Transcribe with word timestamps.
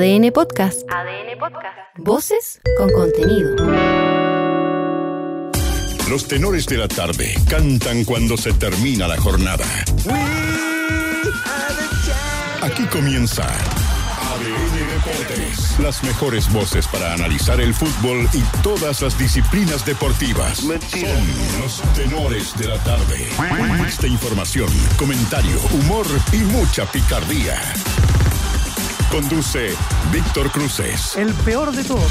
ADN 0.00 0.32
Podcast. 0.32 0.80
ADN 0.90 1.38
Podcast. 1.38 1.76
Voces 1.98 2.60
con 2.78 2.90
contenido. 2.90 3.54
Los 6.08 6.26
tenores 6.26 6.64
de 6.64 6.78
la 6.78 6.88
tarde 6.88 7.34
cantan 7.46 8.06
cuando 8.06 8.38
se 8.38 8.54
termina 8.54 9.06
la 9.06 9.18
jornada. 9.18 9.66
Aquí 12.62 12.84
comienza 12.84 13.42
ADN 13.44 14.88
Deportes. 14.88 15.78
Las 15.80 16.02
mejores 16.02 16.50
voces 16.50 16.86
para 16.86 17.12
analizar 17.12 17.60
el 17.60 17.74
fútbol 17.74 18.26
y 18.32 18.40
todas 18.62 19.02
las 19.02 19.18
disciplinas 19.18 19.84
deportivas. 19.84 20.60
Son 20.60 21.60
los 21.60 21.82
tenores 21.94 22.56
de 22.56 22.68
la 22.68 22.78
tarde. 22.84 23.28
Esta 23.86 24.06
información, 24.06 24.70
comentario, 24.96 25.60
humor 25.74 26.06
y 26.32 26.38
mucha 26.38 26.86
picardía. 26.86 27.60
Conduce 29.10 29.74
Víctor 30.12 30.50
Cruces. 30.52 31.16
El 31.16 31.32
peor 31.34 31.72
de 31.72 31.82
todos. 31.82 32.10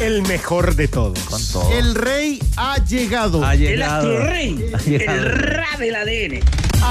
El 0.00 0.22
mejor 0.22 0.74
de 0.74 0.88
todos. 0.88 1.18
Con 1.20 1.40
todo. 1.52 1.72
El 1.72 1.94
rey 1.94 2.38
ha 2.56 2.76
llegado. 2.84 3.42
Ha 3.44 3.54
El 3.54 3.60
llegado. 3.60 4.10
astro 4.12 4.26
rey, 4.26 4.70
Ha 4.74 4.78
llegado. 4.78 5.18
el 5.18 5.32
ra 5.32 5.66
del 5.78 5.94
ADN. 5.96 6.40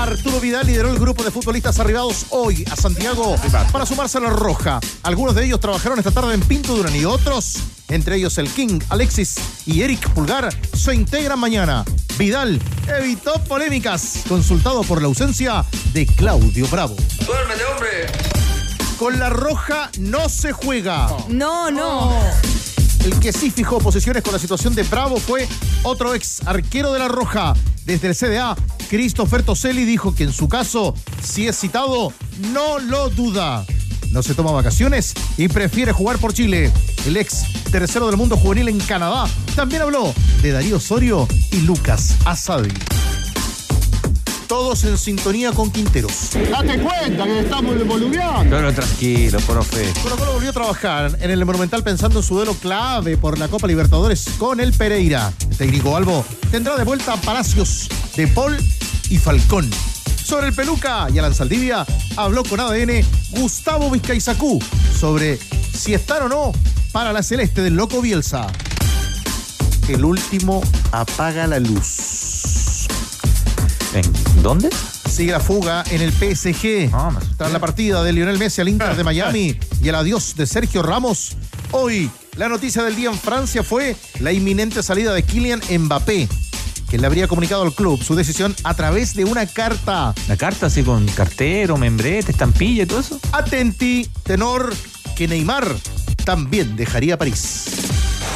Arturo 0.03 0.39
Vidal 0.39 0.67
lideró 0.67 0.91
el 0.91 0.99
grupo 0.99 1.23
de 1.23 1.31
futbolistas 1.31 1.79
arribados 1.79 2.25
hoy 2.29 2.65
a 2.71 2.75
Santiago 2.75 3.35
para 3.71 3.85
sumarse 3.85 4.17
a 4.17 4.21
la 4.21 4.29
Roja. 4.29 4.79
Algunos 5.03 5.35
de 5.35 5.45
ellos 5.45 5.59
trabajaron 5.59 5.97
esta 5.97 6.11
tarde 6.11 6.33
en 6.33 6.41
Pinto 6.41 6.75
Durán 6.75 6.95
y 6.95 7.05
otros, 7.05 7.57
entre 7.87 8.17
ellos 8.17 8.37
el 8.37 8.49
King, 8.49 8.79
Alexis 8.89 9.35
y 9.65 9.81
Eric 9.81 10.09
Pulgar, 10.11 10.49
se 10.75 10.93
integran 10.93 11.39
mañana. 11.39 11.85
Vidal 12.17 12.61
evitó 12.87 13.33
polémicas, 13.45 14.23
consultado 14.27 14.83
por 14.83 15.01
la 15.01 15.07
ausencia 15.07 15.65
de 15.93 16.05
Claudio 16.05 16.67
Bravo. 16.67 16.95
Duérmete, 17.25 17.63
hombre. 17.65 18.07
Con 18.97 19.19
la 19.19 19.29
Roja 19.29 19.89
no 19.99 20.29
se 20.29 20.51
juega. 20.51 21.07
No, 21.27 21.69
no. 21.71 22.21
El 23.05 23.19
que 23.19 23.31
sí 23.31 23.51
fijó 23.51 23.77
posiciones 23.77 24.23
con 24.23 24.33
la 24.33 24.39
situación 24.39 24.73
de 24.73 24.81
Bravo 24.81 25.17
fue 25.17 25.47
otro 25.83 26.15
ex 26.15 26.41
arquero 26.47 26.91
de 26.91 26.97
la 26.97 27.07
Roja. 27.07 27.53
Desde 27.85 28.07
el 28.07 28.15
CDA, 28.15 28.55
Christopher 28.89 29.43
Toselli 29.43 29.85
dijo 29.85 30.15
que 30.15 30.23
en 30.23 30.33
su 30.33 30.49
caso, 30.49 30.95
si 31.23 31.47
es 31.47 31.55
citado, 31.55 32.11
no 32.51 32.79
lo 32.79 33.09
duda. 33.11 33.63
No 34.09 34.23
se 34.23 34.33
toma 34.33 34.51
vacaciones 34.51 35.13
y 35.37 35.47
prefiere 35.49 35.91
jugar 35.91 36.17
por 36.17 36.33
Chile. 36.33 36.71
El 37.05 37.17
ex 37.17 37.43
tercero 37.71 38.07
del 38.07 38.17
mundo 38.17 38.37
juvenil 38.37 38.69
en 38.69 38.79
Canadá 38.79 39.29
también 39.55 39.83
habló 39.83 40.11
de 40.41 40.51
Darío 40.51 40.77
Osorio 40.77 41.27
y 41.51 41.61
Lucas 41.61 42.15
Asadi. 42.25 42.73
Todos 44.47 44.83
en 44.83 44.97
sintonía 44.97 45.51
con 45.51 45.71
Quinteros. 45.71 46.31
Date 46.51 46.79
cuenta 46.79 47.23
que 47.23 47.39
estamos 47.39 47.87
boludeando. 47.87 48.55
Pero 48.55 48.73
tranquilo, 48.73 49.39
profe. 49.39 49.91
Colo 50.03 50.17
Colo 50.17 50.33
volvió 50.33 50.49
a 50.51 50.53
trabajar 50.53 51.17
en 51.19 51.31
el 51.31 51.43
Monumental 51.45 51.83
pensando 51.83 52.19
en 52.19 52.25
su 52.25 52.35
duelo 52.35 52.53
clave 52.53 53.17
por 53.17 53.39
la 53.39 53.47
Copa 53.47 53.67
Libertadores 53.67 54.29
con 54.37 54.59
el 54.59 54.71
Pereira. 54.73 55.33
El 55.49 55.57
técnico 55.57 55.97
Albo 55.97 56.23
tendrá 56.51 56.75
de 56.77 56.83
vuelta 56.83 57.13
a 57.13 57.17
Palacios, 57.17 57.89
De 58.15 58.27
Paul 58.27 58.55
y 59.09 59.17
Falcón. 59.17 59.69
Sobre 60.23 60.47
el 60.47 60.53
Peluca 60.53 61.07
y 61.13 61.19
Alan 61.19 61.33
Saldivia 61.33 61.85
habló 62.15 62.43
con 62.43 62.59
ADN 62.59 63.05
Gustavo 63.31 63.89
Vizcaizacú 63.91 64.59
sobre 64.99 65.37
si 65.73 65.93
están 65.93 66.23
o 66.23 66.29
no 66.29 66.51
para 66.91 67.13
la 67.13 67.21
celeste 67.21 67.61
del 67.61 67.75
Loco 67.75 68.01
Bielsa. 68.01 68.47
El 69.87 70.03
último 70.03 70.63
apaga 70.91 71.45
la 71.45 71.59
luz. 71.59 72.14
¿En 74.35 74.43
dónde? 74.43 74.69
Sigue 75.09 75.31
la 75.31 75.39
fuga 75.39 75.83
en 75.89 76.01
el 76.01 76.11
PSG. 76.11 76.91
No, 76.91 77.11
me 77.11 77.17
asusté. 77.17 77.35
Tras 77.37 77.51
la 77.51 77.59
partida 77.59 78.03
de 78.03 78.13
Lionel 78.13 78.37
Messi 78.37 78.61
al 78.61 78.69
Inter 78.69 78.95
de 78.95 79.03
Miami 79.03 79.57
y 79.81 79.87
el 79.87 79.95
adiós 79.95 80.35
de 80.35 80.45
Sergio 80.45 80.83
Ramos, 80.83 81.37
hoy 81.71 82.09
la 82.35 82.49
noticia 82.49 82.83
del 82.83 82.95
día 82.95 83.09
en 83.09 83.17
Francia 83.17 83.63
fue 83.63 83.95
la 84.19 84.33
inminente 84.33 84.83
salida 84.83 85.13
de 85.13 85.23
Kylian 85.23 85.61
Mbappé, 85.79 86.27
que 86.89 86.97
le 86.97 87.07
habría 87.07 87.27
comunicado 87.27 87.63
al 87.63 87.73
club 87.73 88.03
su 88.03 88.15
decisión 88.15 88.53
a 88.63 88.73
través 88.73 89.13
de 89.13 89.23
una 89.23 89.45
carta. 89.45 90.13
La 90.27 90.35
carta 90.35 90.65
así 90.65 90.83
con 90.83 91.05
cartero, 91.07 91.77
membrete, 91.77 92.31
estampilla 92.31 92.83
y 92.83 92.85
todo 92.85 92.99
eso. 92.99 93.19
Atenti, 93.31 94.09
tenor, 94.23 94.73
que 95.15 95.27
Neymar 95.27 95.65
también 96.25 96.75
dejaría 96.75 97.17
París. 97.17 97.65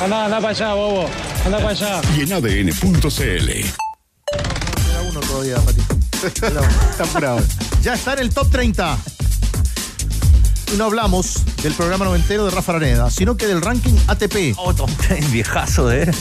Anda, 0.01 0.25
anda 0.25 0.37
para 0.37 0.49
allá, 0.51 0.73
bobo. 0.73 1.09
Anda 1.45 1.57
para 1.57 1.69
allá. 1.71 2.01
Y 2.17 2.21
en 2.21 2.33
ADN.cl. 2.33 3.65
Todavía, 5.39 5.55
Patito. 5.61 5.95
Está 6.91 7.03
apurado. 7.05 7.39
Ya 7.81 7.93
está 7.93 8.11
en 8.11 8.19
el 8.19 8.29
top 8.29 8.49
30. 8.51 8.97
Y 10.73 10.77
no 10.77 10.83
hablamos 10.83 11.43
del 11.63 11.73
programa 11.75 12.03
noventero 12.03 12.43
de 12.43 12.51
Rafa 12.51 12.73
Araneda, 12.73 13.09
sino 13.09 13.37
que 13.37 13.47
del 13.47 13.61
ranking 13.61 13.93
ATP. 14.07 14.57
Oh, 14.57 14.73
Tom, 14.73 14.91
viejazo 15.31 15.87
de 15.87 16.13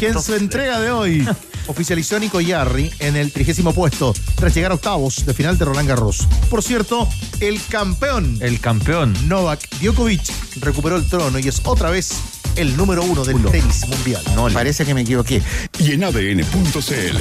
que 0.00 0.08
en 0.08 0.22
su 0.22 0.34
entrega 0.34 0.80
de 0.80 0.90
hoy 0.90 1.28
oficializó 1.66 2.16
a 2.16 2.20
Nico 2.20 2.40
Yarri 2.40 2.90
en 3.00 3.16
el 3.16 3.32
trigésimo 3.32 3.74
puesto 3.74 4.14
tras 4.34 4.54
llegar 4.54 4.72
a 4.72 4.76
octavos 4.76 5.26
de 5.26 5.34
final 5.34 5.58
de 5.58 5.66
Roland 5.66 5.88
Garros. 5.88 6.26
Por 6.48 6.62
cierto, 6.62 7.06
el 7.40 7.60
campeón 7.66 8.38
El 8.40 8.60
campeón. 8.60 9.14
Novak 9.28 9.60
Djokovic 9.78 10.22
recuperó 10.60 10.96
el 10.96 11.06
trono 11.06 11.38
y 11.38 11.48
es 11.48 11.60
otra 11.64 11.90
vez 11.90 12.12
el 12.56 12.74
número 12.78 13.02
uno 13.02 13.26
del 13.26 13.44
tenis 13.44 13.86
mundial. 13.88 14.22
No, 14.34 14.48
Parece 14.48 14.86
que 14.86 14.94
me 14.94 15.02
equivoqué. 15.02 15.42
Y 15.78 15.92
en 15.92 16.04
ADN.cl. 16.04 17.18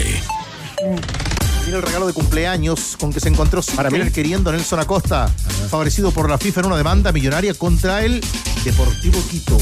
Mira 1.74 1.82
el 1.82 1.88
regalo 1.88 2.06
de 2.06 2.14
cumpleaños 2.14 2.96
con 3.00 3.12
que 3.12 3.20
se 3.20 3.30
encontró 3.30 3.60
para 3.76 3.90
querer 3.90 4.12
queriendo 4.12 4.52
Nelson 4.52 4.80
Acosta, 4.80 5.28
favorecido 5.72 6.12
por 6.12 6.30
la 6.30 6.38
FIFA 6.38 6.60
en 6.60 6.66
una 6.68 6.78
demanda 6.78 7.12
millonaria 7.12 7.56
contra 7.56 8.06
el 8.06 8.24
Deportivo 8.64 9.20
Quito. 9.32 9.58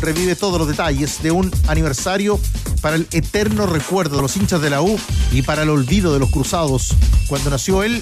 Revive 0.00 0.36
todos 0.36 0.56
los 0.56 0.68
detalles 0.68 1.20
de 1.20 1.32
un 1.32 1.50
aniversario 1.66 2.38
para 2.80 2.94
el 2.94 3.08
eterno 3.10 3.66
recuerdo 3.66 4.14
de 4.14 4.22
los 4.22 4.36
hinchas 4.36 4.60
de 4.60 4.70
la 4.70 4.82
U 4.82 4.96
y 5.32 5.42
para 5.42 5.62
el 5.62 5.70
olvido 5.70 6.12
de 6.12 6.20
los 6.20 6.30
cruzados. 6.30 6.94
Cuando 7.26 7.50
nació 7.50 7.82
él, 7.82 8.00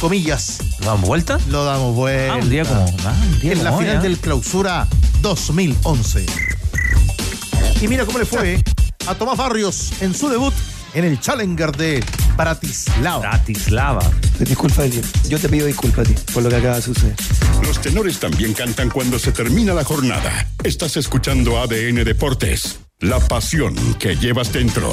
comillas, 0.00 0.60
¿Damos 0.80 1.06
vuelta? 1.06 1.38
lo 1.50 1.66
damos 1.66 1.94
vuelta. 1.94 2.32
Ah, 2.32 2.36
un 2.38 2.48
día 2.48 2.64
como. 2.64 2.86
Ah, 3.04 3.14
un 3.30 3.40
día 3.40 3.52
en 3.52 3.62
la 3.62 3.72
hoy, 3.72 3.84
final 3.84 3.96
¿eh? 3.98 4.00
del 4.00 4.16
clausura 4.16 4.88
2011. 5.20 6.24
Y 7.82 7.88
mira 7.88 8.06
cómo 8.06 8.18
le 8.18 8.24
fue 8.24 8.64
a 9.06 9.14
Tomás 9.14 9.36
Barrios 9.36 9.92
en 10.00 10.14
su 10.14 10.30
debut 10.30 10.54
en 10.94 11.04
el 11.04 11.20
Challenger 11.20 11.72
de 11.72 12.04
Bratislava. 12.36 13.18
Bratislava. 13.18 14.10
Disculpa, 14.38 14.84
Eli. 14.84 15.02
yo 15.28 15.38
te 15.38 15.48
pido 15.48 15.66
disculpas 15.66 16.08
a 16.08 16.12
ti 16.12 16.14
por 16.32 16.42
lo 16.42 16.48
que 16.48 16.56
acaba 16.56 16.76
de 16.76 16.82
suceder. 16.82 17.14
Los 17.62 17.80
tenores 17.80 18.18
también 18.18 18.54
cantan 18.54 18.88
cuando 18.88 19.18
se 19.18 19.32
termina 19.32 19.74
la 19.74 19.84
jornada. 19.84 20.46
Estás 20.62 20.96
escuchando 20.96 21.58
ADN 21.58 22.04
Deportes. 22.04 22.80
La 23.00 23.20
pasión 23.20 23.76
que 23.94 24.16
llevas 24.16 24.52
dentro. 24.52 24.92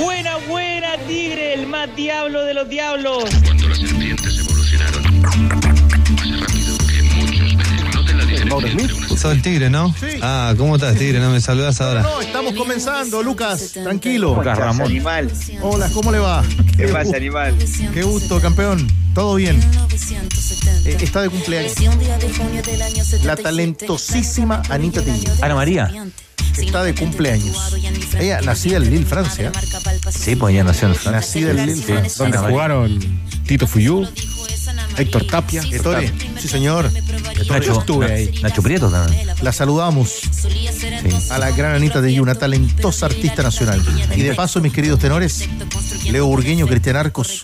Buena, 0.00 0.36
buena, 0.48 0.96
tigre, 1.06 1.54
el 1.54 1.66
más 1.66 1.94
diablo 1.96 2.44
de 2.44 2.54
los 2.54 2.68
diablos. 2.68 3.24
Cuando 3.44 3.68
las 3.68 3.78
serpientes 3.78 4.38
evolucionaron 4.38 5.20
más 5.20 6.40
rápido 6.40 6.78
que 6.78 7.02
muchos 7.02 7.56
venenos. 7.56 7.78
La 8.18 8.24
diferencia 8.26 8.70
entre 8.70 8.94
una 8.94 9.07
Sos 9.18 9.32
el 9.32 9.42
tigre, 9.42 9.68
¿no? 9.68 9.92
Sí. 9.98 10.06
Ah, 10.22 10.54
¿cómo 10.56 10.76
estás, 10.76 10.96
tigre? 10.96 11.18
No 11.18 11.30
me 11.30 11.40
saludas 11.40 11.80
ahora. 11.80 12.02
No, 12.02 12.20
estamos 12.20 12.54
comenzando, 12.54 13.20
Lucas. 13.20 13.72
Tranquilo. 13.72 14.36
Lucas 14.36 14.56
Ramón. 14.56 14.86
Animal. 14.86 15.32
Hola, 15.60 15.90
¿cómo 15.92 16.12
le 16.12 16.20
va? 16.20 16.44
¿Qué 16.76 16.86
Qué 16.86 16.88
pasa, 16.92 17.16
animal? 17.16 17.56
Qué 17.92 18.02
gusto, 18.04 18.40
campeón. 18.40 18.86
Todo 19.14 19.34
bien. 19.34 19.60
Eh, 20.84 20.98
está 21.00 21.22
de 21.22 21.30
cumpleaños. 21.30 21.74
La 23.24 23.34
talentosísima 23.34 24.62
Anita 24.70 25.02
Tilly. 25.02 25.26
Ana 25.42 25.56
María. 25.56 25.92
Está 26.56 26.84
de 26.84 26.94
cumpleaños. 26.94 27.56
Ella 28.20 28.40
nacida 28.42 28.76
en 28.76 28.88
Lille, 28.88 29.04
Francia. 29.04 29.50
Sí, 30.10 30.36
pues 30.36 30.54
ya 30.54 30.62
nació 30.62 30.86
en 30.88 30.94
Francia. 30.94 31.10
Nacida 31.10 31.50
en 31.50 31.66
Lille, 31.66 31.82
Francia. 31.82 32.24
María. 32.28 32.50
jugaron 32.50 32.98
Tito 33.46 33.66
Fuyú, 33.66 34.06
Héctor 34.96 35.24
Tapia. 35.26 35.62
Ettore, 35.70 36.12
sí 36.40 36.48
señor. 36.48 36.90
Nacho, 37.48 37.80
estuve 37.80 38.12
ahí. 38.12 38.30
Nacho 38.42 38.62
Prieto 38.62 38.90
también. 38.90 39.28
La 39.42 39.52
saludamos 39.52 40.20
a 41.30 41.38
la 41.38 41.50
gran 41.52 41.74
Anita 41.74 42.00
de 42.00 42.20
una 42.20 42.34
talentosa 42.34 43.06
artista 43.06 43.42
nacional. 43.42 43.82
Y 44.14 44.22
de 44.22 44.34
paso, 44.34 44.60
mis 44.60 44.72
queridos 44.72 44.98
tenores, 44.98 45.48
Leo 46.10 46.26
Burgueño, 46.26 46.66
Cristian 46.66 46.96
Arcos, 46.96 47.42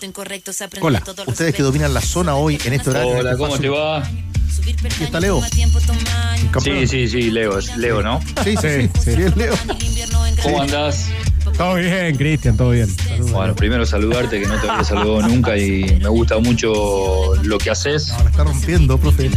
Hola. 0.81 1.03
ustedes 1.27 1.55
que 1.55 1.63
dominan 1.63 1.93
la 1.93 2.01
zona 2.01 2.35
hoy 2.35 2.59
en 2.65 2.73
este 2.73 2.89
horario. 2.89 3.17
Hola, 3.17 3.31
este 3.31 3.37
¿cómo 3.43 3.57
te 3.59 3.69
va? 3.69 3.99
Aquí 3.99 5.03
está 5.03 5.19
Leo. 5.19 5.41
Sí, 6.63 6.87
sí, 6.87 7.07
sí, 7.07 7.31
Leo, 7.31 7.59
es 7.59 7.75
Leo, 7.77 8.01
¿no? 8.01 8.19
Sí, 8.43 8.55
sí, 8.57 8.67
sí, 8.69 8.89
sí, 9.03 9.11
es 9.11 9.35
Leo. 9.35 9.53
¿Cómo 10.43 10.61
andás? 10.61 11.05
Todo 11.57 11.75
bien, 11.75 12.15
Cristian, 12.17 12.57
todo 12.57 12.71
bien. 12.71 12.89
Saludos. 12.89 13.31
Bueno, 13.31 13.55
primero 13.55 13.85
saludarte, 13.85 14.41
que 14.41 14.47
no 14.47 14.59
te 14.59 14.69
había 14.69 14.83
saludado 14.83 15.27
nunca 15.27 15.57
y 15.57 15.99
me 16.01 16.09
gusta 16.09 16.37
mucho 16.39 17.33
lo 17.43 17.57
que 17.57 17.69
haces. 17.69 18.09
La 18.09 18.29
está 18.29 18.43
rompiendo, 18.43 18.97
profe. 18.97 19.29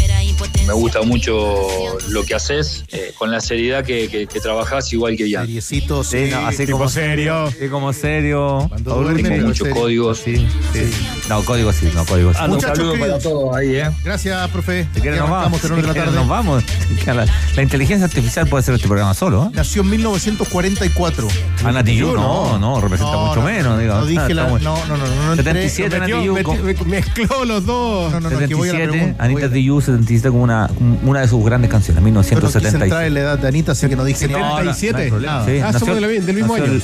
Me 0.66 0.72
gusta 0.72 1.02
mucho 1.02 1.66
lo 2.10 2.24
que 2.24 2.34
haces, 2.34 2.84
eh, 2.92 3.12
con 3.16 3.30
la 3.30 3.40
seriedad 3.40 3.84
que, 3.84 4.08
que, 4.08 4.26
que 4.26 4.40
trabajás 4.40 4.92
igual 4.92 5.16
que 5.16 5.30
ya. 5.30 5.40
Seriecito, 5.42 6.04
sí. 6.04 6.26
Sí, 6.26 6.30
no, 6.30 6.46
así 6.46 6.66
Tipo 6.66 6.78
como 6.78 6.88
serio. 6.88 7.44
Así 7.44 7.68
como 7.68 7.92
serio. 7.92 8.70
Tengo 8.76 9.46
muchos 9.46 9.58
serio. 9.58 9.74
códigos. 9.74 10.18
Sí, 10.18 10.36
sí. 10.72 10.90
No, 11.28 11.44
código 11.44 11.72
sí, 11.72 11.88
no, 11.94 12.04
código 12.04 12.32
sí. 12.32 12.38
Ah, 12.40 12.46
un 12.46 12.60
saludo 12.60 12.98
para 12.98 13.18
todos 13.18 13.56
ahí, 13.56 13.76
¿eh? 13.76 13.90
Gracias, 14.04 14.50
profe. 14.50 14.86
Si 14.94 15.00
quieren 15.00 15.20
nos 15.20 15.30
vamos. 15.30 15.62
de 15.62 15.82
la 15.82 15.94
tarde. 15.94 16.16
nos 16.16 16.28
vamos. 16.28 16.64
La, 17.06 17.26
la 17.56 17.62
inteligencia 17.62 18.06
artificial 18.06 18.46
puede 18.48 18.60
hacer 18.60 18.74
este 18.74 18.88
programa 18.88 19.14
solo, 19.14 19.46
¿eh? 19.46 19.50
Nació 19.54 19.82
en 19.82 19.90
1944. 19.90 21.28
Ana 21.64 21.82
No, 22.14 22.58
no, 22.58 22.80
representa 22.80 23.12
No, 23.12 23.26
mucho 23.26 23.40
no, 23.40 23.46
menos, 23.46 23.78
digo. 23.78 23.94
No 23.94 24.06
dije 24.06 24.20
Está 24.22 24.34
la. 24.34 24.48
No, 24.48 24.58
no, 24.58 24.86
no, 24.86 24.96
no. 24.96 25.06
no 25.06 25.32
entré- 25.34 25.68
77 25.68 25.96
Ana 25.96 26.06
Metió- 26.06 26.20
Tijoux, 26.20 26.34
metió- 26.34 26.76
con- 26.78 26.88
me- 26.88 26.96
mezcló 26.96 27.44
los 27.44 27.66
dos. 27.66 28.12
No, 28.12 28.20
no, 28.20 28.30
no, 28.30 28.38
que 28.38 28.54
voy 28.54 28.68
a 28.68 28.72
la 28.72 28.78
77, 28.78 28.88
pregunta. 28.92 29.24
Anita 29.24 29.50
Tijoux, 29.52 29.80
77 29.84 30.28
como 30.30 30.42
una, 30.42 30.70
una 31.04 31.20
de 31.20 31.28
sus 31.28 31.44
grandes 31.44 31.70
canciones, 31.70 32.02
Yo 32.04 32.10
no 32.10 32.20
quise 32.20 32.34
entrar 32.34 32.52
1977. 32.52 33.06
en 33.06 33.14
la 33.14 33.20
edad 33.20 33.38
de 33.38 33.48
Anita, 33.48 33.72
así 33.72 33.88
que 33.88 33.96
no 33.96 34.04
dije 34.04 34.28
No, 34.28 34.38
nada. 34.38 34.62
no, 34.62 34.74
77. 34.74 35.08
problema. 35.10 35.44
Sí, 35.46 35.58
Ah, 35.60 35.72
somos 35.78 36.00
del 36.00 36.34
mismo 36.34 36.54
año. 36.54 36.80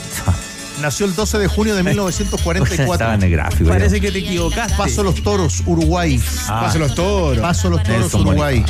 Nació 0.82 1.06
el 1.06 1.14
12 1.14 1.38
de 1.38 1.46
junio 1.46 1.74
de 1.74 1.80
Estaba 1.88 2.08
1944. 2.08 3.12
en 3.14 3.22
el 3.22 3.30
gráfico. 3.30 3.70
Parece 3.70 4.00
que 4.00 4.10
te 4.10 4.18
equivocaste. 4.18 4.76
Paso 4.76 5.04
los 5.04 5.22
toros, 5.22 5.62
Uruguay. 5.66 6.20
Ah, 6.48 6.62
Paso 6.64 6.78
los 6.80 6.94
toros. 6.94 7.38
Paso 7.38 7.70
los 7.70 7.82
toros, 7.82 8.12
Uruguay. 8.14 8.64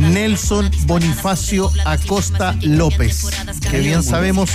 Nelson 0.00 0.70
Bonifacio 0.86 1.72
Acosta 1.84 2.56
López. 2.62 3.26
Que 3.70 3.80
bien 3.80 4.02
sabemos 4.02 4.50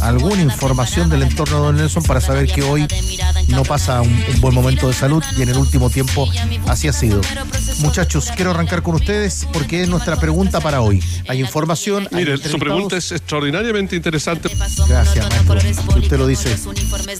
alguna 0.00 0.42
información 0.42 1.08
del 1.10 1.22
entorno 1.22 1.56
de 1.56 1.62
Don 1.62 1.76
Nelson 1.76 2.02
para 2.02 2.20
saber 2.20 2.46
que 2.50 2.62
hoy 2.62 2.86
no 3.48 3.62
pasa 3.62 4.00
un, 4.00 4.12
un 4.12 4.40
buen 4.40 4.54
momento 4.54 4.88
de 4.88 4.94
salud 4.94 5.22
y 5.36 5.42
en 5.42 5.50
el 5.50 5.56
último 5.56 5.90
tiempo 5.90 6.28
así 6.66 6.88
ha 6.88 6.92
sido. 6.92 7.20
Muchachos, 7.80 8.30
quiero 8.34 8.50
arrancar 8.50 8.82
con 8.82 8.94
ustedes 8.94 9.46
porque 9.52 9.82
es 9.82 9.88
nuestra 9.88 10.16
pregunta 10.16 10.60
para 10.60 10.80
hoy. 10.80 11.02
Hay 11.28 11.40
información. 11.40 12.08
hay 12.12 12.24
Mire, 12.24 12.38
su 12.38 12.58
pregunta 12.58 12.96
es 12.96 13.12
extraordinariamente 13.12 13.96
interesante. 13.96 14.50
Gracias, 14.88 15.26
usted 15.96 16.18
lo 16.18 16.26
dice. 16.26 16.56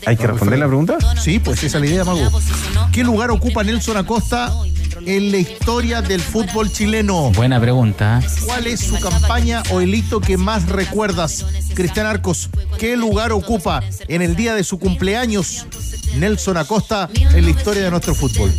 ¿Hay 0.07 0.17
que 0.17 0.27
responder 0.27 0.59
la 0.59 0.67
pregunta? 0.67 0.99
Sí, 1.21 1.39
pues 1.39 1.63
esa 1.63 1.79
es 1.79 1.85
la 1.85 1.91
idea, 1.91 2.05
Mago. 2.05 2.41
¿Qué 2.93 3.05
lugar 3.05 3.31
ocupa 3.31 3.63
Nelson 3.65 3.97
Acosta 3.97 4.53
en 5.07 5.33
la 5.33 5.39
historia 5.39 6.03
del 6.03 6.21
fútbol 6.21 6.71
chileno? 6.71 7.31
Buena 7.33 7.61
pregunta. 7.61 8.21
¿Cuál 8.45 8.67
es 8.67 8.81
su 8.81 8.99
campaña 8.99 9.63
o 9.71 9.81
el 9.81 9.95
hito 9.95 10.21
que 10.21 10.37
más 10.37 10.69
recuerdas? 10.69 11.45
Cristian 11.75 12.07
Arcos, 12.07 12.51
¿qué 12.79 12.97
lugar 12.97 13.33
ocupa 13.33 13.83
en 14.09 14.23
el 14.23 14.37
día 14.37 14.55
de 14.55 14.65
su 14.65 14.79
cumpleaños 14.79 15.67
Nelson 16.17 16.57
Acosta 16.57 17.09
en 17.15 17.45
la 17.45 17.51
historia 17.51 17.85
de 17.85 17.91
nuestro 17.91 18.15
fútbol? 18.15 18.53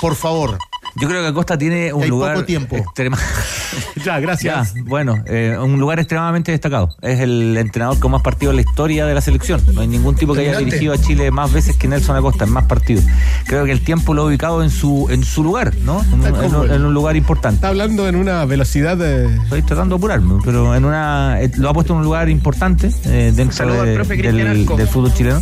Por 0.00 0.14
favor. 0.14 0.58
Yo 0.96 1.08
creo 1.08 1.22
que 1.22 1.28
Acosta 1.28 1.56
tiene 1.56 1.92
un 1.92 2.02
Hay 2.02 2.08
lugar. 2.08 2.34
poco 2.34 2.46
tiempo. 2.46 2.76
extrema- 2.76 3.18
Ya, 4.04 4.18
gracias. 4.18 4.74
Ya, 4.74 4.82
bueno, 4.84 5.22
eh, 5.26 5.56
un 5.60 5.78
lugar 5.78 5.98
extremadamente 6.00 6.52
destacado. 6.52 6.94
Es 7.02 7.20
el 7.20 7.56
entrenador 7.56 7.98
con 7.98 8.10
más 8.12 8.22
partidos 8.22 8.52
en 8.52 8.56
la 8.56 8.62
historia 8.62 9.06
de 9.06 9.14
la 9.14 9.20
selección. 9.20 9.60
No 9.74 9.82
hay 9.82 9.88
ningún 9.88 10.14
tipo 10.16 10.32
que 10.34 10.40
haya 10.48 10.58
dirigido 10.58 10.92
a 10.94 10.98
Chile 10.98 11.30
más 11.30 11.52
veces 11.52 11.76
que 11.76 11.86
Nelson 11.86 12.16
Acosta, 12.16 12.44
en 12.44 12.50
más 12.52 12.64
partidos. 12.64 13.04
Creo 13.46 13.64
que 13.66 13.72
el 13.72 13.82
tiempo 13.82 14.14
lo 14.14 14.22
ha 14.22 14.24
ubicado 14.26 14.62
en 14.62 14.70
su, 14.70 15.06
en 15.10 15.22
su 15.24 15.42
lugar, 15.44 15.74
¿no? 15.84 16.02
En 16.02 16.14
un, 16.14 16.26
en 16.44 16.54
un- 16.54 16.70
en 16.70 16.84
un 16.84 16.94
lugar 16.94 17.16
importante. 17.16 17.56
Está 17.56 17.68
hablando 17.68 18.08
en 18.08 18.16
una 18.16 18.44
velocidad 18.46 18.96
de. 18.96 19.26
Estoy 19.36 19.62
tratando 19.62 19.96
de 19.96 19.98
apurarme, 20.00 20.40
pero 20.44 20.74
en 20.74 20.84
una 20.84 21.40
eh, 21.40 21.50
lo 21.56 21.68
ha 21.68 21.74
puesto 21.74 21.92
en 21.92 21.98
un 21.98 22.04
lugar 22.04 22.28
importante 22.28 22.90
eh, 23.04 23.32
dentro 23.34 23.56
Saludo 23.56 23.82
al 23.82 23.86
de- 23.88 23.94
profe 23.94 24.18
Cristian 24.18 24.66
del, 24.76 24.88
fútbol 24.88 25.12
chileno, 25.14 25.40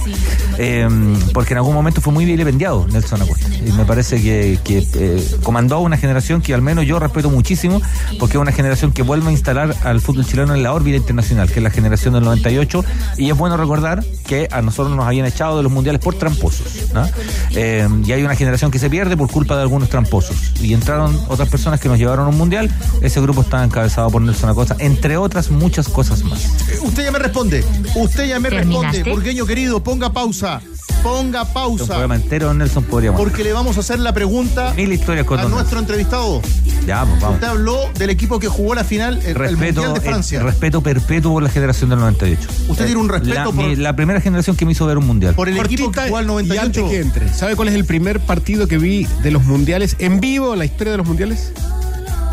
eh, 0.59 0.89
porque 1.33 1.55
en 1.55 1.59
algún 1.59 1.75
momento 1.75 2.01
fue 2.01 2.12
muy 2.12 2.25
vilipendiado 2.25 2.87
Nelson 2.91 3.23
Acosta. 3.23 3.47
Y 3.65 3.71
me 3.73 3.85
parece 3.85 4.21
que, 4.21 4.59
que, 4.65 4.79
eh, 4.94 5.25
comandó 5.43 5.76
a 5.76 5.79
una 5.79 5.96
generación 5.96 6.43
que 6.43 6.55
al 6.55 6.62
menos 6.62 6.87
yo 6.87 6.99
respeto 6.99 7.31
muchísimo, 7.31 7.81
porque 8.19 8.37
es 8.37 8.40
una 8.40 8.52
generación 8.52 8.93
que 8.93 9.02
vuelve 9.02 9.29
a 9.29 9.32
instalar 9.32 9.75
al 9.85 10.00
fútbol 10.00 10.26
chileno 10.26 10.55
en 10.55 10.62
la 10.62 10.73
órbita 10.73 10.96
internacional, 10.96 11.49
que 11.49 11.61
es 11.61 11.62
la 11.62 11.70
generación 11.70 12.14
del 12.14 12.25
98. 12.25 12.85
Y 13.17 13.31
es 13.31 13.37
bueno 13.37 13.56
recordar 13.56 14.05
que 14.26 14.49
a 14.50 14.62
nosotros 14.62 14.94
nos 14.96 15.06
habían 15.06 15.26
echado 15.26 15.56
de 15.56 15.62
los 15.62 15.73
mundiales 15.73 16.00
por 16.00 16.14
tramposos. 16.14 16.93
¿no? 16.93 17.08
Eh, 17.50 17.88
y 18.05 18.12
hay 18.12 18.23
una 18.23 18.37
generación 18.37 18.70
que 18.70 18.79
se 18.79 18.90
pierde 18.90 19.17
por 19.17 19.31
culpa 19.31 19.56
de 19.56 19.62
algunos 19.62 19.88
tramposos. 19.88 20.37
Y 20.61 20.75
entraron 20.75 21.19
otras 21.29 21.49
personas 21.49 21.81
que 21.81 21.88
nos 21.88 21.99
llevaron 21.99 22.26
a 22.26 22.29
un 22.29 22.38
mundial. 22.38 22.70
Ese 23.00 23.20
grupo 23.20 23.43
está 23.43 23.64
encabezado 23.64 24.11
por 24.11 24.23
Nelson 24.23 24.50
Acosta, 24.50 24.76
entre 24.79 25.17
otras 25.17 25.50
muchas 25.50 25.88
cosas 25.88 26.23
más. 26.25 26.49
Usted 26.82 27.05
ya 27.05 27.11
me 27.11 27.19
responde. 27.19 27.64
Usted 27.96 28.29
ya 28.29 28.38
me 28.38 28.50
responde. 28.50 28.91
¿Terminaste? 28.91 29.11
Burgueño 29.11 29.46
querido, 29.46 29.82
ponga 29.82 30.12
pausa. 30.12 30.61
Ponga 31.02 31.43
Un 31.43 31.52
pausa. 31.52 31.87
programa 31.87 32.17
entero, 32.17 32.52
Nelson, 32.55 32.85
podríamos. 32.85 33.20
Porque 33.20 33.44
le 33.44 33.52
vamos 33.52 33.76
a 33.76 33.81
hacer 33.81 33.99
la 34.00 34.12
pregunta 34.12 34.73
Mil 34.75 34.93
historias 34.93 35.25
con 35.26 35.38
a 35.38 35.44
nuestro 35.44 35.79
entrevistado. 35.79 36.43
Ya, 36.87 37.05
pues, 37.05 37.20
vamos. 37.20 37.35
Usted 37.37 37.46
habló 37.46 37.79
del 37.99 38.11
equipo 38.11 38.38
que 38.40 38.49
jugó 38.49 38.75
la 38.75 38.82
final, 38.85 39.19
el, 39.19 39.26
el 39.26 39.35
Respeto, 39.35 39.81
Mundial 39.82 39.94
de 39.94 40.00
Francia. 40.00 40.40
eh, 40.40 40.43
respeto 40.43 40.82
perpetuo 40.82 41.32
por 41.35 41.43
la 41.43 41.50
generación 41.50 41.90
del 41.90 42.00
98. 42.00 42.49
Usted 42.69 42.87
tiene 42.87 43.00
un 43.00 43.08
respeto 43.08 43.35
la, 43.35 43.44
por- 43.44 43.55
mi- 43.55 43.76
la 43.76 43.94
primera 43.94 44.20
generación 44.20 44.56
que 44.56 44.64
me 44.67 44.73
hizo 44.73 44.87
ver 44.87 44.99
un 44.99 45.06
mundial. 45.06 45.35
por 45.35 45.49
el 45.49 45.56
equipo 45.56 45.90
que 45.90 45.96
Cortita 46.00 46.02
jugó 46.06 46.17
al 46.19 46.25
y 46.25 46.29
98. 46.29 46.64
antes 46.67 46.85
que 46.85 47.00
entre. 47.00 47.32
¿Sabe 47.32 47.55
cuál 47.56 47.69
es 47.69 47.75
el 47.75 47.84
primer 47.84 48.20
partido 48.20 48.67
que 48.67 48.79
vi 48.79 49.06
de 49.23 49.31
los 49.31 49.44
mundiales 49.44 49.96
en 50.00 50.20
vivo 50.20 50.52
en 50.52 50.58
la 50.58 50.64
historia 50.64 50.91
de 50.93 50.96
los 50.99 51.06
mundiales? 51.06 51.52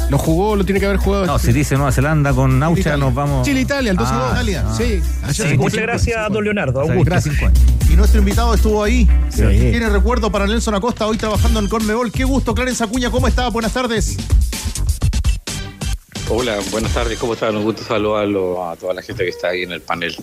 ¿Lo 0.10 0.20
jugó? 0.20 0.56
¿Lo 0.56 0.64
tiene 0.64 0.80
que 0.80 0.86
haber 0.86 0.98
jugado? 1.00 1.26
No, 1.26 1.40
si 1.40 1.52
dice 1.52 1.76
Nueva 1.76 1.92
Zelanda 1.92 2.32
con 2.32 2.60
Naucha, 2.60 2.96
nos 2.96 3.14
vamos. 3.14 3.46
Chile-Italia, 3.46 3.90
el 3.92 3.98
12 3.98 4.12
Ah, 4.14 4.30
Italia. 4.34 4.64
ah. 4.68 4.74
Sí, 4.78 5.02
Sí, 5.02 5.34
se 5.34 5.58
muchas 5.58 5.82
cumplió. 5.98 6.30
don 6.30 6.44
Leonardo. 6.44 6.82
O 6.82 6.86
sea, 6.86 6.96
Gracias. 7.04 7.36
25 7.40 7.48
años. 7.48 7.90
Y 7.92 7.96
nuestro 7.96 8.20
invitado 8.20 8.54
estuvo 8.54 8.84
ahí. 8.84 9.10
Sí. 9.30 9.42
Tiene 9.42 9.90
recuerdo 9.90 10.32
para 10.32 10.46
Nelson 10.46 10.76
Acosta 10.76 11.08
hoy 11.08 11.18
trabajando 11.18 11.60
en 11.60 11.68
Conmebol. 11.68 12.12
Qué 12.12 12.24
gusto, 12.24 12.54
Clarence 12.54 12.84
Acuña. 12.84 13.10
¿Cómo 13.10 13.28
está? 13.28 13.48
Buenas 13.50 13.74
tardes. 13.74 14.16
Hola, 16.30 16.58
buenas 16.72 16.92
tardes, 16.94 17.18
¿cómo 17.20 17.34
están? 17.34 17.56
Un 17.56 17.64
gusto 17.64 17.84
saludarlo 17.84 18.68
a 18.68 18.76
toda 18.76 18.94
la 18.94 19.02
gente 19.02 19.24
que 19.24 19.30
está 19.30 19.50
ahí 19.50 19.64
en 19.64 19.72
el 19.72 19.82
panel. 19.82 20.16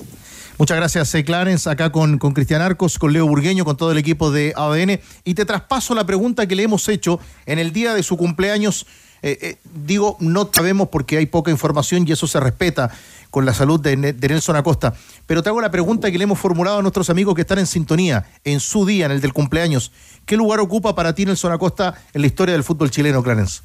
Muchas 0.58 0.76
gracias, 0.76 1.14
eh, 1.14 1.24
Clarence, 1.24 1.68
acá 1.70 1.90
con, 1.90 2.18
con 2.18 2.34
Cristian 2.34 2.60
Arcos, 2.60 2.98
con 2.98 3.12
Leo 3.12 3.26
Burgueño, 3.26 3.64
con 3.64 3.76
todo 3.76 3.90
el 3.92 3.98
equipo 3.98 4.30
de 4.30 4.52
ADN. 4.56 5.00
Y 5.24 5.34
te 5.34 5.44
traspaso 5.44 5.94
la 5.94 6.04
pregunta 6.04 6.46
que 6.46 6.54
le 6.56 6.64
hemos 6.64 6.88
hecho 6.88 7.18
en 7.46 7.58
el 7.58 7.72
día 7.72 7.94
de 7.94 8.02
su 8.02 8.16
cumpleaños. 8.16 8.86
Eh, 9.22 9.38
eh, 9.40 9.56
digo, 9.86 10.16
no 10.20 10.50
sabemos 10.52 10.88
porque 10.88 11.16
hay 11.16 11.26
poca 11.26 11.50
información 11.50 12.04
y 12.06 12.12
eso 12.12 12.26
se 12.26 12.40
respeta 12.40 12.90
con 13.30 13.46
la 13.46 13.54
salud 13.54 13.80
de, 13.80 13.96
Ne- 13.96 14.12
de 14.12 14.28
Nelson 14.28 14.56
Acosta. 14.56 14.94
Pero 15.26 15.42
te 15.42 15.48
hago 15.48 15.60
la 15.60 15.70
pregunta 15.70 16.10
que 16.10 16.18
le 16.18 16.24
hemos 16.24 16.38
formulado 16.38 16.78
a 16.78 16.82
nuestros 16.82 17.08
amigos 17.08 17.34
que 17.34 17.42
están 17.42 17.58
en 17.58 17.66
sintonía, 17.66 18.26
en 18.44 18.60
su 18.60 18.84
día, 18.84 19.06
en 19.06 19.12
el 19.12 19.20
del 19.20 19.32
cumpleaños. 19.32 19.92
¿Qué 20.26 20.36
lugar 20.36 20.60
ocupa 20.60 20.94
para 20.94 21.14
ti 21.14 21.24
Nelson 21.24 21.52
Acosta 21.52 22.02
en 22.12 22.20
la 22.20 22.26
historia 22.26 22.52
del 22.52 22.64
fútbol 22.64 22.90
chileno, 22.90 23.22
Clarence? 23.22 23.62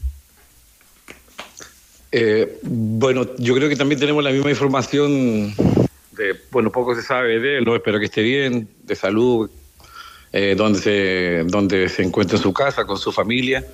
Eh, 2.12 2.60
bueno, 2.64 3.28
yo 3.38 3.54
creo 3.54 3.68
que 3.68 3.76
también 3.76 4.00
tenemos 4.00 4.24
la 4.24 4.32
misma 4.32 4.50
información 4.50 5.54
de, 6.12 6.36
bueno, 6.52 6.72
poco 6.72 6.96
se 6.96 7.02
sabe 7.04 7.40
de 7.40 7.58
él, 7.58 7.66
¿no? 7.66 7.76
espero 7.76 8.00
que 8.00 8.06
esté 8.06 8.22
bien, 8.22 8.70
de 8.84 8.96
salud, 8.96 9.50
eh, 10.32 10.56
donde, 10.58 10.80
se, 10.80 11.44
donde 11.46 11.90
se 11.90 12.04
encuentra 12.04 12.38
en 12.38 12.44
su 12.44 12.54
casa, 12.54 12.86
con 12.86 12.98
su 12.98 13.12
familia. 13.12 13.66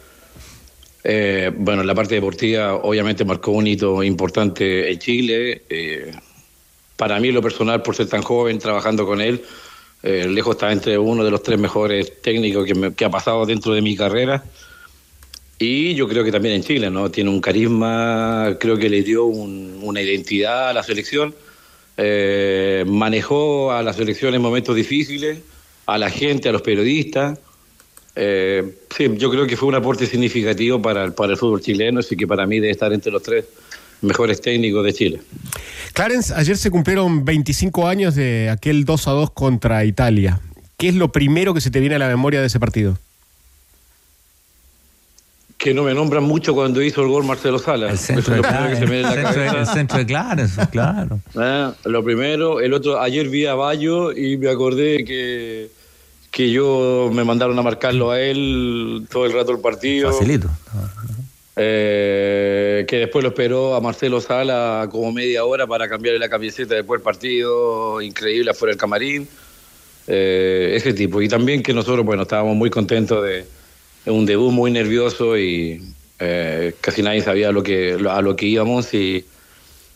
Eh, 1.03 1.51
bueno, 1.55 1.81
en 1.81 1.87
la 1.87 1.95
parte 1.95 2.15
deportiva 2.15 2.75
obviamente 2.75 3.25
marcó 3.25 3.51
un 3.51 3.67
hito 3.67 4.01
importante 4.03 4.91
en 4.91 4.99
Chile. 4.99 5.63
eh, 5.69 6.11
para 6.95 7.19
mí, 7.19 7.31
lo 7.31 7.41
personal, 7.41 7.81
por 7.81 7.95
ser 7.95 8.07
tan 8.07 8.21
joven, 8.21 8.59
trabajando 8.59 9.05
con 9.05 9.19
él, 9.19 9.41
eh, 10.03 10.27
lejos 10.29 10.55
está 10.55 10.71
entre 10.71 10.97
uno 10.97 11.23
de 11.25 11.31
los 11.31 11.41
tres 11.43 11.57
mejores 11.59 12.21
técnicos 12.21 12.65
que, 12.65 12.75
me- 12.75 12.93
que 12.93 13.03
ha 13.05 13.09
pasado 13.09 13.45
dentro 13.45 13.73
de 13.73 13.81
mi 13.81 13.95
carrera. 13.95 14.43
Y 15.59 15.93
yo 15.95 16.07
creo 16.07 16.23
que 16.23 16.31
también 16.31 16.55
en 16.55 16.63
Chile, 16.63 16.89
¿no? 16.89 17.09
Tiene 17.09 17.29
un 17.29 17.41
carisma, 17.41 18.57
creo 18.59 18.77
que 18.77 18.89
le 18.89 19.01
dio 19.01 19.25
un- 19.25 19.79
una 19.81 20.01
identidad 20.01 20.69
a 20.69 20.73
la 20.73 20.83
selección. 20.83 21.33
Eh, 21.97 22.83
manejó 22.87 23.71
a 23.71 23.81
la 23.83 23.93
selección 23.93 24.33
en 24.35 24.41
momentos 24.41 24.75
difíciles, 24.75 25.39
a 25.85 25.97
la 25.97 26.09
gente, 26.09 26.49
a 26.49 26.51
los 26.51 26.61
periodistas. 26.61 27.39
Eh, 28.15 28.75
sí, 28.95 29.07
yo 29.17 29.29
creo 29.31 29.47
que 29.47 29.57
fue 29.57 29.67
un 29.69 29.75
aporte 29.75 30.05
significativo 30.05 30.81
para 30.81 31.03
el, 31.05 31.13
para 31.13 31.31
el 31.33 31.37
fútbol 31.37 31.61
chileno, 31.61 31.99
así 32.01 32.15
que 32.15 32.27
para 32.27 32.45
mí 32.45 32.57
debe 32.59 32.71
estar 32.71 32.93
entre 32.93 33.11
los 33.11 33.23
tres 33.23 33.45
mejores 34.01 34.39
técnicos 34.41 34.83
de 34.85 34.93
Chile. 34.93 35.21
Clarence, 35.93 36.33
ayer 36.35 36.57
se 36.57 36.69
cumplieron 36.69 37.23
25 37.25 37.87
años 37.87 38.15
de 38.15 38.49
aquel 38.49 38.85
2 38.85 39.07
a 39.07 39.11
2 39.11 39.31
contra 39.31 39.83
Italia. 39.85 40.39
¿Qué 40.77 40.89
es 40.89 40.95
lo 40.95 41.11
primero 41.11 41.53
que 41.53 41.61
se 41.61 41.71
te 41.71 41.79
viene 41.79 41.95
a 41.95 41.99
la 41.99 42.07
memoria 42.09 42.41
de 42.41 42.47
ese 42.47 42.59
partido? 42.59 42.97
Que 45.57 45.73
no 45.73 45.83
me 45.83 45.93
nombran 45.93 46.23
mucho 46.23 46.53
cuando 46.53 46.81
hizo 46.81 47.01
el 47.01 47.07
gol 47.07 47.23
Marcelo 47.23 47.57
Salas. 47.57 47.89
El 47.89 47.95
Eso 47.95 48.05
centro 48.21 48.35
es 48.35 48.41
de 48.41 48.47
lo 48.47 48.49
primero 48.49 48.69
que 48.69 48.75
se 48.75 48.85
me 48.85 48.91
viene 48.91 49.07
a 49.07 49.15
la 49.15 49.31
Clarence. 49.31 49.39
El 49.39 49.45
centro 49.45 49.47
de- 49.47 49.53
cabeza. 49.55 49.71
el 49.71 49.77
centro 49.77 49.97
de 49.99 50.05
Clarence, 50.05 50.67
claro. 50.71 51.19
Ah, 51.35 51.73
lo 51.85 52.03
primero, 52.03 52.59
el 52.59 52.73
otro, 52.73 52.99
ayer 52.99 53.29
vi 53.29 53.45
a 53.45 53.53
Bayo 53.55 54.11
y 54.11 54.35
me 54.37 54.49
acordé 54.49 55.05
que, 55.05 55.69
que 56.33 56.49
yo 56.49 57.11
me 57.13 57.23
mandaron 57.23 57.57
a 57.59 57.61
marcarlo 57.61 58.09
a 58.09 58.19
él 58.19 59.05
todo 59.11 59.27
el 59.27 59.33
rato 59.33 59.51
el 59.51 59.59
partido. 59.59 60.11
Facilito. 60.11 60.49
eh, 61.55 62.85
que 62.87 62.97
después 62.97 63.21
lo 63.21 63.29
esperó 63.29 63.75
a 63.75 63.81
Marcelo 63.81 64.19
Sala 64.19 64.89
como 64.91 65.11
media 65.11 65.45
hora 65.45 65.67
para 65.67 65.87
cambiarle 65.87 66.17
la 66.17 66.29
camiseta 66.29 66.73
después 66.73 66.99
del 66.99 67.03
partido, 67.03 68.01
increíble 68.01 68.49
afuera 68.49 68.71
del 68.71 68.79
camarín, 68.79 69.27
eh, 70.07 70.73
ese 70.75 70.93
tipo. 70.93 71.21
Y 71.21 71.27
también 71.29 71.61
que 71.61 71.71
nosotros, 71.71 72.03
bueno, 72.03 72.23
estábamos 72.23 72.55
muy 72.55 72.71
contentos 72.71 73.23
de, 73.23 73.45
de 74.03 74.11
un 74.11 74.25
debut 74.25 74.51
muy 74.51 74.71
nervioso 74.71 75.37
y 75.37 75.83
eh, 76.17 76.73
casi 76.81 77.03
nadie 77.03 77.21
sabía 77.21 77.51
lo 77.51 77.61
que, 77.61 77.95
a 78.09 78.21
lo 78.23 78.35
que 78.35 78.47
íbamos 78.47 78.91
y, 78.95 79.23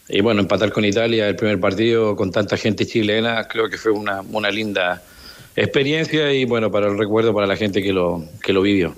y 0.07 0.21
bueno, 0.21 0.41
empatar 0.41 0.71
con 0.71 0.85
Italia 0.85 1.27
el 1.27 1.35
primer 1.35 1.59
partido 1.59 2.15
con 2.15 2.29
tanta 2.29 2.57
gente 2.57 2.85
chilena, 2.85 3.47
creo 3.47 3.71
que 3.71 3.77
fue 3.79 3.91
una, 3.91 4.21
una 4.21 4.51
linda 4.51 5.01
experiencia 5.57 6.31
y 6.33 6.45
bueno, 6.45 6.71
para 6.71 6.87
el 6.87 6.97
recuerdo 6.97 7.33
para 7.33 7.47
la 7.47 7.57
gente 7.57 7.83
que 7.83 7.91
lo, 7.91 8.23
que 8.41 8.53
lo 8.53 8.61
vivió. 8.61 8.93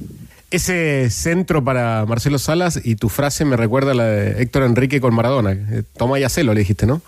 Ese 0.52 1.10
centro 1.10 1.64
para 1.64 2.06
Marcelo 2.06 2.38
Salas 2.40 2.80
y 2.84 2.96
tu 2.96 3.10
frase 3.10 3.46
me 3.46 3.56
recuerda 3.56 3.92
a 3.92 3.96
la 3.96 4.06
de 4.06 4.42
Héctor 4.42 4.64
Enrique 4.64 5.00
con 5.00 5.16
Maradona. 5.16 5.54
Eh, 5.54 5.84
Toma 5.98 6.20
y 6.20 6.24
hacelo, 6.24 6.54
le 6.54 6.62
dijiste, 6.62 6.86
¿no? 6.86 7.02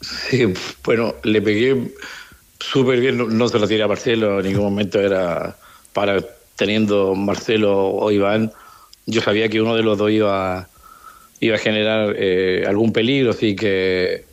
Sí, 0.00 0.52
bueno, 0.84 1.14
le 1.22 1.40
pegué 1.42 1.92
súper 2.58 3.00
bien, 3.00 3.18
no, 3.18 3.26
no 3.26 3.48
se 3.48 3.58
lo 3.58 3.68
tiré 3.68 3.82
a 3.82 3.88
Marcelo, 3.88 4.40
en 4.40 4.46
ningún 4.46 4.64
momento 4.64 5.00
era 5.00 5.56
para 5.92 6.22
teniendo 6.56 7.14
Marcelo 7.14 7.88
o 7.88 8.10
Iván, 8.10 8.52
yo 9.06 9.20
sabía 9.20 9.48
que 9.48 9.60
uno 9.60 9.74
de 9.76 9.82
los 9.82 9.98
dos 9.98 10.10
iba, 10.10 10.68
iba 11.40 11.56
a 11.56 11.58
generar 11.58 12.14
eh, 12.16 12.64
algún 12.66 12.92
peligro, 12.92 13.30
así 13.30 13.56
que 13.56 14.24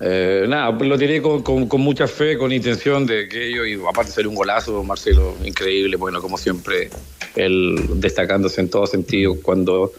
eh, 0.00 0.44
nada, 0.48 0.70
lo 0.70 0.96
tiré 0.98 1.20
con, 1.20 1.42
con, 1.42 1.66
con, 1.66 1.80
mucha 1.80 2.06
fe, 2.06 2.38
con 2.38 2.52
intención 2.52 3.06
de 3.06 3.28
que 3.28 3.48
ellos, 3.48 3.66
y 3.66 3.74
aparte 3.86 4.10
de 4.10 4.14
ser 4.14 4.28
un 4.28 4.34
golazo, 4.34 4.84
Marcelo, 4.84 5.36
increíble, 5.44 5.96
bueno, 5.96 6.20
como 6.22 6.38
siempre, 6.38 6.90
él 7.34 7.76
destacándose 7.94 8.60
en 8.60 8.70
todo 8.70 8.86
sentido 8.86 9.36
cuando, 9.42 9.92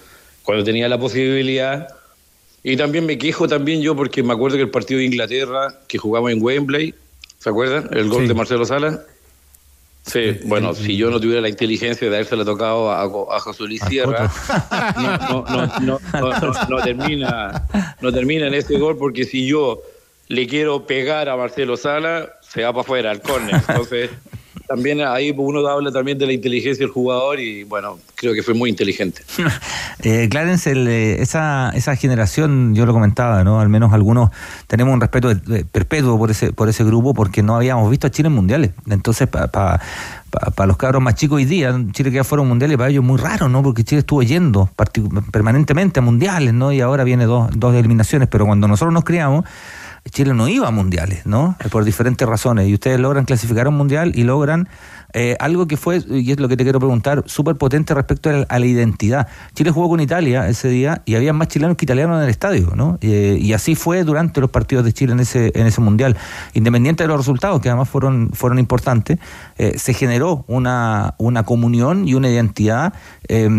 cuando 0.43 0.63
tenía 0.63 0.87
la 0.87 0.97
posibilidad. 0.97 1.87
Y 2.63 2.75
también 2.75 3.05
me 3.05 3.17
quejo 3.17 3.47
también 3.47 3.81
yo 3.81 3.95
porque 3.95 4.21
me 4.23 4.33
acuerdo 4.33 4.57
que 4.57 4.63
el 4.63 4.69
partido 4.69 4.99
de 4.99 5.05
Inglaterra, 5.05 5.79
que 5.87 5.97
jugamos 5.97 6.31
en 6.31 6.41
Wembley, 6.41 6.93
¿se 7.39 7.49
acuerdan? 7.49 7.89
El 7.91 8.09
gol 8.09 8.23
Sí. 8.23 8.27
de 8.27 8.33
Marcelo 8.33 8.65
Sala. 8.65 9.03
Sí, 10.05 10.39
bueno, 10.45 10.73
si 10.73 10.97
yo 10.97 11.11
no 11.11 11.19
tuviera 11.19 11.41
la 11.41 11.49
inteligencia 11.49 12.09
de 12.09 12.15
habérsela 12.15 12.43
tocado 12.43 12.89
a, 12.91 13.03
a 13.03 13.39
José 13.39 13.63
Luis 13.65 13.81
Sierra, 13.87 14.31
no, 14.95 15.17
no, 15.43 15.43
no, 15.43 15.67
no, 15.81 15.99
no, 16.19 16.39
no- 16.39 16.53
no 16.69 16.77
termina, 16.81 17.67
no 18.01 18.11
termina 18.11 18.47
en 18.47 18.53
ese 18.55 18.77
gol 18.79 18.97
porque 18.97 19.25
si 19.25 19.45
yo 19.47 19.81
le 20.27 20.47
quiero 20.47 20.85
pegar 20.87 21.29
a 21.29 21.35
Marcelo 21.37 21.77
Sala, 21.77 22.33
se 22.41 22.63
va 22.63 22.71
para 22.71 22.81
afuera 22.81 23.11
al 23.11 23.21
córner. 23.21 23.61
Entonces, 23.67 24.09
también 24.69 25.01
ahí 25.01 25.33
uno 25.35 25.67
habla 25.67 25.91
también 25.91 26.19
de 26.19 26.27
la 26.27 26.33
inteligencia 26.33 26.85
del 26.85 26.93
jugador 26.93 27.39
y 27.39 27.63
bueno, 27.63 27.97
creo 28.13 28.35
que 28.35 28.43
fue 28.43 28.53
muy 28.53 28.69
inteligente. 28.69 29.23
Eh, 30.01 30.29
Clarence, 30.31 30.71
el, 30.71 30.87
eh, 30.87 31.21
esa, 31.21 31.71
esa 31.75 31.93
generación, 31.97 32.73
yo 32.73 32.85
lo 32.85 32.93
comentaba, 32.93 33.43
¿no? 33.43 33.59
Al 33.59 33.67
menos 33.67 33.91
algunos 33.91 34.29
tenemos 34.67 34.93
un 34.93 35.01
respeto 35.01 35.33
perpetuo 35.73 36.17
por 36.17 36.31
ese, 36.31 36.53
por 36.53 36.69
ese 36.69 36.85
grupo 36.85 37.13
porque 37.13 37.43
no 37.43 37.57
habíamos 37.57 37.89
visto 37.89 38.07
a 38.07 38.09
Chile 38.09 38.27
en 38.27 38.33
mundiales. 38.33 38.71
Entonces, 38.89 39.27
para 39.27 39.81
los 40.65 40.77
cabros 40.77 41.01
más 41.01 41.15
chicos 41.15 41.35
hoy 41.35 41.43
día, 41.43 41.77
Chile 41.91 42.11
que 42.11 42.15
ya 42.15 42.23
fueron 42.23 42.47
mundiales, 42.47 42.77
para 42.77 42.89
ellos 42.89 43.03
muy 43.03 43.17
raro, 43.17 43.49
¿no? 43.49 43.61
Porque 43.61 43.83
Chile 43.83 43.99
estuvo 43.99 44.23
yendo 44.23 44.69
permanentemente 45.33 45.99
a 45.99 46.01
mundiales, 46.01 46.53
¿no? 46.53 46.71
Y 46.71 46.79
ahora 46.79 47.03
viene 47.03 47.25
dos, 47.25 47.49
dos 47.53 47.75
eliminaciones, 47.75 48.29
pero 48.31 48.45
cuando 48.45 48.69
nosotros 48.69 48.93
nos 48.93 49.03
criamos, 49.03 49.43
Chile 50.09 50.33
no 50.33 50.47
iba 50.47 50.67
a 50.67 50.71
mundiales, 50.71 51.25
¿no? 51.25 51.55
Por 51.71 51.83
diferentes 51.83 52.27
razones. 52.27 52.67
Y 52.67 52.73
ustedes 52.73 52.99
logran 52.99 53.25
clasificar 53.25 53.67
a 53.67 53.69
un 53.69 53.77
mundial 53.77 54.11
y 54.15 54.23
logran 54.23 54.67
eh, 55.13 55.35
algo 55.39 55.67
que 55.67 55.77
fue, 55.77 56.01
y 56.09 56.31
es 56.31 56.39
lo 56.39 56.47
que 56.47 56.57
te 56.57 56.63
quiero 56.63 56.79
preguntar, 56.79 57.23
súper 57.25 57.55
potente 57.55 57.93
respecto 57.93 58.29
a 58.29 58.33
la, 58.33 58.45
a 58.49 58.59
la 58.59 58.65
identidad. 58.65 59.27
Chile 59.53 59.71
jugó 59.71 59.89
con 59.89 59.99
Italia 59.99 60.47
ese 60.47 60.69
día 60.69 61.01
y 61.05 61.15
había 61.15 61.33
más 61.33 61.47
chilenos 61.47 61.77
que 61.77 61.85
italianos 61.85 62.17
en 62.17 62.23
el 62.23 62.29
estadio, 62.29 62.73
¿no? 62.75 62.97
Eh, 63.01 63.37
y 63.41 63.53
así 63.53 63.75
fue 63.75 64.03
durante 64.03 64.41
los 64.41 64.49
partidos 64.49 64.85
de 64.85 64.93
Chile 64.93 65.13
en 65.13 65.19
ese, 65.19 65.51
en 65.55 65.67
ese 65.67 65.81
mundial. 65.81 66.17
Independiente 66.53 67.03
de 67.03 67.07
los 67.07 67.17
resultados, 67.17 67.61
que 67.61 67.69
además 67.69 67.89
fueron, 67.89 68.31
fueron 68.33 68.59
importantes, 68.59 69.19
eh, 69.57 69.77
se 69.77 69.93
generó 69.93 70.45
una, 70.47 71.15
una 71.17 71.43
comunión 71.43 72.07
y 72.07 72.13
una 72.13 72.29
identidad 72.29 72.93
eh, 73.27 73.49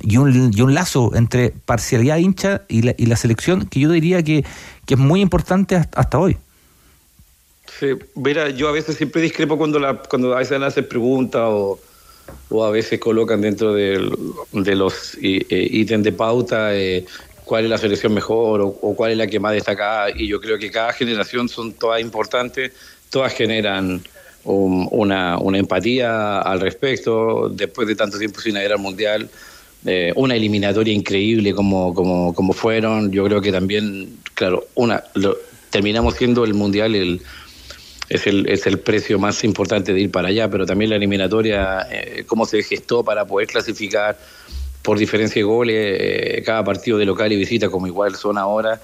y, 0.00 0.16
un, 0.16 0.50
y 0.54 0.60
un 0.60 0.74
lazo 0.74 1.12
entre 1.14 1.50
parcialidad 1.50 2.16
hincha 2.16 2.62
y 2.68 2.82
la, 2.82 2.94
y 2.96 3.06
la 3.06 3.16
selección 3.16 3.66
que 3.66 3.80
yo 3.80 3.90
diría 3.90 4.22
que, 4.22 4.44
que 4.86 4.94
es 4.94 5.00
muy 5.00 5.20
importante 5.20 5.76
hasta, 5.76 6.00
hasta 6.00 6.18
hoy. 6.18 6.38
Sí, 7.80 7.86
mira, 8.14 8.50
yo 8.50 8.68
a 8.68 8.72
veces 8.72 8.96
siempre 8.96 9.22
discrepo 9.22 9.56
cuando, 9.56 9.78
la, 9.78 10.02
cuando 10.02 10.34
a 10.34 10.40
veces 10.40 10.60
hacen 10.60 10.86
preguntas 10.86 11.40
o, 11.46 11.80
o 12.50 12.64
a 12.64 12.70
veces 12.70 13.00
colocan 13.00 13.40
dentro 13.40 13.72
de 13.72 13.96
los 14.76 15.14
eh, 15.22 15.46
ítems 15.70 16.04
de 16.04 16.12
pauta 16.12 16.76
eh, 16.76 17.06
cuál 17.42 17.64
es 17.64 17.70
la 17.70 17.78
selección 17.78 18.12
mejor 18.12 18.60
o, 18.60 18.94
cuál 18.94 19.12
es 19.12 19.16
la 19.16 19.26
que 19.26 19.40
más 19.40 19.54
destaca. 19.54 20.08
Y 20.14 20.28
yo 20.28 20.40
creo 20.42 20.58
que 20.58 20.70
cada 20.70 20.92
generación 20.92 21.48
son 21.48 21.72
todas 21.78 22.02
importantes, 22.02 22.72
todas 23.08 23.32
generan 23.32 24.02
un- 24.42 24.86
una, 24.90 25.38
una 25.38 25.56
empatía 25.58 26.40
al 26.40 26.60
respecto. 26.60 27.48
Después 27.48 27.88
de 27.88 27.96
tanto 27.96 28.18
tiempo 28.18 28.40
sin 28.40 28.56
ir 28.58 28.70
al 28.72 28.78
mundial, 28.78 29.30
eh, 29.86 30.12
una 30.16 30.36
eliminatoria 30.36 30.92
increíble 30.92 31.54
como, 31.54 31.94
como, 31.94 32.34
como 32.34 32.52
fueron. 32.52 33.10
Yo 33.10 33.24
creo 33.24 33.40
que 33.40 33.52
también, 33.52 34.18
claro, 34.34 34.68
una 34.74 35.02
lo- 35.14 35.38
terminamos 35.70 36.14
siendo 36.16 36.44
el 36.44 36.52
mundial 36.54 36.94
el 36.94 37.22
es 38.10 38.26
el, 38.26 38.48
es 38.48 38.66
el 38.66 38.80
precio 38.80 39.20
más 39.20 39.44
importante 39.44 39.94
de 39.94 40.00
ir 40.00 40.10
para 40.10 40.28
allá, 40.28 40.50
pero 40.50 40.66
también 40.66 40.90
la 40.90 40.96
eliminatoria, 40.96 41.86
eh, 41.90 42.24
cómo 42.26 42.44
se 42.44 42.62
gestó 42.64 43.04
para 43.04 43.24
poder 43.24 43.46
clasificar 43.46 44.18
por 44.82 44.98
diferencia 44.98 45.38
de 45.38 45.44
goles 45.44 45.76
eh, 45.78 46.42
cada 46.44 46.64
partido 46.64 46.98
de 46.98 47.06
local 47.06 47.30
y 47.32 47.36
visita, 47.36 47.70
como 47.70 47.86
igual 47.86 48.16
son 48.16 48.36
ahora, 48.36 48.80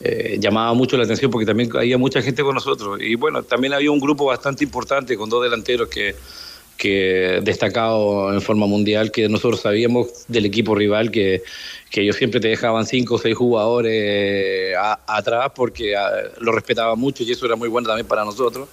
eh, 0.00 0.36
llamaba 0.38 0.74
mucho 0.74 0.98
la 0.98 1.04
atención 1.04 1.30
porque 1.30 1.46
también 1.46 1.74
había 1.74 1.96
mucha 1.96 2.20
gente 2.20 2.42
con 2.42 2.54
nosotros. 2.54 2.98
Y 3.00 3.14
bueno, 3.14 3.42
también 3.42 3.72
había 3.72 3.90
un 3.90 3.98
grupo 3.98 4.26
bastante 4.26 4.62
importante 4.62 5.16
con 5.16 5.30
dos 5.30 5.42
delanteros 5.42 5.88
que, 5.88 6.14
que 6.76 7.40
destacado 7.42 8.32
en 8.32 8.40
forma 8.40 8.66
mundial, 8.66 9.10
que 9.10 9.28
nosotros 9.28 9.60
sabíamos 9.60 10.26
del 10.28 10.44
equipo 10.44 10.74
rival 10.74 11.10
que, 11.10 11.42
que 11.90 12.02
ellos 12.02 12.16
siempre 12.16 12.40
te 12.40 12.48
dejaban 12.48 12.86
cinco 12.86 13.14
o 13.14 13.18
seis 13.18 13.34
jugadores 13.34 14.76
a- 14.76 15.00
atrás 15.06 15.52
porque 15.54 15.96
ah, 15.96 16.10
lo 16.38 16.52
respetaban 16.52 16.98
mucho 16.98 17.22
y 17.22 17.32
eso 17.32 17.46
era 17.46 17.56
muy 17.56 17.68
bueno 17.68 17.88
también 17.88 18.06
para 18.06 18.24
nosotros. 18.24 18.68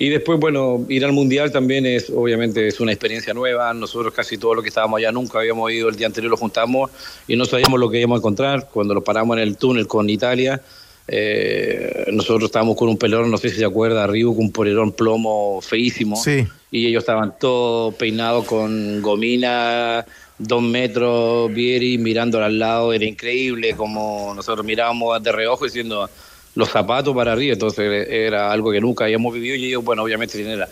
Y 0.00 0.10
después, 0.10 0.38
bueno, 0.38 0.86
ir 0.88 1.04
al 1.04 1.10
Mundial 1.12 1.50
también 1.50 1.84
es, 1.84 2.08
obviamente, 2.08 2.68
es 2.68 2.78
una 2.78 2.92
experiencia 2.92 3.34
nueva. 3.34 3.74
Nosotros 3.74 4.14
casi 4.14 4.38
todos 4.38 4.54
los 4.54 4.62
que 4.62 4.68
estábamos 4.68 4.98
allá 4.98 5.10
nunca 5.10 5.40
habíamos 5.40 5.72
ido, 5.72 5.88
el 5.88 5.96
día 5.96 6.06
anterior 6.06 6.30
lo 6.30 6.36
juntamos 6.36 6.92
y 7.26 7.34
no 7.34 7.44
sabíamos 7.44 7.80
lo 7.80 7.90
que 7.90 7.98
íbamos 7.98 8.18
a 8.18 8.20
encontrar. 8.20 8.68
Cuando 8.72 8.94
lo 8.94 9.02
paramos 9.02 9.36
en 9.36 9.42
el 9.42 9.56
túnel 9.56 9.88
con 9.88 10.08
Italia, 10.08 10.62
eh, 11.08 12.04
nosotros 12.12 12.44
estábamos 12.44 12.76
con 12.76 12.88
un 12.88 12.98
pelerón, 12.98 13.30
no 13.30 13.38
sé 13.38 13.48
si 13.48 13.56
se 13.56 13.64
acuerda, 13.64 14.04
arriba 14.04 14.30
con 14.34 14.44
un 14.44 14.52
polerón 14.52 14.92
plomo 14.92 15.60
feísimo. 15.62 16.16
Sí. 16.16 16.46
Y 16.70 16.86
ellos 16.86 17.02
estaban 17.02 17.34
todos 17.40 17.94
peinados 17.94 18.44
con 18.44 19.00
gomina, 19.00 20.04
dos 20.38 20.62
metros, 20.62 21.52
Vieri 21.52 21.96
mirando 21.98 22.42
al 22.42 22.58
lado, 22.58 22.92
era 22.92 23.04
increíble 23.06 23.74
como 23.74 24.32
nosotros 24.36 24.64
mirábamos 24.66 25.22
de 25.22 25.32
reojo 25.32 25.64
diciendo 25.64 26.08
los 26.54 26.68
zapatos 26.68 27.14
para 27.14 27.32
arriba, 27.32 27.54
entonces 27.54 28.08
era 28.08 28.52
algo 28.52 28.70
que 28.70 28.80
nunca 28.80 29.04
habíamos 29.04 29.32
vivido 29.32 29.54
y 29.56 29.66
ellos, 29.66 29.84
bueno, 29.84 30.02
obviamente 30.02 30.36
tienen 30.36 30.58
la- 30.58 30.68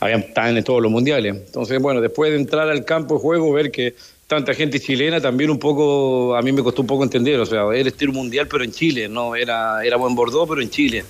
habían 0.00 0.20
están 0.20 0.56
en 0.56 0.64
todos 0.64 0.82
los 0.82 0.90
mundiales. 0.90 1.34
Entonces, 1.46 1.80
bueno, 1.80 2.00
después 2.00 2.30
de 2.30 2.38
entrar 2.38 2.68
al 2.68 2.84
campo 2.84 3.14
de 3.14 3.20
juego, 3.20 3.52
ver 3.52 3.70
que 3.70 3.94
tanta 4.26 4.54
gente 4.54 4.80
chilena 4.80 5.20
también 5.20 5.50
un 5.50 5.58
poco, 5.58 6.34
a 6.36 6.42
mí 6.42 6.52
me 6.52 6.62
costó 6.62 6.82
un 6.82 6.86
poco 6.86 7.04
entender, 7.04 7.38
o 7.40 7.46
sea, 7.46 7.64
era 7.74 7.88
estilo 7.88 8.12
mundial 8.12 8.48
pero 8.48 8.64
en 8.64 8.72
Chile, 8.72 9.08
no 9.08 9.36
era 9.36 9.84
era 9.84 9.96
buen 9.96 10.14
Bordeaux 10.14 10.48
pero 10.48 10.62
en 10.62 10.70
Chile. 10.70 11.04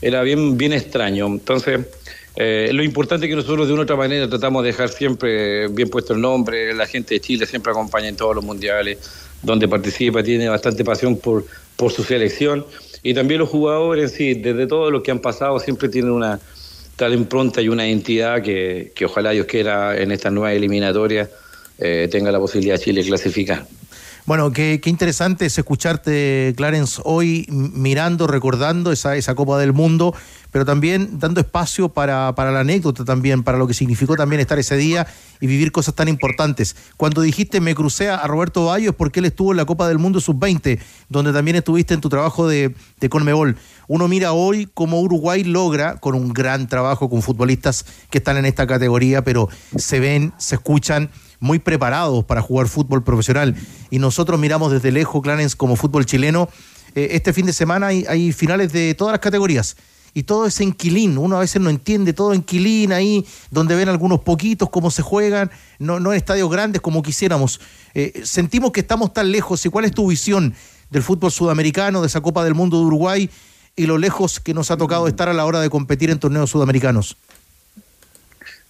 Era 0.00 0.22
bien 0.22 0.56
bien 0.56 0.72
extraño. 0.72 1.26
Entonces, 1.26 1.80
eh, 2.36 2.70
lo 2.72 2.82
importante 2.82 3.26
es 3.26 3.30
que 3.30 3.36
nosotros 3.36 3.68
de 3.68 3.74
una 3.74 3.82
otra 3.82 3.96
manera 3.96 4.28
tratamos 4.28 4.62
de 4.62 4.68
dejar 4.68 4.88
siempre 4.88 5.68
bien 5.68 5.88
puesto 5.88 6.14
el 6.14 6.20
nombre, 6.20 6.74
la 6.74 6.86
gente 6.86 7.14
de 7.14 7.20
Chile 7.20 7.46
siempre 7.46 7.72
acompaña 7.72 8.08
en 8.08 8.16
todos 8.16 8.34
los 8.34 8.44
mundiales 8.44 8.98
donde 9.42 9.68
participa, 9.68 10.22
tiene 10.22 10.48
bastante 10.48 10.84
pasión 10.84 11.18
por, 11.18 11.44
por 11.76 11.92
su 11.92 12.04
selección 12.04 12.64
y 13.02 13.12
también 13.12 13.40
los 13.40 13.48
jugadores, 13.48 14.12
sí, 14.12 14.34
desde 14.34 14.66
todos 14.66 14.92
los 14.92 15.02
que 15.02 15.10
han 15.10 15.18
pasado 15.18 15.58
siempre 15.58 15.88
tienen 15.88 16.12
una 16.12 16.40
tal 16.96 17.12
impronta 17.12 17.60
y 17.60 17.68
una 17.68 17.86
identidad 17.86 18.40
que, 18.42 18.92
que 18.94 19.04
ojalá 19.06 19.30
Dios 19.30 19.46
quiera 19.46 20.00
en 20.00 20.12
esta 20.12 20.30
nueva 20.30 20.52
eliminatoria 20.52 21.28
eh, 21.82 22.08
tenga 22.10 22.30
la 22.30 22.38
posibilidad 22.38 22.78
Chile 22.78 23.02
clasificar. 23.02 23.66
Bueno, 24.24 24.52
qué, 24.52 24.80
interesante 24.84 25.46
es 25.46 25.58
escucharte, 25.58 26.54
Clarence, 26.56 27.02
hoy 27.04 27.44
mirando, 27.50 28.28
recordando 28.28 28.92
esa, 28.92 29.34
Copa 29.34 29.58
del 29.58 29.72
Mundo, 29.72 30.14
pero 30.52 30.64
también 30.64 31.18
dando 31.18 31.40
espacio 31.40 31.88
para, 31.88 32.32
para 32.36 32.52
la 32.52 32.60
anécdota 32.60 33.04
también, 33.04 33.42
para 33.42 33.58
lo 33.58 33.66
que 33.66 33.74
significó 33.74 34.14
también 34.14 34.38
estar 34.38 34.60
ese 34.60 34.76
día 34.76 35.08
y 35.40 35.48
vivir 35.48 35.72
cosas 35.72 35.96
tan 35.96 36.06
importantes. 36.06 36.76
Cuando 36.96 37.20
dijiste 37.20 37.60
me 37.60 37.74
crucé 37.74 38.10
a 38.10 38.24
Roberto 38.28 38.66
Bayo 38.66 38.90
es 38.90 38.96
porque 38.96 39.18
él 39.18 39.26
estuvo 39.26 39.50
en 39.50 39.56
la 39.56 39.64
Copa 39.64 39.88
del 39.88 39.98
Mundo 39.98 40.20
Sub-20, 40.20 40.78
donde 41.08 41.32
también 41.32 41.56
estuviste 41.56 41.92
en 41.94 42.00
tu 42.00 42.08
trabajo 42.08 42.46
de, 42.46 42.76
de 43.00 43.08
Conmebol. 43.08 43.56
Uno 43.88 44.06
mira 44.06 44.32
hoy 44.32 44.68
cómo 44.72 45.00
Uruguay 45.00 45.42
logra, 45.42 45.96
con 45.96 46.14
un 46.14 46.32
gran 46.32 46.68
trabajo 46.68 47.10
con 47.10 47.22
futbolistas 47.22 47.84
que 48.08 48.18
están 48.18 48.36
en 48.36 48.44
esta 48.44 48.68
categoría, 48.68 49.24
pero 49.24 49.48
se 49.76 49.98
ven, 49.98 50.32
se 50.38 50.54
escuchan 50.54 51.10
muy 51.42 51.58
preparados 51.58 52.24
para 52.24 52.40
jugar 52.40 52.68
fútbol 52.68 53.02
profesional. 53.02 53.56
Y 53.90 53.98
nosotros 53.98 54.38
miramos 54.38 54.70
desde 54.70 54.92
lejos, 54.92 55.20
Clarence, 55.20 55.56
como 55.56 55.74
fútbol 55.74 56.06
chileno. 56.06 56.48
Eh, 56.94 57.08
este 57.12 57.32
fin 57.32 57.46
de 57.46 57.52
semana 57.52 57.88
hay, 57.88 58.32
finales 58.32 58.72
de 58.72 58.94
todas 58.94 59.12
las 59.12 59.20
categorías 59.20 59.76
y 60.14 60.22
todo 60.22 60.46
es 60.46 60.60
en 60.60 60.72
Quilín. 60.72 61.18
Uno 61.18 61.36
a 61.36 61.40
veces 61.40 61.60
no 61.60 61.68
entiende 61.68 62.12
todo 62.12 62.32
en 62.32 62.42
Quilín, 62.42 62.92
ahí 62.92 63.26
donde 63.50 63.74
ven 63.74 63.88
algunos 63.88 64.20
poquitos 64.20 64.70
cómo 64.70 64.92
se 64.92 65.02
juegan, 65.02 65.50
no, 65.80 65.98
no 65.98 66.12
en 66.12 66.18
estadios 66.18 66.48
grandes 66.48 66.80
como 66.80 67.02
quisiéramos. 67.02 67.60
Eh, 67.94 68.22
sentimos 68.24 68.70
que 68.70 68.80
estamos 68.80 69.12
tan 69.12 69.32
lejos. 69.32 69.66
¿Y 69.66 69.68
cuál 69.68 69.84
es 69.84 69.92
tu 69.92 70.06
visión 70.06 70.54
del 70.90 71.02
fútbol 71.02 71.32
sudamericano, 71.32 72.02
de 72.02 72.06
esa 72.06 72.20
Copa 72.20 72.44
del 72.44 72.54
Mundo 72.54 72.78
de 72.78 72.84
Uruguay 72.84 73.28
y 73.74 73.86
lo 73.86 73.98
lejos 73.98 74.38
que 74.38 74.54
nos 74.54 74.70
ha 74.70 74.76
tocado 74.76 75.08
estar 75.08 75.28
a 75.28 75.32
la 75.32 75.44
hora 75.44 75.60
de 75.60 75.70
competir 75.70 76.10
en 76.10 76.20
torneos 76.20 76.50
sudamericanos? 76.50 77.16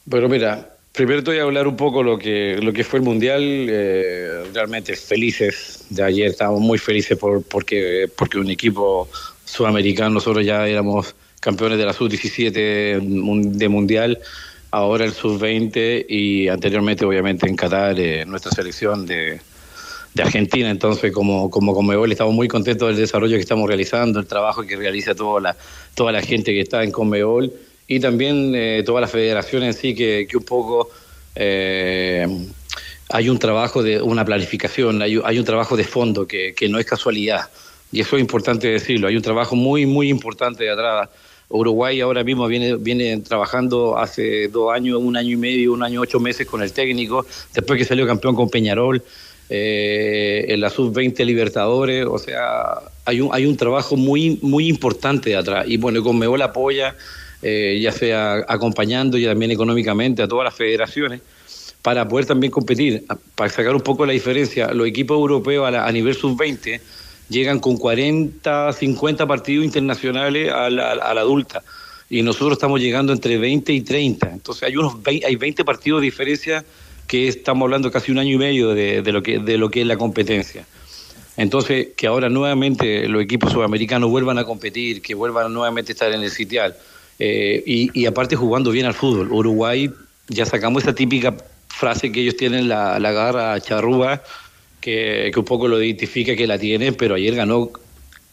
Bueno, 0.07 0.29
mira, 0.29 0.72
primero 0.93 1.23
te 1.23 1.31
voy 1.31 1.41
a 1.41 1.43
hablar 1.43 1.67
un 1.67 1.77
poco 1.77 2.03
lo 2.03 2.19
que 2.19 2.59
lo 2.63 2.73
que 2.73 2.85
fue 2.85 2.99
el 2.99 3.05
mundial. 3.05 3.43
Eh, 3.43 4.45
realmente 4.53 4.95
felices 4.95 5.87
de 5.91 6.03
ayer, 6.03 6.29
estábamos 6.29 6.61
muy 6.61 6.79
felices 6.79 7.19
por, 7.19 7.43
porque 7.43 8.11
porque 8.17 8.39
un 8.39 8.51
equipo 8.51 9.09
sudamericano 9.45 10.11
nosotros 10.11 10.45
ya 10.45 10.67
éramos 10.67 11.15
campeones 11.41 11.79
de 11.79 11.87
la 11.87 11.93
sub-17 11.93 13.01
de 13.01 13.69
mundial, 13.69 14.21
ahora 14.71 15.05
el 15.05 15.13
sub-20 15.13 16.07
y 16.09 16.49
anteriormente 16.49 17.05
obviamente 17.05 17.49
en 17.49 17.57
Qatar 17.57 17.99
eh, 17.99 18.25
nuestra 18.25 18.53
selección 18.53 19.07
de, 19.07 19.41
de 20.15 20.23
Argentina. 20.23 20.71
Entonces, 20.71 21.11
como, 21.11 21.51
como 21.51 21.75
Conmebol, 21.75 22.13
estamos 22.13 22.33
muy 22.33 22.47
contentos 22.47 22.89
del 22.89 22.97
desarrollo 22.97 23.35
que 23.35 23.43
estamos 23.43 23.67
realizando, 23.67 24.21
el 24.21 24.27
trabajo 24.27 24.63
que 24.63 24.77
realiza 24.77 25.17
toda 25.17 25.41
la, 25.41 25.57
toda 25.97 26.13
la 26.13 26.23
gente 26.23 26.53
que 26.53 26.61
está 26.61 26.85
en 26.85 26.93
Conmebol 26.93 27.53
y 27.97 28.01
también 28.01 28.53
eh, 28.55 28.83
toda 28.85 29.01
la 29.01 29.09
federación 29.09 29.63
en 29.63 29.75
sí, 29.75 29.95
que, 29.95 30.27
que 30.29 30.37
un 30.37 30.45
poco 30.45 30.91
eh, 31.35 32.27
hay 33.11 33.29
un 33.29 33.39
trabajo 33.39 33.83
de 33.83 34.01
una 34.01 34.25
planificación, 34.25 35.03
hay, 35.03 35.17
un 35.17 35.45
trabajo 35.45 35.77
de 35.77 35.85
fondo 35.85 36.27
que, 36.27 36.55
que 36.55 36.69
no 36.69 36.79
es 36.79 36.87
casualidad. 36.87 37.51
Y 37.91 38.01
eso 38.01 38.17
es 38.17 38.21
importante 38.21 38.69
decirlo, 38.69 39.09
hay 39.09 39.17
un 39.17 39.23
trabajo 39.23 39.55
muy, 39.55 39.85
muy 39.87 40.09
importante 40.09 40.65
de 40.65 40.71
atrás 40.71 41.09
Uruguay 41.53 42.01
ahora 42.01 42.25
mismo 42.25 42.47
viene, 42.47 42.77
viene 42.77 43.19
trabajando 43.19 43.99
hace 43.99 44.49
dos 44.49 44.73
años, 44.73 44.99
un 45.01 45.17
año 45.17 45.33
y 45.33 45.37
medio, 45.37 45.73
un 45.73 45.83
año 45.83 46.01
ocho 46.01 46.19
meses 46.19 46.47
con 46.47 46.63
el 46.63 46.73
técnico, 46.73 47.27
después 47.55 47.79
que 47.79 47.85
salió 47.85 48.07
campeón 48.07 48.35
con 48.35 48.49
Peñarol, 48.49 49.03
eh, 49.51 50.47
en 50.49 50.61
la 50.61 50.71
sub-20 50.71 51.25
Libertadores, 51.27 52.07
o 52.07 52.19
sea, 52.19 52.81
hay 53.05 53.21
un, 53.21 53.29
hay 53.33 53.45
un 53.45 53.57
trabajo 53.57 53.97
muy, 53.97 54.39
muy 54.41 54.67
importante 54.67 55.31
de 55.31 55.37
atrás. 55.37 55.67
Y 55.69 55.77
bueno, 55.77 56.03
con 56.03 56.19
Mebol 56.19 56.41
apoya, 56.41 56.97
eh, 57.43 57.79
ya 57.83 57.93
sea 57.93 58.45
acompañando 58.49 59.19
y 59.19 59.25
también 59.25 59.51
económicamente 59.51 60.23
a 60.23 60.29
todas 60.29 60.45
las 60.45 60.55
federaciones, 60.55 61.21
para 61.83 62.07
poder 62.07 62.27
también 62.27 62.53
competir, 62.53 63.05
para 63.35 63.51
sacar 63.51 63.75
un 63.75 63.81
poco 63.81 64.07
la 64.07 64.13
diferencia. 64.13 64.73
Los 64.73 64.87
equipos 64.87 65.17
europeos 65.17 65.75
a, 65.75 65.93
nivel 65.93 66.15
sub-20 66.15 66.81
llegan 67.29 67.59
con 67.59 67.77
40, 67.77 68.73
50 68.73 69.27
partidos 69.27 69.65
internacionales 69.65 70.53
a 70.53 70.71
la, 70.71 70.93
adulta 70.93 71.63
y 72.09 72.23
nosotros 72.23 72.53
estamos 72.53 72.81
llegando 72.81 73.13
entre 73.13 73.39
20 73.39 73.73
y 73.73 73.81
30. 73.81 74.31
Entonces 74.31 74.63
hay 74.63 74.77
unos 74.77 75.03
20, 75.03 75.27
hay 75.27 75.37
20 75.37 75.65
partidos 75.65 76.01
de 76.01 76.05
diferencia 76.05 76.65
que 77.09 77.27
estamos 77.27 77.67
hablando 77.67 77.91
casi 77.91 78.13
un 78.13 78.19
año 78.19 78.35
y 78.35 78.39
medio 78.39 78.75
de, 78.75 79.03
lo 79.13 79.23
que 79.23 79.39
de 79.39 79.59
lo 79.59 79.71
que 79.71 79.81
es 79.81 79.87
la 79.87 79.97
competencia. 79.97 80.65
Entonces, 81.37 81.89
que 81.97 82.07
ahora 82.07 82.29
nuevamente 82.29 83.09
los 83.09 83.23
equipos 83.23 83.53
sudamericanos 83.53 84.11
vuelvan 84.11 84.39
a 84.39 84.45
competir, 84.45 85.01
que 85.01 85.15
vuelvan 85.15 85.53
nuevamente 85.53 85.93
a 85.93 85.95
estar 85.95 86.13
en 86.13 86.23
el 86.23 86.31
sitial, 86.31 86.77
eh, 87.19 87.63
y, 87.65 88.07
aparte 88.07 88.37
jugando 88.37 88.71
bien 88.71 88.87
al 88.87 88.95
fútbol. 88.95 89.31
Uruguay, 89.31 89.91
ya 90.29 90.47
sacamos 90.47 90.83
esa 90.83 90.95
típica 90.95 91.35
frase 91.69 92.11
que 92.13 92.21
ellos 92.21 92.37
tienen, 92.37 92.69
la, 92.69 92.99
la 92.99 93.13
garra 93.13 93.61
charrúa, 93.61 94.23
que, 94.83 95.33
un 95.35 95.45
poco 95.45 95.69
lo 95.69 95.83
identifica 95.83 96.37
que 96.37 96.47
la 96.47 96.59
tiene, 96.59 96.93
pero 96.93 97.15
ayer 97.15 97.35
ganó 97.35 97.71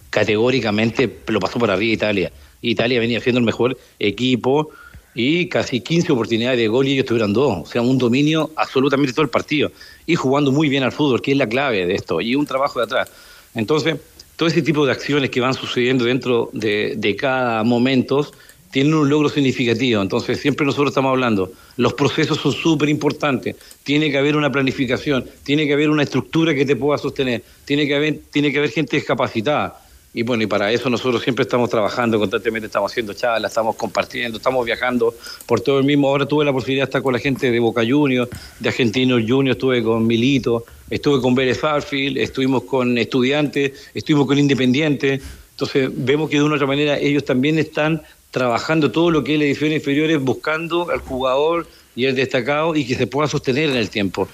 categóricamente, 0.09 1.19
lo 1.27 1.39
pasó 1.39 1.59
por 1.59 1.71
arriba 1.71 1.93
Italia. 1.93 2.31
Italia 2.61 2.99
venía 2.99 3.21
siendo 3.21 3.39
el 3.39 3.45
mejor 3.45 3.77
equipo 3.99 4.71
y 5.13 5.47
casi 5.47 5.79
15 5.79 6.11
oportunidades 6.11 6.59
de 6.59 6.67
gol 6.67 6.87
y 6.87 6.93
ellos 6.93 7.05
tuvieron 7.05 7.31
dos. 7.31 7.59
O 7.61 7.65
sea, 7.65 7.81
un 7.81 7.97
dominio 7.97 8.51
absolutamente 8.55 9.13
todo 9.13 9.23
el 9.23 9.29
partido. 9.29 9.71
Y 10.05 10.15
jugando 10.15 10.51
muy 10.51 10.67
bien 10.67 10.83
al 10.83 10.91
fútbol, 10.91 11.21
que 11.21 11.31
es 11.31 11.37
la 11.37 11.47
clave 11.47 11.85
de 11.85 11.95
esto, 11.95 12.19
y 12.19 12.35
un 12.35 12.45
trabajo 12.45 12.79
de 12.79 12.85
atrás. 12.85 13.11
Entonces, 13.53 13.97
todo 14.35 14.49
ese 14.49 14.61
tipo 14.61 14.85
de 14.85 14.91
acciones 14.91 15.29
que 15.29 15.41
van 15.41 15.53
sucediendo 15.53 16.05
dentro 16.05 16.49
de, 16.53 16.95
de 16.97 17.15
cada 17.15 17.63
momento 17.63 18.29
tienen 18.71 18.93
un 18.93 19.09
logro 19.09 19.29
significativo. 19.29 20.01
Entonces, 20.01 20.39
siempre 20.39 20.65
nosotros 20.65 20.91
estamos 20.91 21.09
hablando, 21.09 21.51
los 21.77 21.93
procesos 21.93 22.37
son 22.37 22.51
súper 22.51 22.89
importantes, 22.89 23.55
tiene 23.83 24.11
que 24.11 24.17
haber 24.17 24.35
una 24.35 24.51
planificación, 24.51 25.25
tiene 25.43 25.65
que 25.65 25.73
haber 25.73 25.89
una 25.89 26.03
estructura 26.03 26.53
que 26.53 26.65
te 26.65 26.75
pueda 26.75 26.97
sostener, 26.97 27.43
tiene 27.65 27.87
que 27.87 27.95
haber, 27.95 28.19
tiene 28.31 28.51
que 28.51 28.59
haber 28.59 28.71
gente 28.71 29.03
capacitada. 29.03 29.81
Y 30.11 30.23
bueno, 30.23 30.41
y 30.41 30.47
para 30.47 30.71
eso 30.71 30.89
nosotros 30.89 31.21
siempre 31.21 31.43
estamos 31.43 31.69
trabajando, 31.69 32.17
constantemente 32.17 32.65
estamos 32.65 32.91
haciendo 32.91 33.13
charlas, 33.13 33.51
estamos 33.51 33.75
compartiendo, 33.75 34.37
estamos 34.37 34.65
viajando 34.65 35.13
por 35.45 35.61
todo 35.61 35.77
el 35.77 35.85
mismo. 35.85 36.07
Ahora 36.07 36.25
tuve 36.25 36.43
la 36.43 36.51
posibilidad 36.51 36.85
de 36.85 36.89
estar 36.89 37.03
con 37.03 37.13
la 37.13 37.19
gente 37.19 37.51
de 37.51 37.59
Boca 37.59 37.83
Juniors, 37.87 38.27
de 38.59 38.69
Argentinos 38.69 39.21
Juniors, 39.27 39.55
estuve 39.55 39.83
con 39.83 40.07
Milito, 40.07 40.65
estuve 40.89 41.21
con 41.21 41.35
Vélez 41.35 41.59
Farfield, 41.59 42.17
estuvimos 42.17 42.63
con 42.63 42.97
estudiantes, 42.97 43.91
estuvimos 43.93 44.25
con 44.25 44.39
Independiente. 44.39 45.21
Entonces 45.51 45.91
vemos 45.93 46.27
que 46.27 46.37
de 46.37 46.43
una 46.43 46.53
u 46.53 46.55
otra 46.55 46.67
manera 46.67 46.97
ellos 46.97 47.23
también 47.23 47.59
están 47.59 48.01
trabajando 48.31 48.91
todo 48.91 49.11
lo 49.11 49.23
que 49.23 49.33
es 49.33 49.39
la 49.39 49.45
edición 49.45 49.71
inferiores, 49.71 50.19
buscando 50.19 50.89
al 50.89 50.99
jugador 50.99 51.67
y 51.95 52.05
el 52.05 52.15
destacado 52.15 52.75
y 52.75 52.85
que 52.85 52.95
se 52.95 53.07
pueda 53.07 53.27
sostener 53.27 53.69
en 53.69 53.77
el 53.77 53.89
tiempo. 53.89 54.27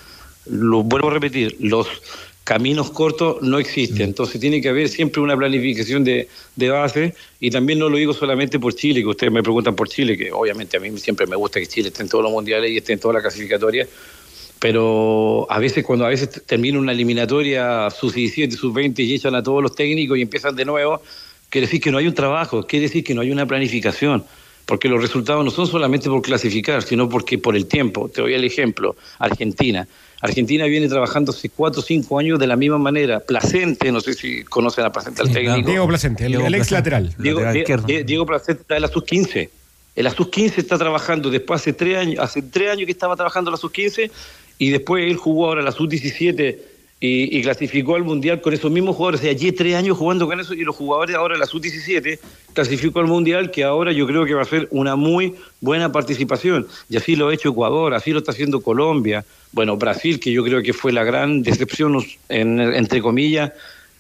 Lo 0.46 0.84
vuelvo 0.84 1.10
a 1.10 1.14
repetir, 1.14 1.56
los 1.60 1.88
caminos 2.44 2.92
cortos 2.92 3.42
no 3.42 3.58
existen, 3.58 4.04
entonces 4.04 4.40
tiene 4.40 4.62
que 4.62 4.70
haber 4.70 4.88
siempre 4.88 5.20
una 5.20 5.36
planificación 5.36 6.04
de, 6.04 6.30
de 6.56 6.70
base 6.70 7.16
y 7.40 7.50
también 7.50 7.80
no 7.80 7.90
lo 7.90 7.98
digo 7.98 8.14
solamente 8.14 8.60
por 8.60 8.76
Chile, 8.76 9.02
que 9.02 9.08
ustedes 9.08 9.34
me 9.34 9.42
preguntan 9.42 9.76
por 9.76 9.90
Chile, 9.90 10.16
que 10.16 10.32
obviamente 10.32 10.78
a 10.78 10.80
mí 10.80 10.96
siempre 11.00 11.26
me 11.26 11.36
gusta 11.36 11.60
que 11.60 11.66
Chile 11.66 11.88
esté 11.88 12.04
en 12.04 12.10
todos 12.10 12.24
los 12.24 12.32
mundiales 12.32 12.70
y 12.70 12.78
esté 12.78 12.94
en 12.94 13.00
todas 13.00 13.16
las 13.16 13.24
clasificatorias, 13.24 13.88
pero 14.60 15.48
a 15.50 15.58
veces 15.58 15.84
cuando 15.84 16.06
a 16.06 16.10
veces 16.10 16.30
termina 16.46 16.78
una 16.78 16.92
eliminatoria 16.92 17.90
sus 17.90 18.14
17, 18.14 18.56
sus 18.56 18.72
20 18.72 19.02
y 19.02 19.16
echan 19.16 19.34
a 19.34 19.42
todos 19.42 19.64
los 19.64 19.74
técnicos 19.74 20.16
y 20.20 20.22
empiezan 20.22 20.56
de 20.56 20.66
nuevo, 20.66 21.02
quiere 21.56 21.68
decir 21.68 21.80
que 21.80 21.90
no 21.90 22.00
hay 22.00 22.08
un 22.08 22.14
trabajo, 22.14 22.68
quiere 22.68 22.88
decir 22.88 23.02
que 23.02 23.14
no 23.14 23.22
hay 23.22 23.32
una 23.32 23.46
planificación, 23.46 24.26
porque 24.66 24.90
los 24.90 25.02
resultados 25.02 25.46
no 25.46 25.52
son 25.52 25.68
solamente 25.68 26.10
por 26.10 26.22
clasificar, 26.22 26.84
sino 26.84 27.08
porque 27.08 27.38
por 27.38 27.56
el 27.56 27.66
tiempo. 27.66 28.10
Te 28.10 28.20
doy 28.20 28.34
el 28.34 28.44
ejemplo, 28.44 28.98
Argentina. 29.20 29.88
Argentina 30.20 30.66
viene 30.66 30.90
trabajando 30.90 31.32
hace 31.32 31.48
cuatro 31.48 31.80
o 31.80 31.82
cinco 31.82 32.20
años 32.20 32.40
de 32.40 32.48
la 32.48 32.58
misma 32.58 32.78
manera. 32.78 33.22
Placente, 33.22 33.90
no 33.90 34.02
sé 34.02 34.16
si 34.16 34.44
conocen 34.44 34.84
a 34.84 34.92
Placente 34.92 35.22
al 35.22 35.32
técnico. 35.32 35.70
Diego 35.70 35.88
Placente, 35.88 36.26
el, 36.26 36.56
ex 36.56 36.72
lateral. 36.72 37.16
Diego, 37.18 37.40
Diego, 38.06 38.26
Placente 38.26 38.64
está 38.64 38.76
en 38.76 38.82
la 38.82 38.90
sub-15. 38.90 39.50
En 39.96 40.04
la 40.04 40.12
sub-15 40.12 40.58
está 40.58 40.78
trabajando 40.78 41.30
después 41.30 41.62
hace 41.62 41.72
tres 41.72 41.98
años, 41.98 42.20
hace 42.20 42.42
tres 42.42 42.72
años 42.72 42.86
que 42.86 42.92
estaba 42.92 43.16
trabajando 43.16 43.50
en 43.50 43.54
la 43.54 43.58
sub-15 43.60 44.12
y 44.58 44.72
después 44.72 45.06
él 45.10 45.16
jugó 45.16 45.48
ahora 45.48 45.62
la 45.62 45.72
sub-17 45.72 46.75
y, 47.00 47.42
clasificó 47.44 47.96
al 47.96 48.04
Mundial 48.04 48.42
con 48.42 48.54
esos 48.54 48.72
mismos 48.72 48.96
jugadores. 48.96 49.20
O 49.20 49.24
sea, 49.24 49.32
allí 49.32 49.52
tres 49.52 49.76
años 49.76 49.98
jugando 49.98 50.28
con 50.28 50.40
eso 50.40 50.54
y 50.54 50.64
los 50.64 50.76
jugadores 50.76 51.16
ahora 51.16 51.38
la 51.38 51.46
sub-17 51.46 52.20
clasificó 52.54 53.00
al 53.00 53.08
Mundial 53.08 53.52
que 53.52 53.64
ahora 53.64 53.92
yo 53.92 54.08
creo 54.08 54.26
que 54.26 54.34
va 54.34 54.42
a 54.42 54.46
ser 54.46 54.68
una 54.72 54.96
muy 54.96 55.36
buena 55.60 55.92
participación. 55.92 56.68
Y 56.90 56.98
así 56.98 57.16
lo 57.16 57.28
ha 57.28 57.34
hecho 57.34 57.50
Ecuador, 57.50 57.94
así 57.94 58.12
lo 58.12 58.20
está 58.20 58.32
haciendo 58.32 58.62
Colombia. 58.62 59.26
Bueno, 59.52 59.78
Brasil, 59.78 60.20
que 60.20 60.32
yo 60.32 60.44
creo 60.44 60.64
que 60.64 60.74
fue 60.74 60.92
la 60.92 61.04
gran 61.04 61.44
decepción, 61.44 62.02
entre 62.30 63.02
comillas. 63.02 63.52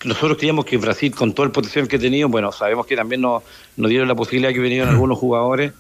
Nosotros 0.03 0.37
creíamos 0.37 0.65
que 0.65 0.77
Brasil, 0.77 1.13
con 1.13 1.33
todo 1.33 1.45
el 1.45 1.51
potencial 1.51 1.87
que 1.87 1.95
ha 1.95 1.99
tenido, 1.99 2.29
bueno, 2.29 2.51
sabemos 2.51 2.85
que 2.85 2.95
también 2.95 3.21
nos, 3.21 3.43
nos 3.75 3.89
dieron 3.89 4.07
la 4.07 4.15
posibilidad 4.15 4.53
que 4.53 4.59
vinieron 4.59 4.89
algunos 4.89 5.17
jugadores 5.17 5.73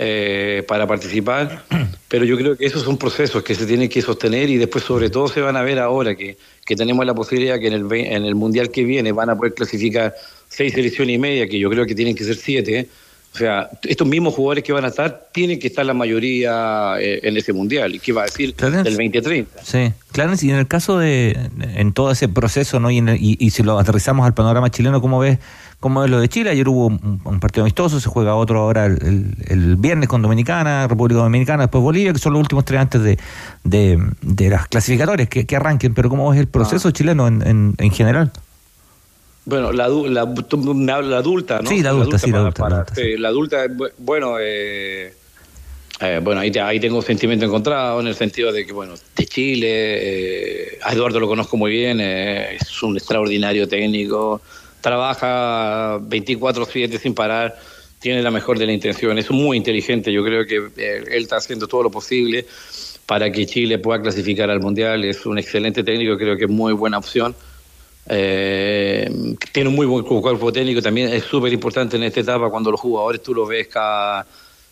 eh, 0.00 0.62
para 0.68 0.86
participar, 0.86 1.64
pero 2.08 2.24
yo 2.24 2.36
creo 2.36 2.56
que 2.56 2.64
esos 2.64 2.84
son 2.84 2.96
procesos 2.96 3.42
que 3.42 3.56
se 3.56 3.66
tienen 3.66 3.88
que 3.88 4.00
sostener 4.00 4.48
y 4.48 4.56
después 4.56 4.84
sobre 4.84 5.10
todo 5.10 5.26
se 5.26 5.40
van 5.40 5.56
a 5.56 5.62
ver 5.62 5.80
ahora 5.80 6.14
que, 6.14 6.36
que 6.64 6.76
tenemos 6.76 7.04
la 7.04 7.14
posibilidad 7.14 7.58
que 7.58 7.66
en 7.66 7.72
el, 7.72 7.92
en 7.92 8.24
el 8.24 8.36
Mundial 8.36 8.70
que 8.70 8.84
viene 8.84 9.10
van 9.10 9.28
a 9.30 9.36
poder 9.36 9.54
clasificar 9.54 10.14
seis 10.48 10.72
selecciones 10.72 11.16
y 11.16 11.18
media, 11.18 11.48
que 11.48 11.58
yo 11.58 11.68
creo 11.68 11.84
que 11.84 11.96
tienen 11.96 12.14
que 12.14 12.22
ser 12.22 12.36
siete. 12.36 12.88
O 13.34 13.38
sea, 13.38 13.68
estos 13.82 14.06
mismos 14.06 14.34
jugadores 14.34 14.62
que 14.62 14.72
van 14.72 14.84
a 14.84 14.88
estar, 14.88 15.30
tienen 15.32 15.58
que 15.58 15.66
estar 15.66 15.84
la 15.84 15.94
mayoría 15.94 16.94
eh, 17.00 17.18
en 17.24 17.36
ese 17.36 17.52
mundial. 17.52 17.92
¿Y 17.94 17.98
qué 17.98 18.12
va 18.12 18.22
a 18.22 18.24
decir 18.26 18.54
del 18.54 18.84
2030? 18.84 19.64
Sí, 19.64 19.92
Clarence, 20.12 20.46
y 20.46 20.50
en 20.50 20.56
el 20.56 20.68
caso 20.68 20.98
de, 20.98 21.36
en 21.74 21.92
todo 21.92 22.12
ese 22.12 22.28
proceso, 22.28 22.78
¿no? 22.78 22.90
Y, 22.92 22.98
y, 22.98 23.36
y 23.38 23.50
si 23.50 23.64
lo 23.64 23.78
aterrizamos 23.80 24.24
al 24.24 24.32
panorama 24.32 24.70
chileno, 24.70 25.00
¿cómo 25.00 25.18
ves 25.18 25.38
como 25.80 26.04
es 26.04 26.10
lo 26.10 26.20
de 26.20 26.28
Chile. 26.28 26.50
Ayer 26.50 26.68
hubo 26.68 26.86
un, 26.86 27.40
partido 27.40 27.64
amistoso, 27.64 28.00
se 28.00 28.08
juega 28.08 28.34
otro 28.34 28.60
ahora 28.60 28.86
el, 28.86 29.76
viernes 29.78 30.08
con 30.08 30.22
Dominicana, 30.22 30.86
República 30.86 31.20
Dominicana, 31.20 31.64
después 31.64 31.82
Bolivia, 31.82 32.12
que 32.12 32.18
son 32.18 32.32
los 32.32 32.40
últimos 32.40 32.64
tres 32.64 32.80
antes 32.80 33.02
de, 33.02 33.18
de, 33.64 34.50
las 34.50 34.68
clasificatorias 34.68 35.28
que, 35.28 35.56
arranquen. 35.56 35.94
Pero 35.94 36.08
¿cómo 36.08 36.32
es 36.32 36.40
el 36.40 36.48
proceso 36.48 36.88
ah. 36.88 36.92
chileno 36.92 37.26
en, 37.28 37.74
en, 37.78 37.90
general? 37.90 38.32
Bueno, 39.44 39.72
la, 39.72 39.88
la, 39.88 40.24
la, 40.24 41.16
adulta, 41.16 41.60
¿no? 41.62 41.70
Sí, 41.70 41.82
la 41.82 41.90
adulta, 41.90 42.18
sí, 42.18 42.30
la 42.30 42.38
adulta. 42.38 42.84
la 43.18 43.28
adulta, 43.28 43.66
bueno, 43.98 44.36
eh, 44.40 45.14
Eh, 46.00 46.20
bueno, 46.22 46.40
ahí, 46.40 46.52
ahí 46.62 46.78
tengo 46.78 46.98
un 46.98 47.02
sentimiento 47.02 47.44
encontrado 47.44 48.00
en 48.00 48.06
el 48.06 48.14
sentido 48.14 48.52
de 48.52 48.64
que, 48.64 48.72
bueno, 48.72 48.94
de 49.16 49.26
Chile, 49.26 49.68
eh, 49.68 50.78
a 50.82 50.92
Eduardo 50.92 51.18
lo 51.18 51.26
conozco 51.26 51.56
muy 51.56 51.72
bien, 51.72 51.98
eh, 52.00 52.56
es 52.60 52.82
un 52.82 52.96
extraordinario 52.96 53.66
técnico, 53.66 54.40
trabaja 54.80 55.98
24/7 56.00 56.98
sin 56.98 57.14
parar, 57.14 57.58
tiene 57.98 58.22
la 58.22 58.30
mejor 58.30 58.58
de 58.58 58.66
la 58.66 58.72
intención, 58.72 59.18
es 59.18 59.30
muy 59.30 59.56
inteligente, 59.56 60.12
yo 60.12 60.24
creo 60.24 60.46
que 60.46 60.56
eh, 60.76 61.04
él 61.10 61.22
está 61.22 61.36
haciendo 61.36 61.66
todo 61.66 61.82
lo 61.82 61.90
posible 61.90 62.46
para 63.06 63.30
que 63.32 63.46
Chile 63.46 63.78
pueda 63.78 64.00
clasificar 64.02 64.50
al 64.50 64.60
Mundial, 64.60 65.04
es 65.04 65.24
un 65.26 65.38
excelente 65.38 65.82
técnico, 65.82 66.16
creo 66.16 66.36
que 66.36 66.44
es 66.44 66.50
muy 66.50 66.72
buena 66.74 66.98
opción. 66.98 67.34
Eh, 68.10 69.10
tiene 69.52 69.68
un 69.68 69.74
muy 69.74 69.86
buen 69.86 70.04
cu- 70.04 70.22
cuerpo 70.22 70.50
técnico, 70.52 70.80
también 70.80 71.08
es 71.12 71.24
súper 71.24 71.52
importante 71.52 71.96
en 71.96 72.04
esta 72.04 72.20
etapa 72.20 72.48
cuando 72.50 72.70
los 72.70 72.80
jugadores 72.80 73.22
tú 73.22 73.34
los 73.34 73.46
ves 73.48 73.68
cada, 73.68 74.26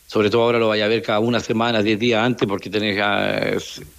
sobre 0.06 0.30
todo 0.30 0.42
ahora 0.42 0.58
lo 0.58 0.68
vaya 0.68 0.86
a 0.86 0.88
ver 0.88 1.02
cada 1.02 1.18
una 1.18 1.40
semana, 1.40 1.82
diez 1.82 1.98
días 1.98 2.24
antes, 2.24 2.48
porque 2.48 2.70
tenés, 2.70 2.96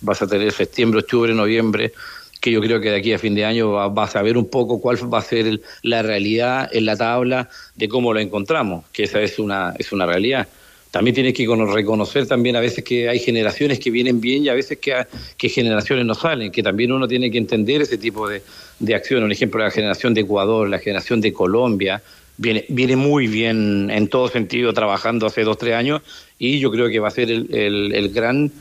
vas 0.02 0.22
a 0.22 0.28
tener 0.28 0.52
septiembre, 0.52 1.02
octubre, 1.02 1.34
noviembre, 1.34 1.92
que 2.40 2.52
yo 2.52 2.62
creo 2.62 2.80
que 2.80 2.92
de 2.92 2.98
aquí 2.98 3.14
a 3.14 3.20
fin 3.20 3.36
de 3.36 3.46
año 3.46 3.72
va- 3.72 3.86
a 4.06 4.22
ver 4.22 4.38
un 4.38 4.50
poco 4.50 4.80
cuál 4.80 4.98
va 5.12 5.20
a 5.20 5.22
ser 5.24 5.48
el- 5.48 5.62
la 5.82 6.02
realidad 6.04 6.70
en 6.72 6.86
la 6.86 6.96
tabla 6.96 7.50
de 7.76 7.88
cómo 7.88 8.14
lo 8.14 8.20
encontramos, 8.20 8.86
que 8.94 9.04
esa 9.04 9.22
es 9.22 9.40
una, 9.40 9.74
es 9.78 9.92
una 9.92 10.06
realidad. 10.06 10.48
También 10.92 11.14
tienes 11.16 11.34
que 11.34 11.46
cono- 11.46 11.66
reconocer 11.66 12.28
también 12.28 12.56
a 12.56 12.60
veces 12.62 12.84
que 12.84 13.10
hay 13.10 13.20
generaciones 13.20 13.80
que 13.80 13.92
vienen 13.92 14.22
bien 14.22 14.46
y 14.46 14.50
a 14.50 14.54
veces 14.54 14.78
que, 14.78 14.94
que 15.38 15.50
generaciones 15.50 16.06
no 16.06 16.16
salen, 16.16 16.52
que 16.52 16.64
también 16.64 16.92
uno 16.92 17.08
tiene 17.08 17.30
que 17.30 17.38
entender 17.38 17.82
ese 17.82 17.98
tipo 17.98 18.28
de, 18.30 18.42
de 18.80 18.96
acciones. 18.96 19.26
Un 19.26 19.32
ejemplo, 19.32 19.62
la 19.64 19.70
generación 19.70 20.14
de 20.14 20.22
Ecuador, 20.22 20.70
la 20.70 20.80
generación 20.80 21.20
de 21.22 21.34
Colombia, 21.34 22.02
viene, 22.38 22.66
viene 22.70 22.96
muy 22.96 23.28
bien 23.28 23.90
en 23.92 24.08
todo 24.08 24.30
sentido 24.30 24.72
trabajando 24.74 25.26
hace 25.26 25.44
dos, 25.44 25.58
tres 25.58 25.74
años 25.74 26.02
y 26.40 26.60
yo 26.60 26.72
creo 26.72 26.88
que 26.90 27.00
va 27.00 27.10
a 27.10 27.12
ser 27.12 27.30
el- 27.32 27.48
el 27.94 28.10
gran 28.10 28.52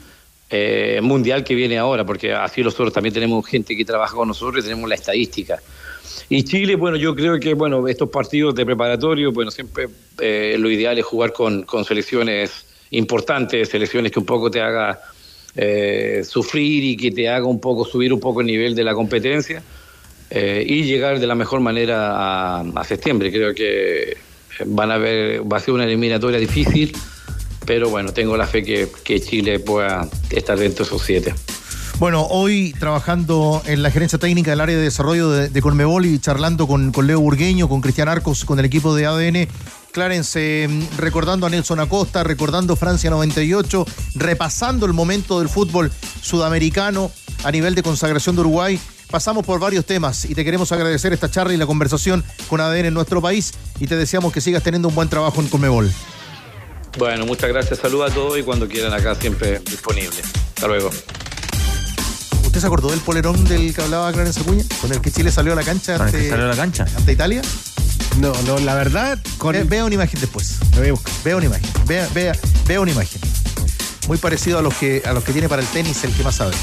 eh, 0.51 1.01
mundial 1.03 1.43
que 1.43 1.55
viene 1.55 1.79
ahora, 1.79 2.05
porque 2.05 2.33
así 2.33 2.63
nosotros 2.63 2.93
también 2.93 3.13
tenemos 3.13 3.45
gente 3.47 3.77
que 3.77 3.85
trabaja 3.85 4.15
con 4.15 4.29
nosotros 4.29 4.65
y 4.65 4.69
tenemos 4.69 4.89
la 4.89 4.95
estadística. 4.95 5.59
Y 6.29 6.43
Chile, 6.45 6.77
bueno, 6.77 6.97
yo 6.97 7.15
creo 7.15 7.39
que 7.39 7.55
bueno 7.55 7.87
estos 7.89 8.09
partidos 8.09 8.55
de 8.55 8.65
preparatorio, 8.65 9.33
bueno, 9.33 9.51
siempre 9.51 9.89
eh, 10.21 10.57
lo 10.59 10.71
ideal 10.71 10.99
es 10.99 11.05
jugar 11.05 11.33
con, 11.33 11.63
con 11.63 11.85
selecciones 11.85 12.67
importantes, 12.91 13.69
selecciones 13.69 14.13
que 14.13 14.19
un 14.19 14.27
poco 14.27 14.51
te 14.51 14.61
haga 14.61 15.01
eh, 15.55 16.23
sufrir 16.25 16.85
y 16.85 16.97
que 16.97 17.11
te 17.11 17.29
haga 17.29 17.47
un 17.47 17.61
poco 17.61 17.85
subir 17.85 18.13
un 18.13 18.21
poco 18.21 18.41
el 18.41 18.47
nivel 18.47 18.75
de 18.75 18.85
la 18.85 18.95
competencia 18.95 19.63
eh, 20.31 20.65
y 20.67 20.85
llegar 20.85 21.19
de 21.19 21.27
la 21.27 21.35
mejor 21.35 21.61
manera 21.61 22.11
a, 22.11 22.61
a 22.61 22.85
septiembre. 22.85 23.33
Creo 23.33 23.55
que 23.55 24.17
van 24.65 24.91
a 24.91 24.99
ver, 24.99 25.43
va 25.51 25.59
a 25.59 25.61
ser 25.61 25.75
una 25.75 25.85
eliminatoria 25.85 26.39
difícil, 26.39 26.93
pero 27.67 27.91
bueno, 27.91 28.13
tengo 28.13 28.37
la 28.37 28.47
fe 28.47 28.63
que, 28.63 29.21
Chile 29.21 29.59
pueda 29.59 30.09
estar 30.31 30.59
dentro 30.59 30.85
de 30.85 30.89
esos 30.89 31.03
siete. 31.03 31.35
Bueno, 31.99 32.27
hoy 32.27 32.75
trabajando 32.79 33.63
en 33.67 33.83
la 33.83 33.91
gerencia 33.91 34.19
técnica 34.19 34.51
del 34.51 34.61
área 34.61 34.77
de 34.77 34.83
desarrollo 34.83 35.31
de, 35.31 35.49
de 35.49 35.63
Conmebol 35.63 36.05
y 36.05 36.19
charlando 36.19 36.67
con, 36.67 36.93
Leo 37.03 37.21
Burgueño, 37.21 37.69
con 37.69 37.81
Cristian 37.81 38.09
Arcos, 38.09 38.45
con 38.45 38.59
el 38.59 38.67
equipo 38.67 38.95
de 38.95 39.07
ADN. 39.07 39.49
Clarence, 39.93 40.69
mm, 40.69 40.99
recordando 40.99 41.47
a 41.47 41.51
Nelson 41.51 41.81
Acosta, 41.81 42.23
recordando 42.23 42.77
Francia 42.77 43.09
98, 43.09 43.87
repasando 44.15 44.85
el 44.85 44.93
momento 44.93 45.39
del 45.39 45.49
fútbol 45.49 45.91
sudamericano 46.21 47.11
a 47.45 47.51
nivel 47.51 47.75
de 47.75 47.83
consagración 47.83 48.37
de 48.37 48.43
Uruguay. 48.43 48.79
Pasamos 49.11 49.47
por 49.47 49.59
varios 49.59 49.87
temas 49.87 50.27
y 50.27 50.35
te 50.35 50.45
queremos 50.45 50.71
agradecer 50.73 51.15
esta 51.15 51.31
charla 51.31 51.55
y 51.55 51.57
la 51.57 51.67
conversación 51.67 52.23
con 52.49 52.61
ADN 52.61 52.87
en 52.87 52.95
nuestro 52.95 53.23
país 53.23 53.55
y 53.81 53.87
te 53.87 53.97
deseamos 53.97 54.35
que 54.35 54.43
sigas 54.43 54.63
teniendo 54.63 54.89
un 54.89 54.95
buen 54.95 55.09
trabajo 55.09 55.41
en 55.41 55.49
Conmebol. 55.49 55.91
Bueno, 56.99 57.27
muchas 57.27 57.51
gracias, 57.51 57.79
saludos 57.79 58.11
a 58.11 58.15
todos 58.15 58.39
y 58.39 58.43
cuando 58.43 58.67
quieran 58.69 58.93
acá 58.95 59.15
siempre 59.15 59.59
disponible. 59.61 60.17
Hasta 60.55 60.67
luego. 60.67 60.91
¿Usted 62.45 62.61
se 62.61 62.67
acordó 62.67 62.89
del 62.91 63.01
polerón 63.01 63.45
del 63.45 63.75
que 63.75 63.83
hablaba 63.83 64.11
Clarence 64.13 64.41
Acuña? 64.41 64.65
¿Con 64.81 64.91
el 64.93 65.01
que 65.03 65.11
Chile 65.11 65.31
salió 65.31 65.53
a 65.53 65.57
la 65.57 65.63
cancha 65.63 65.99
Con 65.99 66.07
el 66.07 66.13
que 66.13 66.17
ante, 66.19 66.31
salió 66.31 66.45
a 66.47 66.49
la 66.49 66.57
cancha. 66.57 66.87
ante 66.97 67.13
Italia? 67.13 67.43
No, 68.19 68.33
no, 68.47 68.59
la 68.61 68.75
verdad, 68.75 69.19
con 69.37 69.53
Ve- 69.53 69.65
vea 69.65 69.85
una 69.85 69.95
imagen 69.95 70.19
después. 70.21 70.57
Lo 70.73 70.79
voy 70.81 70.89
a 70.89 70.93
buscar. 70.93 71.13
Vea 71.23 71.37
una 71.37 71.47
imagen. 71.47 71.71
Vea, 71.87 72.09
vea, 72.15 72.33
vea 72.67 72.81
una 72.81 72.93
imagen. 72.93 73.21
Muy 74.09 74.17
parecido 74.17 74.59
a 74.59 74.63
los 74.63 74.73
que 74.75 75.03
a 75.05 75.13
los 75.13 75.23
que 75.23 75.33
tiene 75.33 75.49
para 75.51 75.61
el 75.61 75.69
tenis 75.69 76.03
el 76.05 76.13
que 76.15 76.23
más 76.23 76.37
sabe. 76.37 76.55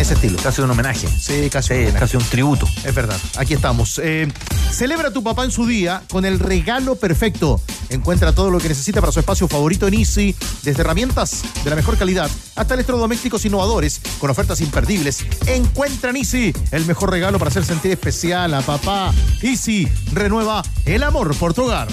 En 0.00 0.04
ese 0.04 0.14
estilo. 0.14 0.38
Casi 0.42 0.62
un 0.62 0.70
homenaje. 0.70 1.06
Sí, 1.08 1.50
casi 1.50 1.68
Sí, 1.68 1.74
un 1.74 1.80
homenaje. 1.80 1.98
casi 2.00 2.16
un 2.16 2.24
tributo. 2.24 2.66
Es 2.86 2.94
verdad, 2.94 3.18
aquí 3.36 3.52
estamos. 3.52 4.00
Eh, 4.02 4.32
celebra 4.72 5.08
a 5.08 5.12
tu 5.12 5.22
papá 5.22 5.44
en 5.44 5.50
su 5.50 5.66
día 5.66 6.02
con 6.10 6.24
el 6.24 6.38
regalo 6.38 6.96
perfecto. 6.96 7.60
Encuentra 7.90 8.32
todo 8.32 8.50
lo 8.50 8.60
que 8.60 8.70
necesita 8.70 9.02
para 9.02 9.12
su 9.12 9.20
espacio 9.20 9.46
favorito 9.46 9.86
en 9.88 9.92
Easy, 9.92 10.34
desde 10.62 10.80
herramientas 10.80 11.42
de 11.62 11.68
la 11.68 11.76
mejor 11.76 11.98
calidad 11.98 12.30
hasta 12.56 12.72
electrodomésticos 12.72 13.44
innovadores 13.44 14.00
con 14.18 14.30
ofertas 14.30 14.62
imperdibles. 14.62 15.18
Encuentra 15.44 16.08
en 16.08 16.16
Easy 16.16 16.54
el 16.70 16.86
mejor 16.86 17.10
regalo 17.10 17.38
para 17.38 17.50
hacer 17.50 17.66
sentir 17.66 17.92
especial 17.92 18.54
a 18.54 18.62
papá. 18.62 19.12
Easy 19.42 19.86
renueva 20.14 20.62
el 20.86 21.02
amor 21.02 21.36
por 21.36 21.52
tu 21.52 21.64
hogar. 21.64 21.88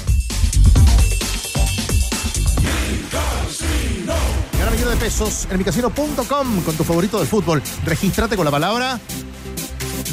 Gana 4.67 4.75
millón 4.75 4.99
de 4.99 5.05
pesos 5.05 5.47
en 5.49 5.59
micasino.com 5.59 6.61
con 6.61 6.75
tu 6.75 6.83
favorito 6.83 7.19
del 7.19 7.27
fútbol. 7.27 7.63
Regístrate 7.85 8.35
con 8.35 8.43
la 8.43 8.51
palabra 8.51 8.99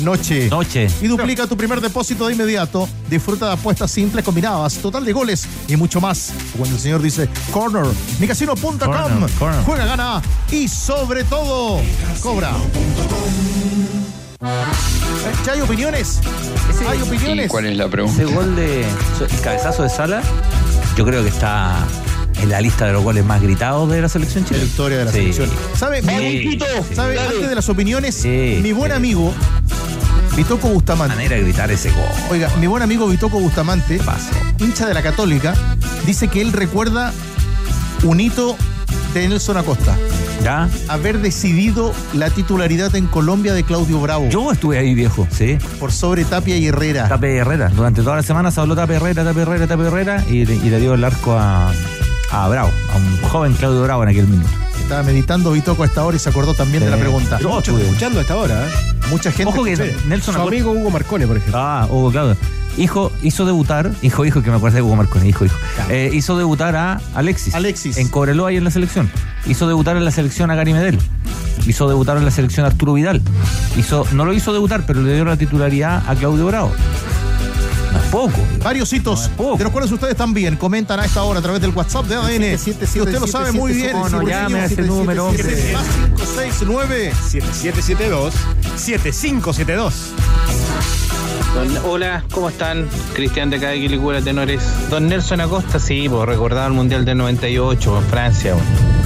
noche. 0.01 0.49
Noche. 0.49 0.89
Y 1.01 1.09
duplica 1.09 1.49
tu 1.49 1.57
primer 1.57 1.81
depósito 1.81 2.29
de 2.29 2.35
inmediato. 2.35 2.89
Disfruta 3.11 3.47
de 3.47 3.53
apuestas 3.55 3.91
simples 3.91 4.25
combinadas, 4.25 4.75
total 4.75 5.05
de 5.05 5.13
goles 5.13 5.49
y 5.67 5.75
mucho 5.75 6.01
más. 6.01 6.33
Cuando 6.57 6.77
el 6.77 6.81
señor 6.81 7.03
dice 7.03 7.29
corner, 7.51 7.85
micasino.com. 8.21 9.27
Juega, 9.67 9.87
gana 9.87 10.23
y 10.53 10.69
sobre 10.69 11.25
todo, 11.25 11.81
cobra. 12.21 12.53
¿Ya 15.45 15.53
hay 15.53 15.63
opiniones? 15.63 16.21
¿Hay 16.89 17.03
opiniones? 17.03 17.53
es 17.53 17.77
la 17.77 17.89
pregunta? 17.89 18.23
Ese 18.23 18.33
gol 18.33 18.55
de. 18.55 18.83
El 18.83 19.41
cabezazo 19.43 19.83
de 19.83 19.89
Sala, 19.89 20.23
yo 20.97 21.05
creo 21.05 21.25
que 21.25 21.31
está 21.31 21.85
en 22.43 22.49
la 22.51 22.61
lista 22.61 22.87
de 22.87 22.93
los 22.93 23.03
goles 23.03 23.25
más 23.25 23.41
gritados 23.43 23.91
de 23.91 24.01
la 24.03 24.09
selección 24.09 24.43
La 24.45 24.49
chilena. 24.49 24.65
victoria 24.67 24.99
de 24.99 25.05
la 25.07 25.13
Sí. 25.13 25.19
selección. 25.19 25.51
¿Sabe? 25.77 26.03
Sí, 26.03 26.59
sí. 26.89 26.95
¿Sabe? 26.95 27.19
Antes 27.21 27.49
de 27.49 27.55
las 27.55 27.69
opiniones, 27.69 28.15
Sí, 28.15 28.59
mi 28.63 28.73
buen 28.73 28.91
sí. 28.93 28.97
amigo 28.97 29.33
Vitoco 30.37 30.69
Bustamante. 30.69 31.15
manera 31.15 31.37
de 31.37 31.43
gritar 31.43 31.71
ese 31.71 31.91
gol. 31.91 32.03
Oiga, 32.31 32.51
mi 32.61 32.67
buen 32.67 32.83
amigo 32.83 33.07
Vitoco 33.07 33.39
Bustamante, 33.39 34.01
hincha 34.59 34.87
de 34.87 34.95
la 34.95 35.03
Católica, 35.03 35.55
dice 36.07 36.29
que 36.29 36.41
él 36.41 36.53
recuerda 36.53 37.13
un 38.03 38.21
hito 38.21 38.57
de 39.15 39.29
Nelson 39.29 39.57
Acosta. 39.57 39.97
¿Ya? 40.43 40.69
Haber 40.89 41.21
decidido 41.21 41.95
la 42.13 42.29
titularidad 42.31 42.95
en 42.97 43.07
Colombia 43.07 43.55
de 43.55 43.63
Claudio 43.63 43.99
Bravo 44.01 44.29
Yo 44.29 44.51
estuve 44.53 44.77
ahí, 44.79 44.93
viejo, 44.93 45.27
sí. 45.31 45.57
por 45.79 45.91
sobre 45.93 46.25
Tapia 46.25 46.57
y 46.57 46.67
Herrera. 46.67 47.09
Tape 47.09 47.37
Herrera. 47.37 47.69
Durante 47.69 48.03
toda 48.03 48.17
la 48.17 48.23
semana 48.25 48.51
se 48.51 48.61
habló 48.61 48.75
Tape 48.75 48.97
Herrera, 48.97 49.25
Tape 49.25 49.41
Herrera, 49.43 49.67
Tape 49.69 49.85
Herrera 49.87 50.25
y, 50.29 50.39
y 50.41 50.45
le 50.45 50.81
dio 50.81 50.95
el 50.95 51.05
arco 51.05 51.39
a, 51.39 51.73
a 52.35 52.49
Bravo, 52.49 52.73
a 52.93 52.97
un 52.97 53.23
joven 53.29 53.53
Claudio 53.55 53.83
Bravo 53.83 54.03
en 54.03 54.09
aquel 54.09 54.27
minuto. 54.27 54.49
Estaba 54.81 55.03
meditando 55.05 55.53
Vitoco 55.53 55.85
a 55.85 55.87
esta 55.87 56.05
hora 56.05 56.17
y 56.17 56.21
se 56.21 56.29
acordó 56.29 56.53
también 56.53 56.85
de 56.85 56.91
la 56.91 56.97
pregunta. 56.97 57.39
Yo 57.39 57.61
escuchando 57.61 58.21
hasta 58.21 58.35
ahora. 58.35 58.67
¿eh? 58.67 58.71
Mucha 59.09 59.31
gente. 59.31 59.53
Ojo 59.53 59.65
que. 59.65 59.77
Nelson 60.07 60.35
Su 60.35 60.41
amigo 60.41 60.73
Hugo 60.73 60.91
Marcone, 60.91 61.27
por 61.27 61.37
ejemplo. 61.37 61.59
Ah, 61.59 61.87
Hugo 61.89 62.11
Claudio. 62.11 62.37
Hijo, 62.77 63.13
hizo 63.23 63.47
debutar, 63.47 63.93
hijo, 64.03 64.25
hijo, 64.25 64.43
que 64.43 64.51
me 64.51 64.57
acuerdo 64.57 64.75
de 64.75 64.83
Hugo 64.83 64.97
Marconi, 64.97 65.29
hijo, 65.29 65.45
hijo. 65.45 65.57
Eh, 65.89 66.11
hizo 66.13 66.37
debutar 66.37 66.75
a 66.75 67.01
Alexis. 67.15 67.55
Alexis. 67.55 67.99
En 67.99 68.09
Cobreloa 68.09 68.53
y 68.53 68.57
en 68.57 68.65
la 68.65 68.73
selección. 68.73 69.09
Hizo 69.47 69.69
debutar 69.69 69.97
en 69.97 70.05
la 70.05 70.11
selección 70.11 70.51
a 70.51 70.57
Gary 70.57 70.73
Medel. 70.73 70.99
Hizo 71.67 71.89
debutar 71.89 72.17
en 72.17 72.25
la 72.25 72.33
selección 72.33 72.67
a 72.67 72.71
Arturo 72.71 72.95
Vidal. 72.95 73.23
Hizo, 73.79 74.07
no 74.13 74.25
lo 74.25 74.33
hizo 74.33 74.53
debutar, 74.53 74.85
pero 74.87 75.03
le 75.03 75.15
dio 75.15 75.25
la 75.25 75.37
titularidad 75.37 76.03
a 76.09 76.17
Claudio 76.17 76.47
Bravo. 76.47 76.73
No 77.95 78.01
es 78.01 78.07
poco. 78.11 78.39
Varios 78.63 78.93
hitos, 78.93 79.21
No 79.21 79.25
es 79.25 79.31
poco. 79.31 79.57
de 79.57 79.65
los 79.65 79.73
cuales 79.73 79.91
ustedes 79.93 80.17
también 80.17 80.57
comentan 80.57 80.99
a 81.01 81.05
esta 81.05 81.23
hora 81.23 81.39
a 81.39 81.43
través 81.43 81.61
del 81.61 81.71
WhatsApp 81.71 82.07
de 82.07 82.17
ADN. 82.17 82.59
Si 82.59 82.71
usted 83.01 83.19
lo 83.21 83.27
sabe 83.27 83.53
muy 83.53 83.73
bien. 83.73 83.93
No, 84.11 84.23
llame 84.23 84.61
a 84.61 84.65
ese 84.67 84.83
número, 84.83 85.29
hombre. 85.29 85.73
Más 85.73 85.85
569 86.17 87.13
7772 87.31 88.35
7572. 88.77 89.95
Don- 91.55 91.79
hola, 91.87 92.25
¿cómo 92.33 92.49
están? 92.49 92.89
Cristian 93.15 93.49
de 93.49 93.57
acá 93.59 93.69
de 93.69 93.79
Quilicura, 93.79 94.21
tenores. 94.21 94.61
Don 94.91 95.09
Nelson 95.09 95.41
Acosta, 95.41 95.79
sí, 95.79 96.09
pues 96.09 96.27
recordaba 96.27 96.67
el 96.67 96.73
Mundial 96.73 97.05
del 97.05 97.17
98 97.19 97.99
en 97.99 98.05
Francia. 98.07 98.55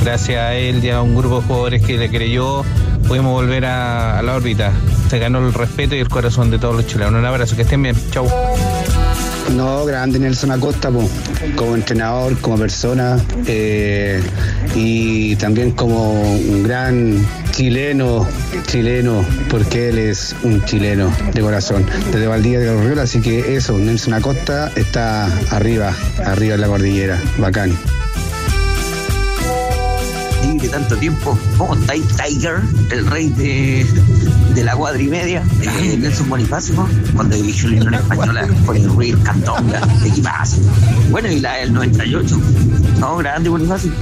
Gracias 0.03 0.39
a 0.41 0.55
él 0.55 0.83
y 0.83 0.89
a 0.89 1.03
un 1.03 1.15
grupo 1.15 1.41
de 1.41 1.47
jugadores 1.47 1.83
que 1.85 1.99
le 1.99 2.09
creyó, 2.09 2.65
pudimos 3.07 3.33
volver 3.33 3.67
a, 3.67 4.19
a 4.19 4.23
la 4.23 4.35
órbita. 4.37 4.73
Se 5.11 5.19
ganó 5.19 5.47
el 5.47 5.53
respeto 5.53 5.95
y 5.95 5.99
el 5.99 6.09
corazón 6.09 6.51
de 6.51 6.59
todos 6.59 6.75
los 6.75 6.87
chilenos. 6.87 7.13
Un 7.15 7.25
abrazo, 7.27 7.55
que 7.55 7.63
estén 7.63 7.83
bien. 7.83 7.95
Chau. 8.13 8.27
No, 9.55 9.85
grande 9.87 10.19
Nelson 10.19 10.51
Acosta, 10.51 10.91
como 11.57 11.75
entrenador, 11.75 12.39
como 12.41 12.59
persona 12.59 13.19
eh, 13.47 14.21
y 14.75 15.37
también 15.37 15.73
como 15.73 16.21
un 16.21 16.63
gran 16.63 17.27
chileno, 17.51 18.27
chileno, 18.67 19.25
porque 19.49 19.89
él 19.89 19.99
es 19.99 20.37
un 20.43 20.65
chileno 20.65 21.13
de 21.35 21.41
corazón, 21.41 21.87
desde 22.13 22.27
Valdivia 22.27 22.61
de 22.61 22.67
los 22.67 22.85
Ríos, 22.85 22.99
así 22.99 23.21
que 23.21 23.57
eso, 23.57 23.79
Nelson 23.79 24.15
Acosta 24.15 24.71
está 24.77 25.27
arriba, 25.51 25.95
arriba 26.25 26.55
en 26.55 26.61
la 26.61 26.67
cordillera, 26.69 27.21
bacán. 27.39 27.77
Tanto 30.67 30.97
tiempo. 30.97 31.39
¿Cómo 31.57 31.75
estáis, 31.75 32.05
Tiger? 32.17 32.61
El 32.91 33.07
rey 33.07 33.29
de, 33.29 33.87
de 34.55 34.65
la 34.65 34.75
cuadrimedia. 34.75 35.43
Eh, 35.63 35.97
Nelson 35.97 36.29
Bonifacio, 36.29 36.75
cuando 37.15 37.37
dirigió 37.37 37.69
la 37.69 37.77
Unión 37.77 37.95
Española, 37.95 38.49
con 38.67 38.77
el 38.77 38.89
Ruiz 38.89 39.17
Cantonga, 39.23 39.81
equipazo. 40.05 40.61
Bueno, 41.11 41.31
y 41.31 41.39
la 41.41 41.55
del 41.59 41.73
98. 41.73 42.41
No, 42.99 43.17
grande 43.19 43.49
Bonifacio. 43.49 43.93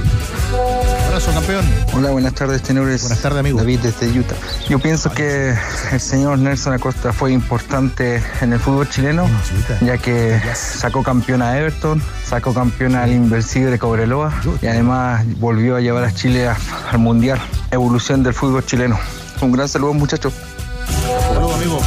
Abrazo, 1.17 1.33
campeón. 1.33 1.65
Hola, 1.95 2.11
buenas 2.11 2.35
tardes, 2.35 2.61
tenores. 2.61 3.01
Buenas 3.01 3.23
tardes, 3.23 3.39
amigo. 3.39 3.57
David 3.57 3.79
desde 3.79 4.07
Utah. 4.19 4.35
Yo 4.69 4.77
pienso 4.77 5.09
que 5.09 5.51
el 5.91 5.99
señor 5.99 6.37
Nelson 6.37 6.73
Acosta 6.73 7.11
fue 7.11 7.31
importante 7.31 8.21
en 8.39 8.53
el 8.53 8.59
fútbol 8.59 8.87
chileno, 8.87 9.27
ya 9.81 9.97
que 9.97 10.39
sacó 10.53 11.01
campeón 11.01 11.41
a 11.41 11.57
Everton, 11.57 12.03
sacó 12.23 12.53
campeón 12.53 12.93
al 12.93 13.11
Inversible 13.11 13.71
de 13.71 13.79
Cobreloa 13.79 14.31
y 14.61 14.67
además 14.67 15.25
volvió 15.39 15.75
a 15.77 15.81
llevar 15.81 16.03
a 16.03 16.13
Chile 16.13 16.47
al 16.47 16.99
Mundial. 16.99 17.39
Evolución 17.71 18.21
del 18.21 18.35
fútbol 18.35 18.63
chileno. 18.63 18.99
Un 19.41 19.51
gran 19.51 19.67
saludo, 19.67 19.95
muchachos. 19.95 20.35
Amigo. 21.57 21.79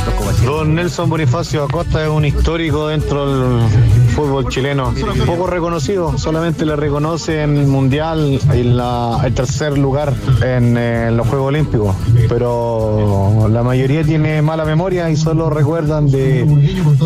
Don 0.45 0.75
Nelson 0.75 1.09
Bonifacio 1.09 1.65
Acosta 1.65 2.03
es 2.03 2.09
un 2.09 2.25
histórico 2.25 2.89
dentro 2.89 3.59
del 3.61 3.69
fútbol 4.15 4.49
chileno. 4.49 4.93
Poco 5.27 5.47
reconocido, 5.47 6.19
solamente 6.19 6.65
le 6.67 6.77
reconoce 6.77 7.43
en 7.43 7.57
el 7.57 7.67
Mundial 7.67 8.41
y 8.55 8.63
la- 8.65 9.21
el 9.25 9.33
tercer 9.35 9.79
lugar 9.79 10.13
en 10.43 10.77
eh, 10.77 11.11
los 11.13 11.27
Juegos 11.29 11.49
Olímpicos. 11.49 11.95
Pero 12.29 13.49
la 13.51 13.63
mayoría 13.63 14.03
tiene 14.03 14.43
mala 14.43 14.65
memoria 14.65 15.09
y 15.11 15.17
solo 15.17 15.51
recuerdan 15.51 16.11
de, 16.11 16.45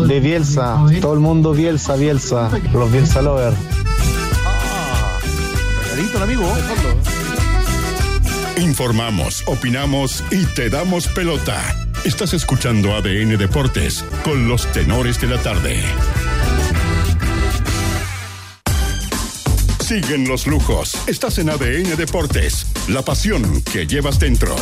de 0.07 0.19
Bielsa. 0.19 0.79
Todo 1.01 1.13
el 1.13 1.19
mundo 1.19 1.53
Bielsa, 1.53 1.95
Bielsa, 1.95 2.49
los 2.73 2.91
Bielsa 2.91 3.21
Lovers. 3.21 3.55
Regalito, 5.91 6.17
el 6.17 6.23
amigo. 6.23 6.43
Informamos, 8.57 9.43
opinamos 9.47 10.23
y 10.31 10.45
te 10.45 10.69
damos 10.69 11.07
pelota. 11.07 11.61
Estás 12.05 12.33
escuchando 12.33 12.93
ADN 12.93 13.35
Deportes 13.35 14.05
con 14.23 14.47
los 14.47 14.71
tenores 14.71 15.19
de 15.19 15.27
la 15.27 15.41
tarde. 15.41 15.83
Siguen 19.83 20.27
los 20.27 20.45
lujos. 20.45 20.95
Estás 21.07 21.39
en 21.39 21.49
ADN 21.49 21.95
Deportes. 21.97 22.67
La 22.89 23.01
pasión 23.01 23.63
que 23.63 23.87
llevas 23.87 24.19
dentro. 24.19 24.55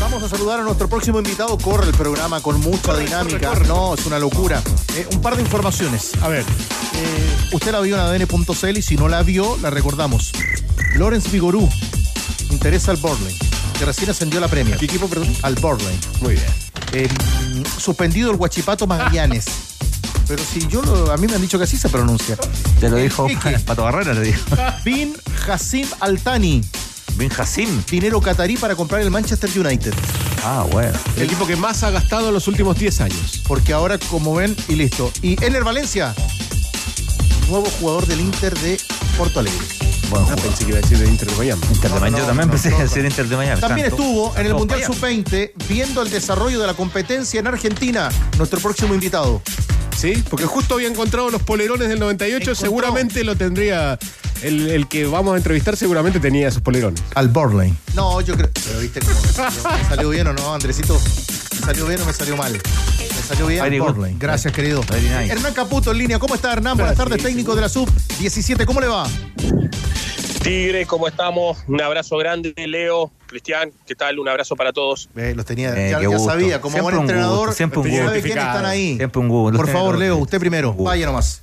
Vamos 0.00 0.22
a 0.22 0.28
saludar 0.30 0.60
a 0.60 0.62
nuestro 0.62 0.88
próximo 0.88 1.18
invitado. 1.18 1.58
Corre 1.58 1.88
el 1.88 1.94
programa 1.94 2.40
con 2.40 2.58
mucha 2.60 2.96
dinámica. 2.96 3.52
No, 3.68 3.92
es 3.92 4.06
una 4.06 4.18
locura. 4.18 4.62
Eh, 4.96 5.06
un 5.12 5.20
par 5.20 5.36
de 5.36 5.42
informaciones. 5.42 6.12
A 6.22 6.28
ver, 6.28 6.46
eh, 6.94 7.52
usted 7.52 7.72
la 7.72 7.80
vio 7.80 7.96
en 7.96 8.00
adn.cl 8.00 8.78
y 8.78 8.82
si 8.82 8.96
no 8.96 9.06
la 9.06 9.22
vio, 9.22 9.58
la 9.58 9.68
recordamos. 9.68 10.32
Lawrence 10.96 11.28
Vigorú 11.30 11.68
interesa 12.50 12.90
al 12.90 12.96
Borley, 12.96 13.36
que 13.80 13.86
recién 13.86 14.10
ascendió 14.10 14.38
la 14.40 14.48
Premier. 14.48 14.76
¿Qué 14.76 14.84
equipo, 14.84 15.08
perdón? 15.08 15.34
Al 15.40 15.54
Borley. 15.54 15.98
Muy 16.20 16.34
bien. 16.92 17.08
suspendido 17.78 18.30
el 18.30 18.36
Guachipato 18.36 18.86
Magallanes. 18.86 19.46
Pero 20.28 20.42
si 20.44 20.68
yo 20.68 20.82
lo- 20.82 21.10
a 21.10 21.16
mí 21.16 21.26
me 21.26 21.34
han 21.36 21.40
dicho 21.40 21.56
que 21.56 21.64
así 21.64 21.78
se 21.78 21.88
pronuncia. 21.88 22.36
Te 22.78 22.90
lo 22.90 22.96
dijo. 22.98 23.26
Pato 23.66 23.82
Barrera, 23.84 24.12
le 24.12 24.20
dijo. 24.20 24.38
Bin 24.84 25.14
Hassim 25.48 25.86
Altani. 26.00 26.62
Bin 27.16 27.32
Hassim. 27.36 27.82
Dinero 27.90 28.20
catarí 28.20 28.58
para 28.58 28.76
comprar 28.76 29.00
el 29.00 29.10
Manchester 29.10 29.50
United. 29.58 29.94
Ah, 30.44 30.66
bueno. 30.70 30.92
El 31.16 31.22
equipo 31.22 31.46
que 31.46 31.56
más 31.56 31.82
ha 31.82 31.90
gastado 31.90 32.28
en 32.28 32.34
los 32.34 32.48
últimos 32.48 32.78
10 32.78 33.00
años. 33.00 33.40
Porque 33.48 33.72
ahora, 33.72 33.98
como 34.10 34.34
ven, 34.34 34.54
y 34.68 34.74
listo. 34.74 35.10
Y 35.22 35.42
Ener 35.42 35.64
Valencia, 35.64 36.14
nuevo 37.48 37.66
jugador 37.80 38.06
del 38.06 38.20
Inter 38.20 38.56
de 38.58 38.78
Porto 39.16 39.40
Alegre. 39.40 39.66
Bueno, 40.10 40.26
Ah, 40.30 40.36
pensé 40.36 40.64
que 40.64 40.70
iba 40.70 40.78
a 40.78 40.82
decir 40.82 40.98
de 40.98 41.06
Inter 41.08 41.28
de 41.30 41.36
Miami. 41.36 41.62
Inter 41.72 41.82
de 41.82 41.88
No, 41.88 42.00
Miami. 42.00 42.10
no, 42.10 42.18
Yo 42.18 42.26
también 42.26 42.48
no, 42.48 42.54
empecé 42.54 42.70
no, 42.70 42.76
a 42.76 42.78
no. 42.80 42.84
decir 42.84 43.04
Inter 43.04 43.28
de 43.28 43.36
Miami. 43.36 43.60
También 43.60 43.86
estuvo 43.86 44.36
en 44.36 44.46
el 44.46 44.52
No, 44.52 44.58
Mundial 44.58 44.80
vaya. 44.80 44.92
Sub-20 44.92 45.52
viendo 45.68 46.02
el 46.02 46.10
desarrollo 46.10 46.60
de 46.60 46.66
la 46.66 46.74
competencia 46.74 47.38
en 47.40 47.46
Argentina. 47.46 48.08
Nuestro 48.38 48.58
próximo 48.60 48.92
invitado. 48.94 49.40
Sí, 49.96 50.22
porque 50.30 50.46
justo 50.46 50.74
había 50.74 50.88
encontrado 50.88 51.30
los 51.30 51.42
polerones 51.42 51.88
del 51.88 51.98
98, 52.00 52.54
seguramente 52.54 53.22
lo 53.24 53.36
tendría. 53.36 53.98
El, 54.42 54.70
el 54.70 54.88
que 54.88 55.04
vamos 55.04 55.34
a 55.34 55.36
entrevistar 55.36 55.76
seguramente 55.76 56.18
tenía 56.18 56.48
esos 56.48 56.62
polerones. 56.62 57.02
Al 57.14 57.28
Borley. 57.28 57.74
No, 57.94 58.22
yo 58.22 58.34
creo. 58.34 58.48
Pero 58.66 58.80
viste 58.80 59.00
cómo 59.00 59.20
me 59.20 59.28
salió, 59.28 59.62
¿Me 59.82 59.84
salió 59.88 60.08
bien 60.08 60.26
o 60.28 60.32
no, 60.32 60.54
Andresito. 60.54 60.98
¿Me 61.60 61.66
salió 61.66 61.86
bien 61.86 62.00
o 62.00 62.06
me 62.06 62.12
salió 62.14 62.36
mal? 62.38 62.58
Salió 63.30 63.46
bien 63.46 63.62
Very 63.62 63.78
good. 63.78 63.94
Borley. 63.94 64.16
Gracias, 64.18 64.52
querido. 64.52 64.82
Very 64.90 65.02
nice. 65.08 65.32
Hernán 65.32 65.54
Caputo 65.54 65.92
en 65.92 65.98
línea. 65.98 66.18
¿Cómo 66.18 66.34
está, 66.34 66.52
Hernán? 66.52 66.76
Buenas 66.76 66.96
tardes, 66.96 67.22
técnico 67.22 67.54
de 67.54 67.60
la 67.60 67.68
Sub-17. 67.68 68.64
¿Cómo 68.64 68.80
le 68.80 68.88
va? 68.88 69.06
Tigre, 70.42 70.84
¿cómo 70.84 71.06
estamos? 71.06 71.58
Un 71.68 71.80
abrazo 71.80 72.16
grande, 72.16 72.52
Leo, 72.66 73.12
Cristian, 73.26 73.70
¿qué 73.86 73.94
tal? 73.94 74.18
Un 74.18 74.28
abrazo 74.28 74.56
para 74.56 74.72
todos. 74.72 75.08
Eh, 75.14 75.32
los 75.36 75.46
tenía, 75.46 75.68
Eh, 75.76 75.90
ya, 75.92 76.00
qué 76.00 76.10
ya 76.10 76.18
sabía, 76.18 76.60
como 76.60 76.72
Siempre 76.72 76.82
buen 76.82 76.94
un 76.96 77.00
entrenador, 77.02 77.38
gusto, 77.48 77.52
siempre 77.52 77.78
un 77.78 77.84
sabe 77.84 78.00
gusto. 78.00 78.22
quiénes 78.22 78.44
están 78.44 78.66
ahí. 78.66 78.96
Siempre 78.96 79.20
un 79.20 79.28
gusto. 79.28 79.56
Por 79.58 79.68
favor. 79.68 79.96
Leo, 79.96 80.16
usted 80.16 80.40
primero. 80.40 80.74
Vaya 80.74 81.06
nomás. 81.06 81.42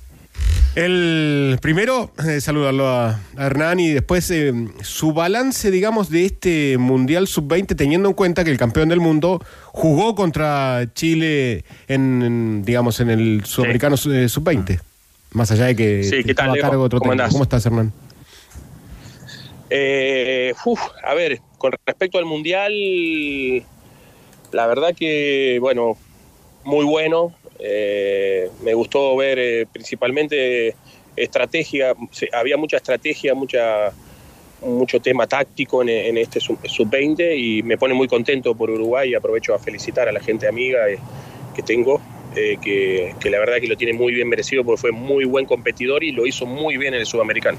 El 0.74 1.58
primero, 1.60 2.12
eh, 2.24 2.40
saludarlo 2.40 2.86
a, 2.88 3.18
a 3.36 3.46
Hernán 3.46 3.80
y 3.80 3.88
después 3.90 4.30
eh, 4.30 4.52
su 4.82 5.12
balance, 5.12 5.70
digamos, 5.72 6.08
de 6.08 6.24
este 6.26 6.78
Mundial 6.78 7.26
Sub-20, 7.26 7.74
teniendo 7.74 8.08
en 8.08 8.14
cuenta 8.14 8.44
que 8.44 8.50
el 8.52 8.58
campeón 8.58 8.88
del 8.88 9.00
mundo 9.00 9.42
jugó 9.66 10.14
contra 10.14 10.86
Chile 10.94 11.64
en, 11.88 12.22
en, 12.22 12.64
digamos, 12.64 13.00
en 13.00 13.10
el 13.10 13.44
Sudamericano 13.44 13.96
su- 13.96 14.12
eh, 14.12 14.28
Sub-20. 14.28 14.80
Más 15.32 15.50
allá 15.50 15.66
de 15.66 15.74
que 15.74 16.04
Sí, 16.04 16.22
¿qué 16.24 16.34
tal, 16.34 16.50
a 16.50 16.58
cargo 16.58 16.82
otro 16.84 17.00
¿Cómo? 17.00 17.12
¿Cómo 17.28 17.42
estás, 17.42 17.66
Hernán? 17.66 17.92
Eh, 19.70 20.54
uf, 20.64 20.80
a 21.04 21.14
ver, 21.14 21.40
con 21.58 21.72
respecto 21.86 22.18
al 22.18 22.24
Mundial, 22.24 22.72
la 24.52 24.66
verdad 24.66 24.94
que, 24.96 25.58
bueno, 25.60 25.96
muy 26.64 26.84
bueno. 26.84 27.34
Eh, 27.58 28.50
me 28.62 28.74
gustó 28.74 29.16
ver 29.16 29.38
eh, 29.38 29.66
principalmente 29.70 30.74
estrategia, 31.16 31.94
había 32.32 32.56
mucha 32.56 32.76
estrategia, 32.76 33.34
mucho 33.34 35.00
tema 35.00 35.26
táctico 35.26 35.82
en, 35.82 36.16
este 36.18 36.40
sub- 36.40 36.58
sub-20 36.66 37.36
y 37.36 37.62
me 37.62 37.76
pone 37.76 37.94
muy 37.94 38.08
contento 38.08 38.54
por 38.54 38.70
Uruguay 38.70 39.10
y 39.10 39.14
aprovecho 39.14 39.54
a 39.54 39.58
felicitar 39.58 40.08
a 40.08 40.12
la 40.12 40.20
gente 40.20 40.46
amiga 40.46 40.88
eh, 40.88 40.98
que 41.54 41.62
tengo, 41.62 42.00
eh, 42.36 42.56
que, 42.62 43.14
que 43.18 43.30
la 43.30 43.40
verdad 43.40 43.56
que 43.60 43.66
lo 43.66 43.76
tiene 43.76 43.92
muy 43.92 44.12
bien 44.12 44.28
merecido 44.28 44.64
porque 44.64 44.80
fue 44.80 44.92
muy 44.92 45.24
buen 45.24 45.44
competidor 45.44 46.04
y 46.04 46.12
lo 46.12 46.26
hizo 46.26 46.46
muy 46.46 46.76
bien 46.76 46.94
en 46.94 47.00
el 47.00 47.06
sudamericano. 47.06 47.58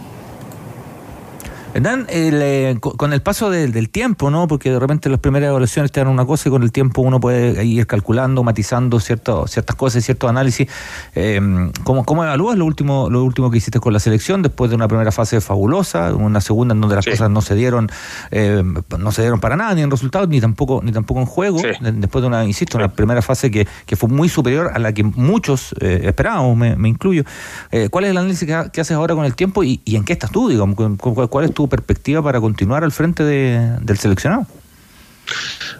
Hernán, 1.80 2.08
el, 2.10 2.40
eh, 2.42 2.78
co- 2.82 2.98
con 2.98 3.14
el 3.14 3.22
paso 3.22 3.50
del, 3.50 3.72
del 3.72 3.90
tiempo, 3.90 4.30
¿no? 4.30 4.48
Porque 4.50 4.70
de 4.70 4.80
repente 4.80 5.08
las 5.10 5.20
primeras 5.22 5.48
evaluaciones 5.50 5.94
te 5.94 6.02
dan 6.02 6.10
una 6.10 6.26
cosa 6.26 6.50
y 6.50 6.52
con 6.52 6.62
el 6.62 6.74
tiempo 6.74 7.02
uno 7.02 7.22
puede 7.22 7.64
ir 7.66 7.88
calculando, 7.88 8.44
matizando 8.44 9.00
cierto, 9.00 9.48
ciertas 9.48 9.78
cosas 9.78 10.04
y 10.04 10.06
ciertos 10.06 10.30
análisis. 10.30 10.68
Eh, 11.16 11.40
¿cómo, 11.86 12.04
¿Cómo 12.04 12.26
evalúas 12.26 12.58
lo 12.58 12.66
último, 12.66 13.10
lo 13.10 13.24
último 13.24 13.50
que 13.50 13.60
hiciste 13.60 13.80
con 13.80 13.94
la 13.94 14.00
selección 14.00 14.42
después 14.42 14.70
de 14.70 14.76
una 14.76 14.90
primera 14.90 15.14
fase 15.14 15.40
fabulosa, 15.40 16.14
una 16.14 16.42
segunda 16.42 16.74
en 16.76 16.82
donde 16.82 16.98
las 16.98 17.06
cosas 17.14 17.30
no 17.32 17.40
se 17.42 17.56
dieron, 17.56 17.90
eh, 18.32 18.62
no 18.98 19.12
se 19.14 19.22
dieron 19.22 19.40
para 19.40 19.56
nada, 19.56 19.74
ni 19.74 19.82
en 19.82 19.90
resultados, 19.90 20.28
ni 20.28 20.42
tampoco, 20.42 20.82
ni 20.84 20.92
tampoco 20.92 21.22
en 21.22 21.28
juego, 21.28 21.60
de- 21.80 21.94
después 21.94 22.22
de 22.22 22.28
una, 22.28 22.44
insisto, 22.44 22.78
una 22.78 22.90
primera 22.94 23.22
fase 23.22 23.50
que, 23.52 23.66
que 23.86 23.96
fue 23.96 24.10
muy 24.10 24.28
superior 24.28 24.72
a 24.74 24.80
la 24.80 24.92
que 24.92 25.04
muchos 25.06 25.74
eh, 25.80 26.02
esperábamos, 26.04 26.58
me, 26.58 26.76
me 26.76 26.90
incluyo. 26.90 27.24
Eh, 27.72 27.88
¿Cuál 27.90 28.04
es 28.04 28.12
el 28.12 28.18
análisis 28.18 28.46
que, 28.46 28.54
ha- 28.54 28.70
que 28.70 28.82
haces 28.82 28.98
ahora 28.98 29.16
con 29.16 29.24
el 29.24 29.34
tiempo 29.36 29.64
y, 29.64 29.80
y 29.86 29.96
en 29.96 30.04
qué 30.04 30.12
estás 30.12 30.30
tú, 30.32 30.50
digamos? 30.50 30.76
¿Cu- 30.76 30.98
cu- 30.98 31.28
¿Cuál 31.30 31.46
es 31.46 31.54
tu 31.54 31.69
perspectiva 31.70 32.22
para 32.22 32.42
continuar 32.42 32.84
al 32.84 32.92
frente 32.92 33.24
de- 33.24 33.78
del 33.82 33.98
seleccionado? 33.98 34.46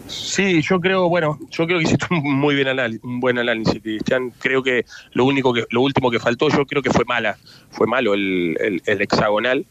Sí, 0.08 0.62
yo 0.62 0.80
creo, 0.80 1.10
bueno, 1.10 1.40
yo 1.50 1.66
creo 1.66 1.80
que 1.80 1.86
hiciste 1.86 2.06
un 2.12 2.40
muy 2.40 2.56
bien 2.56 2.68
análisis, 2.68 3.04
un 3.04 3.20
buen 3.20 3.38
análisis, 3.38 3.82
Cristian. 3.82 4.32
Creo 4.40 4.62
que 4.62 4.86
lo 5.14 5.26
único 5.26 5.54
que, 5.54 5.66
lo 5.72 5.82
último 5.82 6.12
que 6.12 6.20
faltó, 6.20 6.50
yo 6.50 6.66
creo 6.66 6.82
que 6.82 6.92
fue 6.92 7.06
mala, 7.06 7.38
fue 7.72 7.88
malo 7.88 8.14
el, 8.14 8.82
hexagonal 8.86 9.66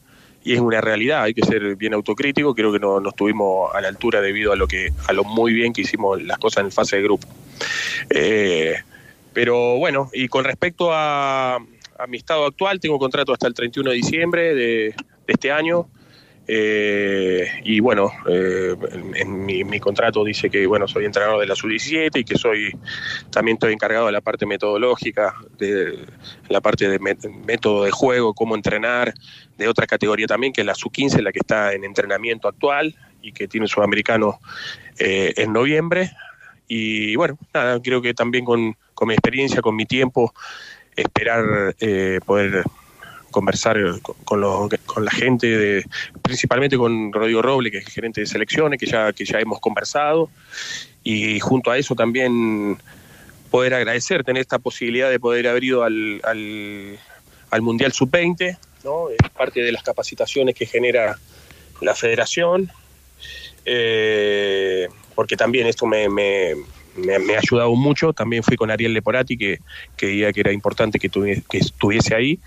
y 0.44 0.54
es 0.54 0.60
una 0.60 0.80
realidad. 0.80 1.22
Hay 1.22 1.34
que 1.34 1.44
ser 1.44 1.76
bien 1.76 1.94
autocrítico. 1.94 2.54
Creo 2.54 2.72
que 2.72 2.80
no, 2.80 3.00
no 3.00 3.10
estuvimos 3.10 3.74
a 3.74 3.80
la 3.80 3.88
altura 3.88 4.20
debido 4.20 4.52
a 4.52 4.56
lo 4.56 4.66
que, 4.66 4.92
a 5.06 5.12
lo 5.12 5.24
muy 5.24 5.52
bien 5.52 5.72
que 5.72 5.82
hicimos 5.82 6.22
las 6.22 6.38
cosas 6.38 6.64
en 6.64 6.72
fase 6.72 6.96
de 6.96 7.02
grupo. 7.02 7.28
Eh, 8.10 8.74
pero 9.32 9.76
bueno, 9.78 10.10
y 10.12 10.28
con 10.28 10.44
respecto 10.44 10.90
a, 10.92 11.58
mi 12.08 12.16
estado 12.16 12.46
actual, 12.46 12.80
tengo 12.80 12.98
contrato 12.98 13.32
hasta 13.32 13.46
el 13.46 13.54
31 13.54 13.90
de 13.90 13.96
diciembre 13.96 14.54
de 14.54 14.94
este 15.26 15.50
año. 15.50 15.88
Eh, 16.50 17.46
y 17.62 17.78
bueno, 17.80 18.10
eh, 18.26 18.74
en, 19.16 19.44
mi, 19.44 19.64
mi 19.64 19.78
contrato 19.78 20.24
dice 20.24 20.48
que 20.48 20.66
bueno 20.66 20.88
soy 20.88 21.04
entrenador 21.04 21.40
de 21.40 21.46
la 21.46 21.54
sub-17 21.54 22.20
y 22.20 22.24
que 22.24 22.38
soy 22.38 22.72
también 23.30 23.56
estoy 23.56 23.74
encargado 23.74 24.06
de 24.06 24.12
la 24.12 24.22
parte 24.22 24.46
metodológica, 24.46 25.34
de 25.58 26.06
la 26.48 26.62
parte 26.62 26.88
de 26.88 26.98
método 26.98 27.84
de 27.84 27.90
juego, 27.90 28.32
cómo 28.32 28.54
entrenar, 28.54 29.12
de 29.58 29.68
otra 29.68 29.86
categoría 29.86 30.26
también, 30.26 30.54
que 30.54 30.62
es 30.62 30.66
la 30.66 30.74
sub-15, 30.74 31.20
la 31.20 31.32
que 31.32 31.40
está 31.40 31.74
en 31.74 31.84
entrenamiento 31.84 32.48
actual 32.48 32.96
y 33.20 33.32
que 33.32 33.46
tiene 33.46 33.66
sudamericano 33.66 34.40
eh, 34.98 35.34
en 35.36 35.52
noviembre. 35.52 36.12
Y 36.66 37.14
bueno, 37.16 37.38
nada, 37.52 37.78
creo 37.82 38.00
que 38.00 38.14
también 38.14 38.46
con, 38.46 38.74
con 38.94 39.08
mi 39.08 39.14
experiencia, 39.14 39.60
con 39.60 39.76
mi 39.76 39.84
tiempo, 39.84 40.32
esperar 40.96 41.74
eh, 41.80 42.20
poder 42.24 42.64
conversar 43.38 43.78
con, 44.02 44.40
con, 44.84 45.04
la 45.04 45.10
gente, 45.12 45.84
principalmente 46.22 46.76
con 46.76 47.12
Rodrigo 47.12 47.40
Roble, 47.40 47.70
que 47.70 47.78
es 47.78 47.86
gerente 47.86 48.20
de 48.20 48.26
selecciones, 48.26 48.80
que 48.80 48.86
ya, 48.86 49.12
que 49.12 49.24
ya 49.24 49.38
hemos 49.38 49.60
conversado, 49.60 50.28
y 51.04 51.38
junto 51.38 51.70
a 51.70 51.78
eso 51.78 51.94
también 51.94 52.78
poder 53.50 53.74
agradecer, 53.74 54.24
tener 54.24 54.40
esta 54.40 54.58
posibilidad 54.58 55.08
de 55.08 55.20
poder 55.20 55.46
haber 55.46 55.62
ido 55.62 55.84
al, 55.84 56.20
al, 56.24 56.98
al 57.50 57.62
Mundial 57.62 57.92
Sub-20, 57.92 58.58
¿no? 58.82 59.08
es 59.10 59.30
parte 59.36 59.60
de 59.60 59.70
las 59.70 59.84
capacitaciones 59.84 60.56
que 60.56 60.66
genera 60.66 61.16
la 61.80 61.94
federación, 61.94 62.68
eh, 63.64 64.88
porque 65.14 65.36
también 65.36 65.68
esto 65.68 65.86
me, 65.86 66.08
me, 66.08 66.54
ha 67.36 67.38
ayudado 67.38 67.74
mucho. 67.76 68.12
También 68.12 68.42
fui 68.42 68.56
con 68.56 68.70
Ariel 68.70 68.92
Leporati, 68.94 69.36
que 69.38 69.58
que 69.96 70.32
que 70.34 70.40
era 70.40 70.52
importante 70.52 70.98
que, 70.98 71.08
tuvi- 71.10 71.44
que 71.48 71.58
estuviese 71.58 72.14
ahí. 72.14 72.40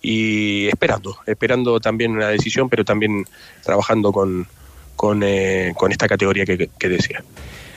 Y 0.00 0.68
esperando, 0.68 1.18
esperando 1.26 1.80
también 1.80 2.12
una 2.12 2.28
decisión, 2.28 2.68
pero 2.68 2.84
también 2.84 3.26
trabajando 3.64 4.12
con, 4.12 4.46
con, 4.96 5.22
eh, 5.22 5.72
con 5.76 5.90
esta 5.92 6.06
categoría 6.06 6.44
que, 6.44 6.70
que 6.78 6.88
decía. 6.88 7.22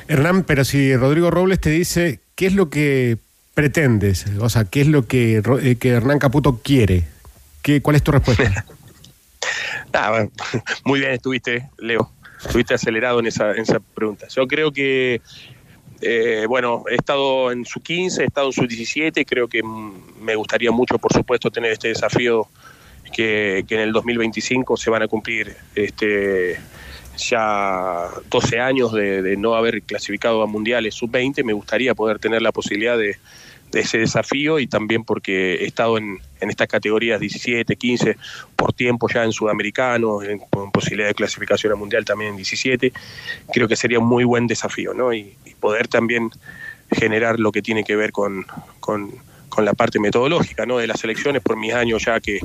Hernán, 0.07 0.43
pero 0.43 0.65
si 0.65 0.95
Rodrigo 0.95 1.31
Robles 1.31 1.59
te 1.59 1.69
dice, 1.69 2.19
¿qué 2.35 2.47
es 2.47 2.53
lo 2.53 2.69
que 2.69 3.17
pretendes? 3.53 4.25
O 4.39 4.49
sea, 4.49 4.65
¿qué 4.65 4.81
es 4.81 4.87
lo 4.87 5.07
que, 5.07 5.41
eh, 5.61 5.75
que 5.75 5.89
Hernán 5.89 6.19
Caputo 6.19 6.59
quiere? 6.63 7.05
¿Qué, 7.61 7.81
¿Cuál 7.81 7.95
es 7.95 8.03
tu 8.03 8.11
respuesta? 8.11 8.65
Ah, 9.93 10.09
bueno, 10.09 10.31
muy 10.85 10.99
bien 10.99 11.11
estuviste, 11.11 11.67
Leo. 11.77 12.11
Estuviste 12.45 12.73
acelerado 12.73 13.19
en 13.19 13.27
esa, 13.27 13.51
en 13.51 13.59
esa 13.63 13.79
pregunta. 13.79 14.27
Yo 14.29 14.47
creo 14.47 14.71
que, 14.71 15.21
eh, 16.01 16.45
bueno, 16.47 16.83
he 16.89 16.95
estado 16.95 17.51
en 17.51 17.65
su 17.65 17.81
15, 17.81 18.23
he 18.23 18.25
estado 18.25 18.47
en 18.47 18.53
su 18.53 18.65
17. 18.65 19.25
Creo 19.25 19.47
que 19.47 19.61
me 20.19 20.35
gustaría 20.35 20.71
mucho, 20.71 20.97
por 20.97 21.13
supuesto, 21.13 21.51
tener 21.51 21.71
este 21.71 21.89
desafío 21.89 22.47
que, 23.11 23.59
en 23.69 23.79
el 23.79 23.91
2025 23.91 24.77
se 24.77 24.89
van 24.89 25.03
a 25.03 25.07
cumplir 25.07 25.55
este, 25.75 26.59
ya 27.17 28.07
12 28.29 28.59
años 28.59 28.93
de, 28.93 29.21
de 29.21 29.37
no 29.37 29.55
haber 29.55 29.83
clasificado 29.83 30.41
a 30.41 30.47
mundiales 30.47 30.95
sub-20. 30.95 31.43
Me 31.43 31.53
gustaría 31.53 31.93
poder 31.93 32.19
tener 32.19 32.41
la 32.41 32.51
posibilidad 32.51 32.97
de, 32.97 33.17
ese 33.73 33.99
desafío 33.99 34.59
y 34.59 34.67
también 34.67 35.05
porque 35.05 35.55
he 35.55 35.65
estado 35.65 35.97
en, 35.97 36.19
en 36.41 36.49
estas 36.49 36.67
categorías 36.67 37.21
17, 37.21 37.77
15, 37.77 38.17
por 38.57 38.73
tiempo 38.73 39.07
ya 39.07 39.23
en 39.23 39.31
Sudamericano, 39.31 40.21
en, 40.21 40.39
con 40.39 40.71
posibilidad 40.71 41.07
de 41.07 41.13
clasificación 41.13 41.71
a 41.71 41.75
mundial 41.77 42.03
también 42.03 42.31
en 42.31 42.35
17, 42.35 42.91
creo 43.53 43.69
que 43.69 43.77
sería 43.77 43.99
un 43.99 44.07
muy 44.07 44.25
buen 44.25 44.45
desafío, 44.45 44.93
¿no? 44.93 45.13
Y 45.13 45.37
poder 45.61 45.87
también 45.87 46.29
generar 46.91 47.39
lo 47.39 47.53
que 47.53 47.61
tiene 47.61 47.85
que 47.85 47.95
ver 47.95 48.11
con, 48.11 48.45
con, 48.81 49.11
con 49.47 49.63
la 49.63 49.73
parte 49.73 49.99
metodológica, 49.99 50.65
¿no? 50.65 50.77
De 50.79 50.87
las 50.87 50.99
selecciones, 50.99 51.41
por 51.41 51.55
mis 51.55 51.73
años 51.73 52.03
ya 52.05 52.19
que 52.19 52.39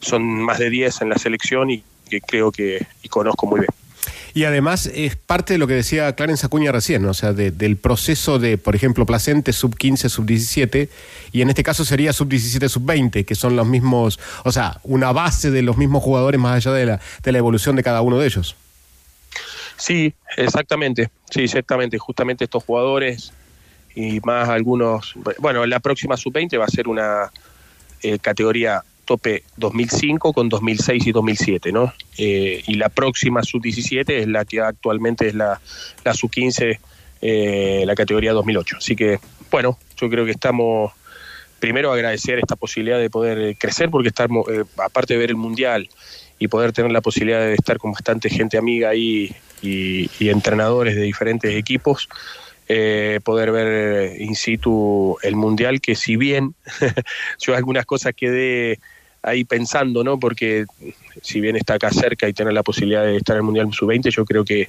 son 0.00 0.22
más 0.42 0.58
de 0.58 0.68
10 0.68 1.00
en 1.02 1.08
la 1.08 1.16
selección 1.16 1.70
y 1.70 1.82
que 2.10 2.20
creo 2.20 2.52
que 2.52 2.86
conozco 3.08 3.46
muy 3.46 3.60
bien. 3.60 3.70
Y 4.32 4.44
además 4.44 4.86
es 4.94 5.16
parte 5.16 5.54
de 5.54 5.58
lo 5.58 5.66
que 5.66 5.74
decía 5.74 6.14
Clarence 6.14 6.46
Acuña 6.46 6.70
recién, 6.70 7.02
¿no? 7.02 7.10
o 7.10 7.14
sea, 7.14 7.32
de- 7.32 7.50
del 7.50 7.76
proceso 7.76 8.38
de, 8.38 8.58
por 8.58 8.76
ejemplo, 8.76 9.04
Placente, 9.04 9.52
sub 9.52 9.76
15, 9.76 10.08
sub 10.08 10.24
17, 10.24 10.88
y 11.32 11.42
en 11.42 11.48
este 11.48 11.62
caso 11.64 11.84
sería 11.84 12.12
sub 12.12 12.28
17, 12.28 12.68
sub 12.68 12.84
20, 12.84 13.24
que 13.24 13.34
son 13.34 13.56
los 13.56 13.66
mismos, 13.66 14.20
o 14.44 14.52
sea, 14.52 14.78
una 14.84 15.10
base 15.12 15.50
de 15.50 15.62
los 15.62 15.76
mismos 15.78 16.02
jugadores 16.04 16.40
más 16.40 16.54
allá 16.64 16.72
de 16.76 16.86
la, 16.86 17.00
de 17.24 17.32
la 17.32 17.38
evolución 17.38 17.74
de 17.76 17.82
cada 17.82 18.02
uno 18.02 18.18
de 18.20 18.26
ellos. 18.26 18.54
Sí, 19.80 20.12
exactamente, 20.36 21.10
sí, 21.30 21.44
exactamente, 21.44 21.96
justamente 21.96 22.44
estos 22.44 22.62
jugadores 22.64 23.32
y 23.94 24.20
más 24.20 24.48
algunos, 24.50 25.14
bueno, 25.38 25.64
la 25.64 25.80
próxima 25.80 26.18
sub-20 26.18 26.60
va 26.60 26.66
a 26.66 26.68
ser 26.68 26.86
una 26.86 27.30
eh, 28.02 28.18
categoría 28.18 28.84
tope 29.06 29.42
2005 29.56 30.34
con 30.34 30.50
2006 30.50 31.06
y 31.06 31.12
2007, 31.12 31.72
¿no? 31.72 31.92
Eh, 32.18 32.62
y 32.66 32.74
la 32.74 32.90
próxima 32.90 33.42
sub-17 33.42 34.04
es 34.10 34.28
la 34.28 34.44
que 34.44 34.60
actualmente 34.60 35.28
es 35.28 35.34
la, 35.34 35.60
la 36.04 36.14
sub-15, 36.14 36.78
eh, 37.22 37.82
la 37.86 37.94
categoría 37.94 38.32
2008. 38.32 38.76
Así 38.78 38.94
que, 38.94 39.18
bueno, 39.50 39.78
yo 39.96 40.10
creo 40.10 40.26
que 40.26 40.30
estamos, 40.30 40.92
primero 41.58 41.90
agradecer 41.90 42.38
esta 42.38 42.54
posibilidad 42.54 42.98
de 42.98 43.10
poder 43.10 43.38
eh, 43.38 43.56
crecer, 43.58 43.90
porque 43.90 44.08
estamos, 44.08 44.46
eh, 44.48 44.64
aparte 44.76 45.14
de 45.14 45.20
ver 45.20 45.30
el 45.30 45.36
Mundial 45.36 45.88
y 46.40 46.48
poder 46.48 46.72
tener 46.72 46.90
la 46.90 47.02
posibilidad 47.02 47.40
de 47.40 47.54
estar 47.54 47.78
con 47.78 47.92
bastante 47.92 48.30
gente 48.30 48.58
amiga 48.58 48.88
ahí 48.88 49.32
y, 49.62 50.10
y 50.18 50.30
entrenadores 50.30 50.96
de 50.96 51.02
diferentes 51.02 51.54
equipos, 51.54 52.08
eh, 52.66 53.20
poder 53.22 53.52
ver 53.52 54.20
in 54.20 54.34
situ 54.34 55.16
el 55.22 55.36
mundial, 55.36 55.80
que 55.80 55.94
si 55.94 56.16
bien 56.16 56.54
yo 57.38 57.54
algunas 57.54 57.84
cosas 57.84 58.14
quedé 58.16 58.78
ahí 59.22 59.44
pensando, 59.44 60.02
¿no? 60.02 60.18
Porque 60.18 60.64
si 61.20 61.40
bien 61.40 61.56
está 61.56 61.74
acá 61.74 61.90
cerca 61.90 62.26
y 62.26 62.32
tener 62.32 62.54
la 62.54 62.62
posibilidad 62.62 63.04
de 63.04 63.16
estar 63.16 63.36
en 63.36 63.40
el 63.40 63.42
mundial 63.42 63.68
sub-20, 63.70 64.10
yo 64.10 64.24
creo 64.24 64.44
que 64.44 64.68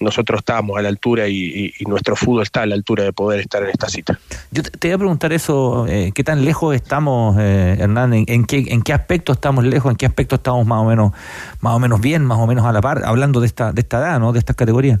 nosotros 0.00 0.38
estamos 0.40 0.78
a 0.78 0.82
la 0.82 0.88
altura 0.88 1.28
y, 1.28 1.34
y- 1.36 1.74
y 1.78 1.84
nuestro 1.84 2.16
fútbol 2.16 2.42
está 2.42 2.62
a 2.62 2.66
la 2.66 2.74
altura 2.74 3.04
de 3.04 3.12
poder 3.12 3.40
estar 3.40 3.62
en 3.62 3.70
esta 3.70 3.88
cita. 3.88 4.18
Yo 4.50 4.62
te, 4.62 4.88
iba 4.88 4.96
a 4.96 4.98
preguntar 4.98 5.32
eso, 5.32 5.86
eh, 5.88 6.12
¿qué 6.14 6.22
tan 6.24 6.44
lejos 6.44 6.74
estamos, 6.74 7.36
eh, 7.38 7.76
Hernán? 7.78 8.12
¿En, 8.14 8.24
en 8.28 8.44
qué, 8.44 8.64
¿En 8.68 8.82
qué 8.82 8.92
aspecto 8.92 9.32
estamos 9.32 9.64
lejos? 9.64 9.90
¿En 9.90 9.96
qué 9.96 10.06
aspecto 10.06 10.36
estamos 10.36 10.66
más 10.66 10.80
o 10.80 10.84
menos 10.84 11.12
más 11.60 11.74
o 11.74 11.78
menos 11.78 12.00
bien, 12.00 12.24
más 12.24 12.38
o 12.38 12.46
menos 12.46 12.64
a 12.66 12.72
la 12.72 12.80
par, 12.80 13.02
hablando 13.04 13.40
de 13.40 13.46
esta 13.46 13.72
de 13.72 13.80
esta 13.80 13.98
edad, 13.98 14.20
¿no? 14.20 14.32
De 14.32 14.38
estas 14.38 14.56
categorías. 14.56 15.00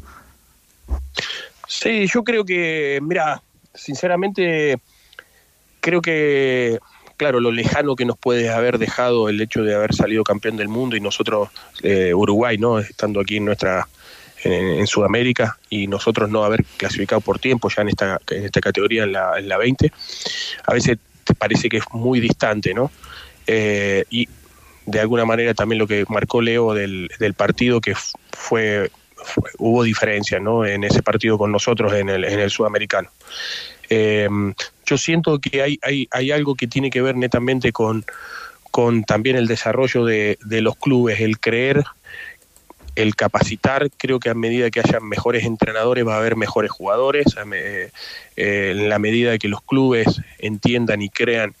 Sí, 1.68 2.06
yo 2.06 2.22
creo 2.22 2.44
que, 2.44 3.00
mira, 3.02 3.42
sinceramente, 3.74 4.78
creo 5.80 6.00
que, 6.00 6.78
claro, 7.16 7.40
lo 7.40 7.50
lejano 7.50 7.96
que 7.96 8.04
nos 8.04 8.16
puede 8.16 8.50
haber 8.50 8.78
dejado 8.78 9.28
el 9.28 9.40
hecho 9.40 9.62
de 9.62 9.74
haber 9.74 9.94
salido 9.94 10.22
campeón 10.22 10.56
del 10.56 10.68
mundo 10.68 10.96
y 10.96 11.00
nosotros, 11.00 11.48
eh, 11.82 12.14
Uruguay, 12.14 12.56
¿no? 12.56 12.78
Estando 12.78 13.20
aquí 13.20 13.38
en 13.38 13.46
nuestra, 13.46 13.88
en, 14.46 14.86
Sudamérica 14.86 15.58
y 15.68 15.86
nosotros 15.86 16.30
no 16.30 16.44
haber 16.44 16.64
clasificado 16.76 17.20
por 17.20 17.38
tiempo 17.38 17.68
ya 17.68 17.82
en 17.82 17.88
esta, 17.88 18.20
en 18.30 18.44
esta 18.44 18.60
categoría, 18.60 19.04
en 19.04 19.12
la, 19.12 19.38
en 19.38 19.48
la 19.48 19.58
20, 19.58 19.92
a 20.66 20.72
veces 20.72 20.98
te 21.24 21.34
parece 21.34 21.68
que 21.68 21.78
es 21.78 21.84
muy 21.92 22.20
distante, 22.20 22.72
¿no? 22.72 22.90
Eh, 23.46 24.04
y 24.10 24.28
de 24.86 25.00
alguna 25.00 25.24
manera 25.24 25.54
también 25.54 25.78
lo 25.78 25.86
que 25.86 26.04
marcó 26.08 26.40
Leo 26.40 26.72
del, 26.72 27.10
del 27.18 27.34
partido 27.34 27.80
que 27.80 27.94
fue, 28.32 28.90
hubo 29.58 29.82
diferencias 29.82 30.40
¿no? 30.40 30.64
en 30.64 30.84
ese 30.84 31.02
partido 31.02 31.38
con 31.38 31.52
nosotros 31.52 31.92
en 31.94 32.08
el, 32.08 32.24
en 32.24 32.38
el 32.38 32.50
sudamericano. 32.50 33.10
Eh, 33.88 34.28
yo 34.84 34.98
siento 34.98 35.40
que 35.40 35.62
hay, 35.62 35.78
hay, 35.82 36.08
hay 36.10 36.30
algo 36.30 36.54
que 36.54 36.66
tiene 36.66 36.90
que 36.90 37.02
ver 37.02 37.16
netamente 37.16 37.72
con, 37.72 38.04
con 38.70 39.04
también 39.04 39.36
el 39.36 39.46
desarrollo 39.46 40.04
de, 40.04 40.38
de 40.44 40.60
los 40.60 40.76
clubes, 40.76 41.20
el 41.20 41.38
creer, 41.38 41.84
el 42.96 43.14
capacitar. 43.14 43.90
Creo 43.96 44.18
que 44.18 44.30
a 44.30 44.34
medida 44.34 44.70
que 44.70 44.80
haya 44.80 44.98
mejores 45.00 45.44
entrenadores 45.44 46.06
va 46.06 46.14
a 46.14 46.18
haber 46.18 46.34
mejores 46.36 46.70
jugadores. 46.70 47.26
Eh, 47.54 47.90
en 48.36 48.88
la 48.88 48.98
medida 48.98 49.38
que 49.38 49.48
los 49.48 49.62
clubes 49.62 50.20
entiendan 50.38 51.02
y 51.02 51.08
crean 51.08 51.54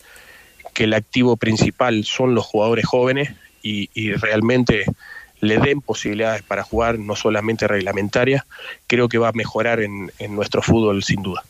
que 0.74 0.84
el 0.84 0.94
activo 0.94 1.36
principal 1.36 2.04
son 2.04 2.34
los 2.34 2.44
jugadores 2.44 2.84
jóvenes 2.86 3.30
y, 3.62 4.12
realmente 4.12 4.84
le 5.40 5.58
den 5.58 5.80
posibilidades 5.80 6.42
para 6.42 6.62
jugar, 6.62 6.98
no 6.98 7.16
solamente 7.16 7.66
reglamentarias, 7.66 8.44
creo 8.86 9.08
que 9.08 9.18
va 9.18 9.28
a 9.28 9.32
mejorar 9.32 9.80
en, 9.80 10.10
en 10.18 10.34
nuestro 10.34 10.62
fútbol 10.62 11.02
sin 11.02 11.22
duda. 11.22 11.44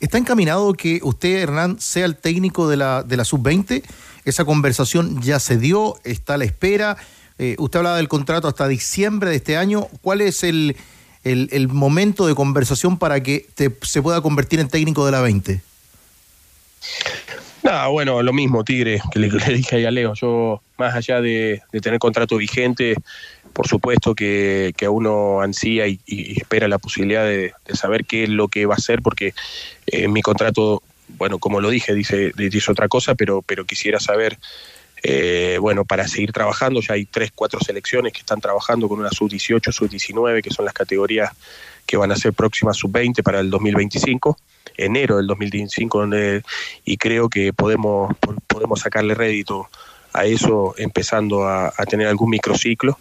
¿Está 0.00 0.18
encaminado 0.18 0.72
que 0.74 1.00
usted, 1.02 1.38
Hernán, 1.38 1.80
sea 1.80 2.04
el 2.04 2.16
técnico 2.16 2.68
de 2.68 2.76
la, 2.76 3.02
de 3.02 3.16
la 3.16 3.24
sub-20? 3.24 3.82
Esa 4.24 4.44
conversación 4.44 5.22
ya 5.22 5.40
se 5.40 5.56
dio, 5.56 5.96
está 6.04 6.34
a 6.34 6.38
la 6.38 6.44
espera. 6.44 6.96
Eh, 7.38 7.56
usted 7.58 7.78
hablaba 7.78 7.96
del 7.98 8.08
contrato 8.08 8.48
hasta 8.48 8.66
diciembre 8.68 9.30
de 9.30 9.36
este 9.36 9.56
año. 9.56 9.88
¿Cuál 10.00 10.20
es 10.22 10.42
el, 10.42 10.76
el- 11.24 11.68
momento 11.68 12.26
de 12.26 12.34
conversación 12.34 12.98
para 12.98 13.22
que 13.22 13.46
te- 13.54 13.74
se 13.82 14.00
pueda 14.02 14.20
convertir 14.20 14.60
en 14.60 14.68
técnico 14.68 15.04
de 15.04 15.12
la 15.12 15.20
20? 15.20 15.60
No, 17.62 17.90
bueno, 17.92 18.22
lo 18.22 18.32
mismo, 18.32 18.62
Tigre, 18.64 19.00
que 19.12 19.18
le, 19.18 19.28
dije 19.28 19.76
ahí 19.76 19.84
a 19.84 19.90
Leo. 19.90 20.14
Yo, 20.14 20.62
más 20.78 20.94
allá 20.94 21.20
de, 21.20 21.62
tener 21.82 21.98
contrato 21.98 22.36
vigente, 22.36 22.94
por 23.52 23.66
supuesto 23.66 24.14
que, 24.14 24.72
que 24.76 24.88
uno 24.88 25.40
ansía 25.40 25.86
y, 25.88 26.00
espera 26.06 26.68
la 26.68 26.78
posibilidad 26.78 27.24
de, 27.24 27.52
de 27.66 27.76
saber 27.76 28.04
qué 28.04 28.24
es 28.24 28.28
lo 28.28 28.48
que 28.48 28.66
va 28.66 28.74
a 28.74 28.76
hacer, 28.78 29.02
porque 29.02 29.34
eh, 29.86 30.08
mi 30.08 30.22
contrato, 30.22 30.82
bueno, 31.08 31.38
como 31.38 31.60
lo 31.60 31.70
dije, 31.70 31.92
dice, 31.94 32.32
dice 32.36 32.70
otra 32.70 32.88
cosa, 32.88 33.14
pero, 33.14 33.42
pero 33.42 33.64
quisiera 33.64 33.98
saber, 33.98 34.38
eh, 35.08 35.58
bueno, 35.60 35.84
para 35.84 36.08
seguir 36.08 36.32
trabajando, 36.32 36.80
ya 36.80 36.94
hay 36.94 37.04
tres, 37.04 37.30
cuatro 37.32 37.60
selecciones 37.60 38.12
que 38.12 38.18
están 38.20 38.40
trabajando 38.40 38.88
con 38.88 38.98
una 38.98 39.10
sub-18, 39.10 39.70
sub-19, 39.70 40.42
que 40.42 40.50
son 40.50 40.64
las 40.64 40.74
categorías 40.74 41.30
que 41.86 41.96
van 41.96 42.10
a 42.10 42.16
ser 42.16 42.32
próximas 42.32 42.76
sub-20 42.76 43.22
para 43.22 43.38
el 43.38 43.48
2025 43.50 44.36
enero 44.78 45.18
del 45.18 45.28
2025 45.28 46.00
donde, 46.00 46.42
y 46.84 46.96
creo 46.96 47.28
que 47.28 47.52
podemos 47.52 48.14
po- 48.18 48.34
podemos 48.48 48.80
sacarle 48.80 49.14
rédito 49.14 49.68
a 50.12 50.24
eso 50.24 50.74
empezando 50.76 51.44
a, 51.46 51.68
a 51.68 51.86
tener 51.86 52.08
algún 52.08 52.30
microciclo 52.30 52.98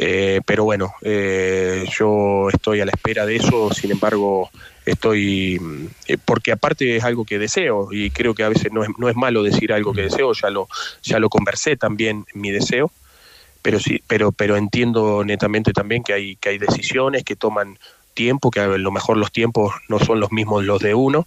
Eh, 0.00 0.42
pero 0.46 0.62
bueno, 0.62 0.94
eh, 1.02 1.84
yo 1.90 2.50
estoy 2.50 2.80
a 2.80 2.84
la 2.84 2.92
espera 2.92 3.26
de 3.26 3.34
eso, 3.34 3.74
sin 3.74 3.90
embargo, 3.90 4.48
estoy, 4.86 5.60
eh, 6.06 6.16
porque 6.24 6.52
aparte 6.52 6.94
es 6.94 7.02
algo 7.02 7.24
que 7.24 7.40
deseo 7.40 7.88
y 7.90 8.10
creo 8.10 8.32
que 8.32 8.44
a 8.44 8.48
veces 8.48 8.72
no 8.72 8.84
es, 8.84 8.90
no 8.96 9.08
es 9.08 9.16
malo 9.16 9.42
decir 9.42 9.72
algo 9.72 9.92
que 9.92 10.02
deseo, 10.02 10.32
ya 10.34 10.50
lo, 10.50 10.68
ya 11.02 11.18
lo 11.18 11.28
conversé 11.28 11.76
también 11.76 12.26
mi 12.32 12.52
deseo, 12.52 12.92
pero 13.60 13.80
sí, 13.80 14.00
pero, 14.06 14.30
pero 14.30 14.56
entiendo 14.56 15.24
netamente 15.24 15.72
también 15.72 16.04
que 16.04 16.12
hay, 16.12 16.36
que 16.36 16.50
hay 16.50 16.58
decisiones 16.58 17.24
que 17.24 17.34
toman 17.34 17.76
tiempo, 18.14 18.52
que 18.52 18.60
a 18.60 18.68
lo 18.68 18.92
mejor 18.92 19.16
los 19.16 19.32
tiempos 19.32 19.74
no 19.88 19.98
son 19.98 20.20
los 20.20 20.30
mismos 20.30 20.62
los 20.62 20.80
de 20.80 20.94
uno, 20.94 21.26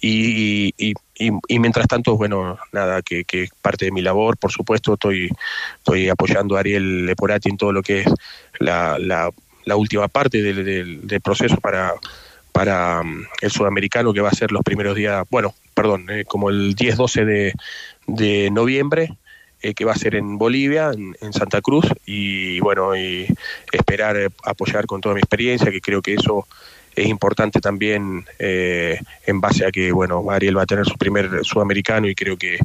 y, 0.00 0.74
y, 0.76 0.94
y, 1.22 1.30
y 1.48 1.58
mientras 1.58 1.86
tanto, 1.86 2.16
bueno, 2.16 2.58
nada, 2.72 3.00
que, 3.02 3.24
que 3.24 3.48
parte 3.60 3.84
de 3.84 3.92
mi 3.92 4.02
labor, 4.02 4.36
por 4.36 4.50
supuesto, 4.50 4.94
estoy, 4.94 5.30
estoy 5.78 6.08
apoyando 6.08 6.56
a 6.56 6.60
Ariel 6.60 7.06
Leporati 7.06 7.48
en 7.48 7.56
todo 7.56 7.72
lo 7.72 7.82
que 7.82 8.00
es 8.00 8.06
la, 8.58 8.98
la, 8.98 9.30
la 9.64 9.76
última 9.76 10.08
parte 10.08 10.42
del, 10.42 10.64
del, 10.64 11.06
del 11.06 11.20
proceso 11.20 11.56
para, 11.58 11.94
para 12.50 13.00
um, 13.02 13.24
el 13.40 13.50
sudamericano 13.50 14.12
que 14.12 14.20
va 14.20 14.30
a 14.30 14.34
ser 14.34 14.50
los 14.50 14.62
primeros 14.62 14.96
días, 14.96 15.24
bueno, 15.30 15.54
perdón, 15.74 16.10
eh, 16.10 16.24
como 16.24 16.50
el 16.50 16.74
10-12 16.74 17.24
de, 17.24 17.54
de 18.06 18.50
noviembre, 18.50 19.16
eh, 19.62 19.74
que 19.74 19.84
va 19.84 19.92
a 19.92 19.96
ser 19.96 20.16
en 20.16 20.38
Bolivia, 20.38 20.90
en, 20.92 21.16
en, 21.20 21.32
Santa 21.32 21.60
Cruz, 21.60 21.86
y 22.04 22.58
bueno, 22.60 22.96
y 22.96 23.28
esperar 23.70 24.16
eh, 24.16 24.28
apoyar 24.44 24.86
con 24.86 25.00
toda 25.00 25.14
mi 25.14 25.20
experiencia, 25.20 25.70
que 25.70 25.80
creo 25.80 26.02
que 26.02 26.14
eso 26.14 26.48
es 26.94 27.06
importante 27.06 27.60
también 27.60 28.24
eh, 28.38 28.98
en 29.26 29.40
base 29.40 29.64
a 29.66 29.70
que, 29.70 29.92
bueno, 29.92 30.24
Ariel 30.30 30.56
va 30.56 30.62
a 30.62 30.66
tener 30.66 30.84
su 30.84 30.96
primer 30.96 31.44
sudamericano 31.44 32.08
y 32.08 32.14
creo 32.14 32.36
que 32.36 32.58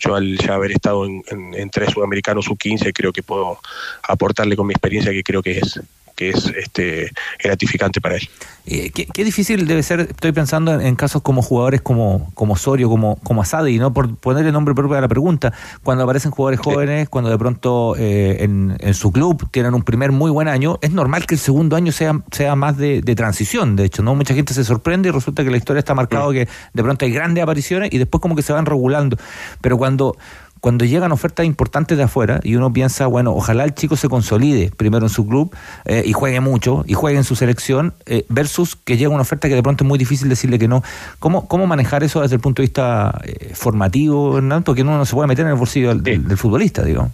yo 0.00 0.14
al 0.14 0.36
ya 0.38 0.54
haber 0.54 0.72
estado 0.72 1.06
en, 1.06 1.70
tres 1.70 1.90
sudamericanos 1.90 2.44
sub-15 2.44 2.92
creo 2.92 3.12
que 3.12 3.22
puedo 3.22 3.58
aportarle 4.02 4.56
con 4.56 4.66
mi 4.66 4.72
experiencia 4.72 5.12
que 5.12 5.22
creo 5.22 5.42
que 5.42 5.58
es 5.58 5.80
que 6.14 6.30
es 6.30 6.46
este 6.56 7.10
gratificante 7.42 8.00
para 8.00 8.16
él. 8.16 8.28
Eh, 8.66 8.90
¿qué, 8.90 9.06
¿qué, 9.06 9.24
difícil 9.24 9.66
debe 9.66 9.82
ser, 9.82 10.00
estoy 10.00 10.32
pensando 10.32 10.80
en, 10.80 10.96
casos 10.96 11.20
como 11.20 11.42
jugadores 11.42 11.82
como, 11.82 12.30
como 12.34 12.54
Osorio, 12.54 12.88
como, 12.88 13.16
como 13.16 13.42
Asadi, 13.42 13.78
¿no? 13.78 13.92
Por 13.92 14.16
ponerle 14.16 14.52
nombre 14.52 14.74
propio 14.74 14.96
a 14.96 15.02
la 15.02 15.08
pregunta, 15.08 15.52
cuando 15.82 16.04
aparecen 16.04 16.30
jugadores 16.30 16.60
jóvenes, 16.60 17.08
cuando 17.10 17.30
de 17.30 17.36
pronto 17.36 17.94
eh, 17.98 18.42
en, 18.42 18.74
en, 18.80 18.94
su 18.94 19.12
club 19.12 19.46
tienen 19.50 19.74
un 19.74 19.82
primer 19.82 20.12
muy 20.12 20.30
buen 20.30 20.48
año, 20.48 20.78
es 20.80 20.92
normal 20.92 21.26
que 21.26 21.34
el 21.34 21.40
segundo 21.40 21.76
año 21.76 21.92
sea, 21.92 22.22
sea 22.30 22.56
más 22.56 22.78
de, 22.78 23.02
de 23.02 23.14
transición, 23.14 23.76
de 23.76 23.84
hecho, 23.84 24.02
¿no? 24.02 24.14
Mucha 24.14 24.34
gente 24.34 24.54
se 24.54 24.64
sorprende 24.64 25.10
y 25.10 25.12
resulta 25.12 25.44
que 25.44 25.50
la 25.50 25.58
historia 25.58 25.80
está 25.80 25.94
marcada 25.94 26.24
que 26.32 26.48
de 26.72 26.82
pronto 26.82 27.04
hay 27.04 27.10
grandes 27.10 27.42
apariciones 27.42 27.92
y 27.92 27.98
después 27.98 28.20
como 28.20 28.36
que 28.36 28.42
se 28.42 28.52
van 28.52 28.66
regulando. 28.66 29.16
Pero 29.60 29.76
cuando 29.76 30.16
cuando 30.64 30.86
llegan 30.86 31.12
ofertas 31.12 31.44
importantes 31.44 31.98
de 31.98 32.04
afuera 32.04 32.40
y 32.42 32.54
uno 32.54 32.72
piensa, 32.72 33.06
bueno, 33.06 33.34
ojalá 33.34 33.64
el 33.64 33.74
chico 33.74 33.96
se 33.96 34.08
consolide 34.08 34.70
primero 34.74 35.04
en 35.04 35.10
su 35.10 35.28
club 35.28 35.54
eh, 35.84 36.02
y 36.06 36.14
juegue 36.14 36.40
mucho 36.40 36.84
y 36.86 36.94
juegue 36.94 37.18
en 37.18 37.24
su 37.24 37.36
selección, 37.36 37.92
eh, 38.06 38.24
versus 38.30 38.74
que 38.74 38.96
llega 38.96 39.10
una 39.10 39.20
oferta 39.20 39.46
que 39.46 39.56
de 39.56 39.62
pronto 39.62 39.84
es 39.84 39.88
muy 39.88 39.98
difícil 39.98 40.26
decirle 40.30 40.58
que 40.58 40.66
no. 40.66 40.82
¿Cómo, 41.18 41.48
cómo 41.48 41.66
manejar 41.66 42.02
eso 42.02 42.22
desde 42.22 42.36
el 42.36 42.40
punto 42.40 42.62
de 42.62 42.68
vista 42.68 43.20
eh, 43.24 43.50
formativo, 43.52 44.38
Hernán? 44.38 44.62
Porque 44.62 44.80
uno 44.80 44.96
no 44.96 45.04
se 45.04 45.12
puede 45.14 45.28
meter 45.28 45.44
en 45.44 45.50
el 45.50 45.58
bolsillo 45.58 45.90
del, 45.90 46.02
del, 46.02 46.26
del 46.26 46.38
futbolista, 46.38 46.82
digo. 46.82 47.10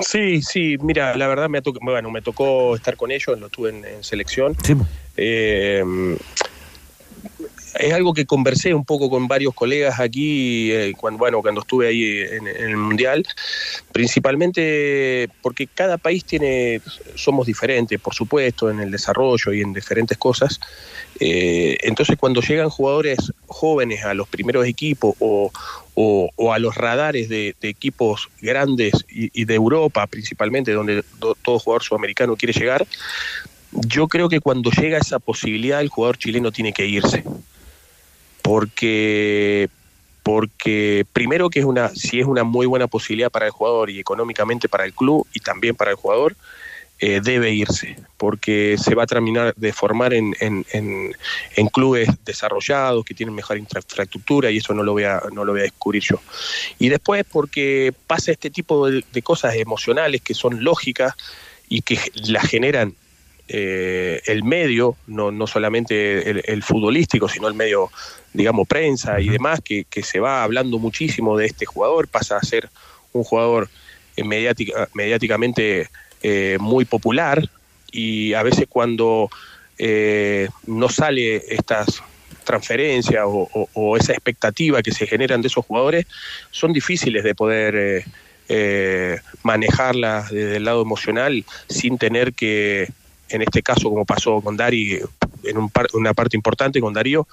Sí, 0.00 0.40
sí, 0.40 0.78
mira, 0.80 1.14
la 1.14 1.26
verdad 1.26 1.50
me, 1.50 1.60
tocó, 1.60 1.78
bueno, 1.82 2.10
me 2.10 2.22
tocó 2.22 2.74
estar 2.74 2.96
con 2.96 3.10
ellos, 3.10 3.38
lo 3.38 3.50
tuve 3.50 3.68
en, 3.68 3.84
en 3.84 4.02
selección. 4.02 4.56
Sí. 4.62 4.74
Es 7.78 7.92
algo 7.92 8.14
que 8.14 8.26
conversé 8.26 8.74
un 8.74 8.84
poco 8.84 9.10
con 9.10 9.28
varios 9.28 9.54
colegas 9.54 10.00
aquí 10.00 10.70
eh, 10.72 10.94
cuando 10.96 11.18
bueno 11.18 11.42
cuando 11.42 11.60
estuve 11.60 11.88
ahí 11.88 12.20
en, 12.20 12.46
el 12.46 12.76
mundial 12.76 13.26
principalmente 13.92 15.28
porque 15.42 15.66
cada 15.66 15.98
país 15.98 16.24
tiene 16.24 16.80
somos 17.14 17.46
diferentes 17.46 18.00
por 18.00 18.14
supuesto 18.14 18.70
en 18.70 18.80
el 18.80 18.90
desarrollo 18.90 19.52
y 19.52 19.60
en 19.60 19.72
diferentes 19.72 20.18
cosas. 20.18 20.60
Eh, 21.18 21.78
entonces 21.82 22.16
cuando 22.18 22.42
llegan 22.42 22.68
jugadores 22.68 23.32
jóvenes 23.46 24.04
a 24.04 24.12
los 24.12 24.28
primeros 24.28 24.66
equipos 24.66 25.14
o, 25.18 25.50
o, 25.94 26.52
a 26.52 26.58
los 26.58 26.74
radares 26.74 27.30
de, 27.30 27.54
de 27.60 27.68
equipos 27.70 28.28
grandes 28.42 28.92
y, 29.08 29.30
y, 29.40 29.46
de 29.46 29.54
Europa 29.54 30.06
principalmente 30.06 30.72
donde 30.72 31.02
do, 31.18 31.34
todo 31.42 31.58
jugador 31.58 31.82
sudamericano 31.82 32.36
quiere 32.36 32.52
llegar 32.52 32.86
yo 33.72 34.08
creo 34.08 34.28
que 34.28 34.40
cuando 34.40 34.70
llega 34.70 34.98
esa 34.98 35.18
posibilidad 35.18 35.80
el 35.80 35.88
jugador 35.88 36.18
chileno 36.18 36.52
tiene 36.52 36.74
que 36.74 36.86
irse 36.86 37.24
porque 38.46 39.68
porque 40.22 41.04
primero 41.12 41.50
que 41.50 41.58
es 41.58 41.64
una 41.64 41.88
si 41.88 42.20
es 42.20 42.26
una 42.26 42.44
muy 42.44 42.66
buena 42.66 42.86
posibilidad 42.86 43.30
para 43.30 43.46
el 43.46 43.50
jugador 43.50 43.90
y 43.90 43.98
económicamente 43.98 44.68
para 44.68 44.84
el 44.84 44.92
club 44.92 45.26
y 45.34 45.40
también 45.40 45.74
para 45.74 45.90
el 45.90 45.96
jugador 45.96 46.36
eh, 47.00 47.20
debe 47.22 47.52
irse 47.52 47.96
porque 48.16 48.76
se 48.78 48.94
va 48.94 49.02
a 49.02 49.06
terminar 49.06 49.52
de 49.56 49.72
formar 49.72 50.14
en, 50.14 50.34
en, 50.40 50.64
en, 50.72 51.66
clubes 51.68 52.08
desarrollados 52.24 53.04
que 53.04 53.14
tienen 53.14 53.34
mejor 53.34 53.58
infraestructura 53.58 54.50
y 54.50 54.58
eso 54.58 54.72
no 54.72 54.82
lo 54.84 54.92
voy 54.92 55.04
a 55.04 55.20
no 55.32 55.44
lo 55.44 55.52
voy 55.52 55.62
descubrir 55.62 56.02
yo. 56.02 56.20
Y 56.78 56.88
después 56.88 57.24
porque 57.30 57.92
pasa 58.06 58.30
este 58.30 58.48
tipo 58.48 58.88
de 58.88 59.22
cosas 59.22 59.56
emocionales 59.56 60.22
que 60.22 60.34
son 60.34 60.64
lógicas 60.64 61.14
y 61.68 61.82
que 61.82 61.98
las 62.14 62.48
generan 62.48 62.94
eh, 63.48 64.20
el 64.26 64.44
medio, 64.44 64.96
no, 65.06 65.30
no 65.30 65.46
solamente 65.46 66.28
el, 66.30 66.42
el, 66.46 66.62
futbolístico, 66.62 67.28
sino 67.28 67.48
el 67.48 67.54
medio, 67.54 67.90
digamos, 68.32 68.66
prensa 68.66 69.20
y 69.20 69.28
demás, 69.28 69.60
que, 69.64 69.84
que, 69.84 70.02
se 70.02 70.20
va 70.20 70.42
hablando 70.42 70.78
muchísimo 70.78 71.36
de 71.36 71.46
este 71.46 71.66
jugador, 71.66 72.08
pasa 72.08 72.36
a 72.36 72.42
ser 72.42 72.68
un 73.12 73.24
jugador 73.24 73.68
eh, 74.16 74.24
mediática, 74.24 74.88
mediáticamente 74.94 75.88
eh, 76.22 76.58
muy 76.60 76.84
popular 76.84 77.48
y 77.92 78.34
a 78.34 78.42
veces 78.42 78.66
cuando 78.68 79.30
eh, 79.78 80.48
no 80.66 80.88
sale 80.88 81.36
estas 81.48 82.02
transferencias 82.44 83.24
o, 83.26 83.48
o, 83.52 83.68
o, 83.74 83.96
esa 83.96 84.12
expectativa 84.12 84.82
que 84.82 84.92
se 84.92 85.06
generan 85.06 85.42
de 85.42 85.48
esos 85.48 85.64
jugadores, 85.64 86.06
son 86.50 86.72
difíciles 86.72 87.24
de 87.24 87.34
poder 87.34 88.04
eh, 88.48 89.18
manejarlas 89.42 90.30
desde 90.30 90.58
el 90.58 90.64
lado 90.64 90.80
emocional 90.80 91.44
sin 91.68 91.98
tener 91.98 92.32
que 92.32 92.88
en 93.28 93.42
este 93.42 93.62
caso, 93.62 93.90
como 93.90 94.04
pasó 94.04 94.40
con 94.40 94.56
Dari, 94.56 95.00
en 95.44 95.58
un 95.58 95.70
par, 95.70 95.86
una 95.94 96.14
parte 96.14 96.36
importante 96.36 96.80
con 96.80 96.92
Darío, 96.92 97.26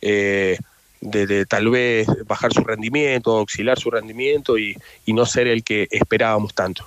eh, 0.00 0.58
de, 1.00 1.26
de, 1.26 1.46
tal 1.46 1.70
vez 1.70 2.06
bajar 2.26 2.52
su 2.52 2.62
rendimiento, 2.62 3.38
auxiliar 3.38 3.78
su 3.78 3.90
rendimiento 3.90 4.58
y, 4.58 4.76
y 5.06 5.12
no 5.12 5.26
ser 5.26 5.46
el 5.46 5.62
que 5.62 5.86
esperábamos 5.90 6.54
tanto. 6.54 6.84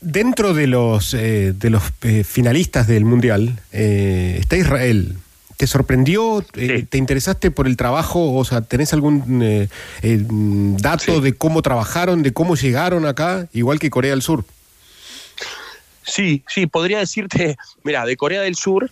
Dentro 0.00 0.54
de 0.54 0.66
los, 0.66 1.14
eh, 1.14 1.52
de 1.52 1.70
los 1.70 1.82
eh, 2.02 2.24
finalistas 2.24 2.86
del 2.86 3.04
Mundial 3.04 3.60
está 3.70 4.56
Israel. 4.56 5.18
¿Te 5.56 5.66
sorprendió? 5.66 6.42
Sí. 6.54 6.84
¿Te 6.84 6.96
interesaste 6.96 7.50
por 7.50 7.66
el 7.66 7.76
trabajo? 7.76 8.32
O 8.34 8.44
sea, 8.46 8.62
¿tenés 8.62 8.94
algún 8.94 9.68
dato 10.80 11.16
sí. 11.16 11.20
de 11.20 11.34
cómo 11.34 11.60
trabajaron, 11.60 12.22
de 12.22 12.32
cómo 12.32 12.56
llegaron 12.56 13.04
acá, 13.04 13.46
igual 13.52 13.78
que 13.78 13.90
Corea 13.90 14.12
del 14.12 14.22
Sur? 14.22 14.46
Sí, 16.02 16.42
sí, 16.48 16.66
podría 16.66 16.98
decirte, 16.98 17.56
mira, 17.84 18.04
de 18.04 18.16
Corea 18.16 18.42
del 18.42 18.56
Sur 18.56 18.90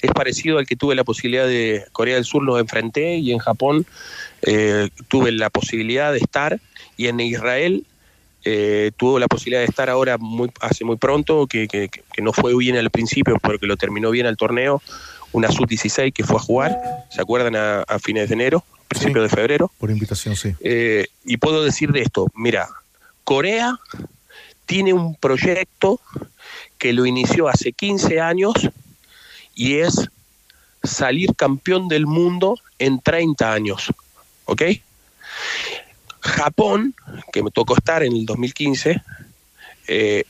es 0.00 0.10
parecido 0.10 0.58
al 0.58 0.66
que 0.66 0.76
tuve 0.76 0.94
la 0.94 1.04
posibilidad 1.04 1.46
de 1.46 1.84
Corea 1.92 2.16
del 2.16 2.24
Sur, 2.24 2.42
lo 2.42 2.58
enfrenté 2.58 3.16
y 3.16 3.32
en 3.32 3.38
Japón 3.38 3.86
eh, 4.42 4.88
tuve 5.08 5.30
la 5.30 5.48
posibilidad 5.48 6.12
de 6.12 6.18
estar 6.18 6.60
y 6.96 7.06
en 7.06 7.20
Israel 7.20 7.86
eh, 8.44 8.90
tuvo 8.96 9.20
la 9.20 9.28
posibilidad 9.28 9.60
de 9.60 9.66
estar 9.66 9.88
ahora 9.88 10.18
muy, 10.18 10.50
hace 10.60 10.84
muy 10.84 10.96
pronto, 10.96 11.46
que, 11.46 11.68
que, 11.68 11.88
que, 11.88 12.22
no 12.22 12.32
fue 12.32 12.56
bien 12.56 12.76
al 12.76 12.90
principio, 12.90 13.38
pero 13.40 13.58
que 13.58 13.66
lo 13.66 13.76
terminó 13.76 14.10
bien 14.10 14.26
al 14.26 14.36
torneo, 14.36 14.82
una 15.30 15.50
sub-16 15.52 16.12
que 16.12 16.24
fue 16.24 16.36
a 16.36 16.40
jugar, 16.40 16.76
¿se 17.10 17.20
acuerdan? 17.20 17.54
A, 17.54 17.82
a 17.82 18.00
fines 18.00 18.28
de 18.28 18.34
enero, 18.34 18.64
principio 18.88 19.22
sí, 19.22 19.28
de 19.28 19.28
febrero. 19.28 19.70
Por 19.78 19.92
invitación, 19.92 20.34
sí. 20.34 20.54
Eh, 20.60 21.06
y 21.24 21.36
puedo 21.36 21.62
decir 21.62 21.92
de 21.92 22.00
esto, 22.02 22.26
mira, 22.34 22.68
Corea 23.22 23.78
tiene 24.72 24.94
un 24.94 25.14
proyecto 25.14 26.00
que 26.78 26.94
lo 26.94 27.04
inició 27.04 27.46
hace 27.46 27.74
15 27.74 28.22
años 28.22 28.54
y 29.54 29.80
es 29.80 30.08
salir 30.82 31.36
campeón 31.36 31.88
del 31.88 32.06
mundo 32.06 32.58
en 32.78 32.98
30 32.98 33.52
años. 33.52 33.92
¿Ok? 34.46 34.62
Japón, 36.20 36.94
que 37.34 37.42
me 37.42 37.50
tocó 37.50 37.74
estar 37.74 38.02
en 38.02 38.16
el 38.16 38.24
2015, 38.24 39.02
eh, 39.88 40.24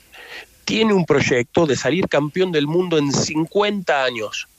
tiene 0.65 0.93
un 0.93 1.05
proyecto 1.05 1.65
de 1.65 1.77
salir 1.77 2.09
campeón 2.09 2.51
del 2.51 2.67
mundo 2.67 2.97
en 2.97 3.13
50 3.13 4.03
años. 4.03 4.49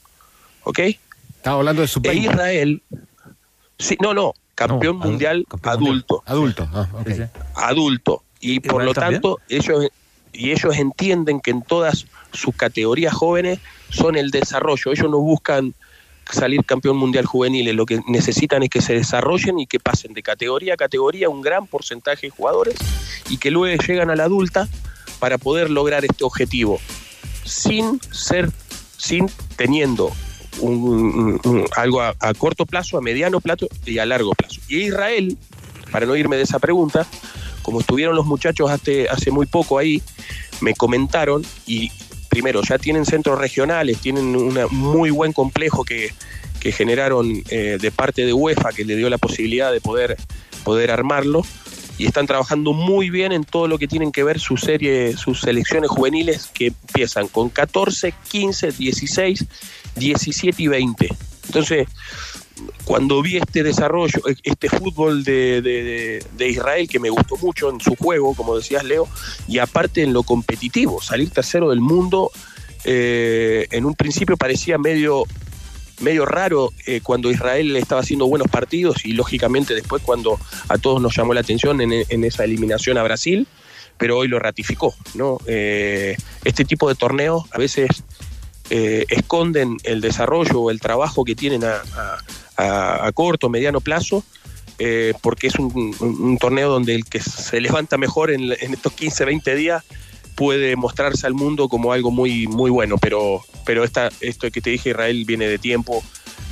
¿Ok? 0.62 0.78
Estaba 0.78 1.58
hablando 1.58 1.82
de 1.82 1.88
su 1.88 2.00
E 2.04 2.14
Israel, 2.14 2.80
sí, 3.78 3.98
no, 4.00 4.14
no, 4.14 4.32
campeón 4.54 4.98
no, 4.98 5.04
mundial 5.04 5.44
adulto. 5.62 6.22
Adulto, 6.24 6.66
ah, 6.72 6.88
okay. 6.98 7.28
Adulto 7.54 8.22
y 8.44 8.60
por 8.60 8.84
lo 8.84 8.92
también? 8.92 9.22
tanto 9.22 9.38
ellos 9.48 9.88
y 10.32 10.50
ellos 10.50 10.76
entienden 10.76 11.40
que 11.40 11.50
en 11.50 11.62
todas 11.62 12.06
sus 12.32 12.54
categorías 12.54 13.14
jóvenes 13.14 13.60
son 13.88 14.16
el 14.16 14.30
desarrollo, 14.30 14.92
ellos 14.92 15.10
no 15.10 15.18
buscan 15.18 15.74
salir 16.30 16.64
campeón 16.64 16.96
mundial 16.96 17.26
juvenil, 17.26 17.70
lo 17.76 17.86
que 17.86 18.00
necesitan 18.08 18.62
es 18.62 18.70
que 18.70 18.82
se 18.82 18.94
desarrollen 18.94 19.58
y 19.58 19.66
que 19.66 19.78
pasen 19.78 20.12
de 20.14 20.22
categoría 20.22 20.74
a 20.74 20.76
categoría 20.76 21.28
un 21.28 21.42
gran 21.42 21.66
porcentaje 21.66 22.26
de 22.26 22.30
jugadores 22.30 22.74
y 23.28 23.38
que 23.38 23.50
luego 23.50 23.82
llegan 23.82 24.10
a 24.10 24.16
la 24.16 24.24
adulta 24.24 24.68
para 25.20 25.38
poder 25.38 25.70
lograr 25.70 26.04
este 26.04 26.24
objetivo 26.24 26.80
sin 27.44 28.00
ser, 28.10 28.50
sin 28.96 29.30
teniendo 29.56 30.10
un, 30.60 31.40
un, 31.44 31.64
algo 31.76 32.00
a, 32.00 32.14
a, 32.18 32.34
corto 32.34 32.66
plazo, 32.66 32.98
a 32.98 33.00
mediano 33.00 33.40
plazo 33.40 33.68
y 33.84 33.98
a 33.98 34.06
largo 34.06 34.32
plazo. 34.32 34.60
Y 34.68 34.84
Israel, 34.84 35.36
para 35.90 36.06
no 36.06 36.16
irme 36.16 36.36
de 36.36 36.42
esa 36.42 36.58
pregunta, 36.58 37.06
como 37.64 37.80
estuvieron 37.80 38.14
los 38.14 38.26
muchachos 38.26 38.70
hace, 38.70 39.08
hace 39.08 39.32
muy 39.32 39.46
poco 39.46 39.78
ahí, 39.78 40.00
me 40.60 40.74
comentaron 40.74 41.44
y 41.66 41.90
primero 42.28 42.62
ya 42.62 42.78
tienen 42.78 43.06
centros 43.06 43.38
regionales, 43.38 43.98
tienen 43.98 44.36
un 44.36 44.58
muy 44.70 45.10
buen 45.10 45.32
complejo 45.32 45.84
que, 45.84 46.12
que 46.60 46.70
generaron 46.70 47.42
eh, 47.48 47.78
de 47.80 47.90
parte 47.90 48.24
de 48.26 48.32
UEFA 48.32 48.72
que 48.72 48.84
le 48.84 48.96
dio 48.96 49.08
la 49.08 49.18
posibilidad 49.18 49.72
de 49.72 49.80
poder, 49.80 50.16
poder 50.62 50.90
armarlo 50.90 51.42
y 51.96 52.06
están 52.06 52.26
trabajando 52.26 52.72
muy 52.72 53.08
bien 53.08 53.32
en 53.32 53.44
todo 53.44 53.66
lo 53.66 53.78
que 53.78 53.88
tienen 53.88 54.12
que 54.12 54.24
ver 54.24 54.40
sus 54.40 54.60
serie, 54.60 55.16
sus 55.16 55.40
selecciones 55.40 55.90
juveniles 55.90 56.50
que 56.52 56.66
empiezan 56.66 57.28
con 57.28 57.48
14, 57.48 58.12
15, 58.28 58.72
16, 58.72 59.44
17 59.96 60.62
y 60.62 60.68
20. 60.68 61.08
Entonces, 61.46 61.88
cuando 62.84 63.22
vi 63.22 63.36
este 63.36 63.62
desarrollo, 63.62 64.20
este 64.42 64.68
fútbol 64.68 65.24
de, 65.24 66.22
Israel 66.38 66.88
que 66.88 67.00
me 67.00 67.10
gustó 67.10 67.36
mucho 67.36 67.70
en 67.70 67.80
su 67.80 67.96
juego, 67.96 68.34
como 68.34 68.56
decías 68.56 68.84
Leo, 68.84 69.08
y 69.48 69.58
aparte 69.58 70.02
en 70.02 70.12
lo 70.12 70.22
competitivo, 70.22 71.00
salir 71.00 71.30
tercero 71.30 71.70
del 71.70 71.80
mundo, 71.80 72.30
eh, 72.84 73.66
en 73.70 73.84
un 73.86 73.94
principio 73.94 74.36
parecía 74.36 74.78
medio 74.78 75.24
medio 76.00 76.26
raro 76.26 76.72
eh, 76.86 77.00
cuando 77.02 77.30
Israel 77.30 77.76
estaba 77.76 78.00
haciendo 78.00 78.26
buenos 78.26 78.48
partidos 78.48 79.06
y 79.06 79.12
lógicamente 79.12 79.74
después 79.74 80.02
cuando 80.02 80.40
a 80.68 80.76
todos 80.76 81.00
nos 81.00 81.16
llamó 81.16 81.34
la 81.34 81.40
atención 81.40 81.80
en, 81.80 82.24
esa 82.24 82.44
eliminación 82.44 82.98
a 82.98 83.04
Brasil, 83.04 83.46
pero 83.96 84.18
hoy 84.18 84.26
lo 84.26 84.40
ratificó. 84.40 84.92
¿no? 85.14 85.38
Eh, 85.46 86.16
este 86.44 86.64
tipo 86.64 86.88
de 86.88 86.96
torneos 86.96 87.44
a 87.52 87.58
veces 87.58 87.88
esconden 88.70 89.76
el 89.84 90.00
desarrollo 90.00 90.62
o 90.62 90.70
el 90.70 90.80
trabajo 90.80 91.24
que 91.24 91.36
tienen 91.36 91.62
a, 91.64 91.82
a 92.56 93.10
corto, 93.12 93.48
mediano 93.48 93.80
plazo. 93.80 94.24
Eh, 94.78 95.14
porque 95.22 95.46
es 95.46 95.54
un, 95.56 96.36
torneo 96.40 96.68
donde 96.68 96.94
el 96.94 97.04
que 97.04 97.20
se 97.20 97.60
levanta 97.60 97.96
mejor 97.96 98.30
en, 98.30 98.52
estos 98.52 98.92
15, 98.92 99.24
20 99.24 99.54
días 99.54 99.84
puede 100.34 100.74
mostrarse 100.74 101.28
al 101.28 101.34
mundo 101.34 101.68
como 101.68 101.92
algo 101.92 102.10
muy, 102.10 102.48
muy 102.48 102.70
bueno, 102.70 102.98
pero, 102.98 103.42
pero 103.64 103.84
esta, 103.84 104.10
esto 104.20 104.50
que 104.50 104.60
te 104.60 104.70
dije, 104.70 104.90
Israel 104.90 105.24
viene 105.24 105.46
de 105.46 105.58
tiempo 105.58 106.02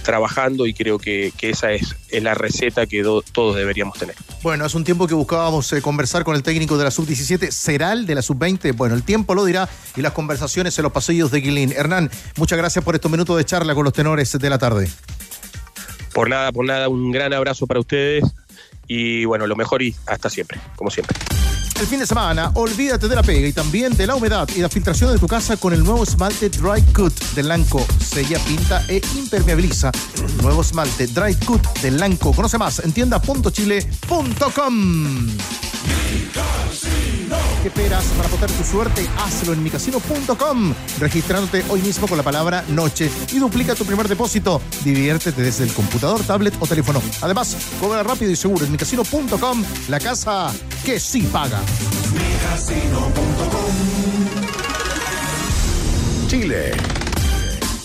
trabajando 0.04 0.66
y 0.66 0.74
creo 0.74 0.98
que, 0.98 1.32
que 1.36 1.50
esa 1.50 1.72
es, 1.72 1.96
la 2.12 2.34
receta 2.34 2.86
que 2.86 3.02
do, 3.02 3.22
todos 3.22 3.56
deberíamos 3.56 3.98
tener. 3.98 4.14
Bueno, 4.42 4.64
hace 4.64 4.76
un 4.76 4.84
tiempo 4.84 5.08
que 5.08 5.14
buscábamos 5.14 5.72
eh, 5.72 5.82
conversar 5.82 6.22
con 6.22 6.36
el 6.36 6.44
técnico 6.44 6.78
de 6.78 6.84
la 6.84 6.92
sub-17, 6.92 7.50
¿será 7.50 7.96
de 7.96 8.14
la 8.14 8.22
sub-20? 8.22 8.76
Bueno, 8.76 8.94
el 8.94 9.02
tiempo 9.02 9.34
lo 9.34 9.44
dirá 9.44 9.68
y 9.96 10.00
las 10.00 10.12
conversaciones 10.12 10.78
en 10.78 10.84
los 10.84 10.92
pasillos 10.92 11.32
de 11.32 11.40
Guilín. 11.40 11.72
Hernán, 11.72 12.08
muchas 12.36 12.58
gracias 12.58 12.84
por 12.84 12.94
estos 12.94 13.10
minutos 13.10 13.36
de 13.36 13.44
charla 13.44 13.74
con 13.74 13.82
los 13.82 13.92
tenores 13.92 14.30
de 14.32 14.50
la 14.50 14.58
tarde. 14.58 14.88
Por 16.12 16.28
nada, 16.28 16.52
por 16.52 16.64
nada, 16.64 16.88
un 16.88 17.10
gran 17.10 17.32
abrazo 17.32 17.66
para 17.66 17.80
ustedes 17.80 18.24
y 18.86 19.24
bueno, 19.24 19.46
lo 19.46 19.56
mejor 19.56 19.82
y 19.82 19.94
hasta 20.06 20.28
siempre, 20.28 20.60
como 20.76 20.90
siempre. 20.90 21.16
El 21.82 21.88
fin 21.88 21.98
de 21.98 22.06
semana, 22.06 22.52
olvídate 22.54 23.08
de 23.08 23.16
la 23.16 23.24
pega 23.24 23.48
y 23.48 23.52
también 23.52 23.96
de 23.96 24.06
la 24.06 24.14
humedad 24.14 24.48
y 24.54 24.60
la 24.60 24.68
filtración 24.68 25.12
de 25.12 25.18
tu 25.18 25.26
casa 25.26 25.56
con 25.56 25.72
el 25.72 25.82
nuevo 25.82 26.04
esmalte 26.04 26.48
Dry 26.48 26.80
Cut 26.94 27.12
de 27.34 27.42
Lanco. 27.42 27.84
Sella, 27.98 28.38
pinta 28.46 28.84
e 28.88 29.02
impermeabiliza. 29.16 29.90
Nuevo 30.42 30.62
esmalte 30.62 31.08
Dry 31.08 31.34
Cut 31.44 31.60
de 31.80 31.90
Lanco. 31.90 32.32
Conoce 32.34 32.56
más 32.56 32.78
en 32.78 32.92
tienda.chile.com. 32.92 35.26
¿Qué 37.62 37.68
esperas 37.68 38.04
para 38.16 38.28
poner 38.28 38.50
tu 38.50 38.62
suerte? 38.62 39.08
Hazlo 39.18 39.52
en 39.52 39.62
micasino.com, 39.62 40.74
registrándote 41.00 41.64
hoy 41.68 41.80
mismo 41.80 42.06
con 42.06 42.16
la 42.16 42.22
palabra 42.22 42.64
noche 42.68 43.10
y 43.32 43.38
duplica 43.38 43.74
tu 43.74 43.84
primer 43.84 44.08
depósito. 44.08 44.60
Diviértete 44.84 45.42
desde 45.42 45.64
el 45.64 45.72
computador, 45.72 46.22
tablet 46.22 46.54
o 46.60 46.66
teléfono. 46.66 47.02
Además, 47.22 47.56
cobra 47.80 48.02
rápido 48.02 48.30
y 48.30 48.36
seguro 48.36 48.64
en 48.64 48.72
micasino.com, 48.72 49.64
la 49.88 49.98
casa 49.98 50.52
que 50.84 51.00
sí 51.00 51.22
paga. 51.22 51.60
Chile. 56.28 56.72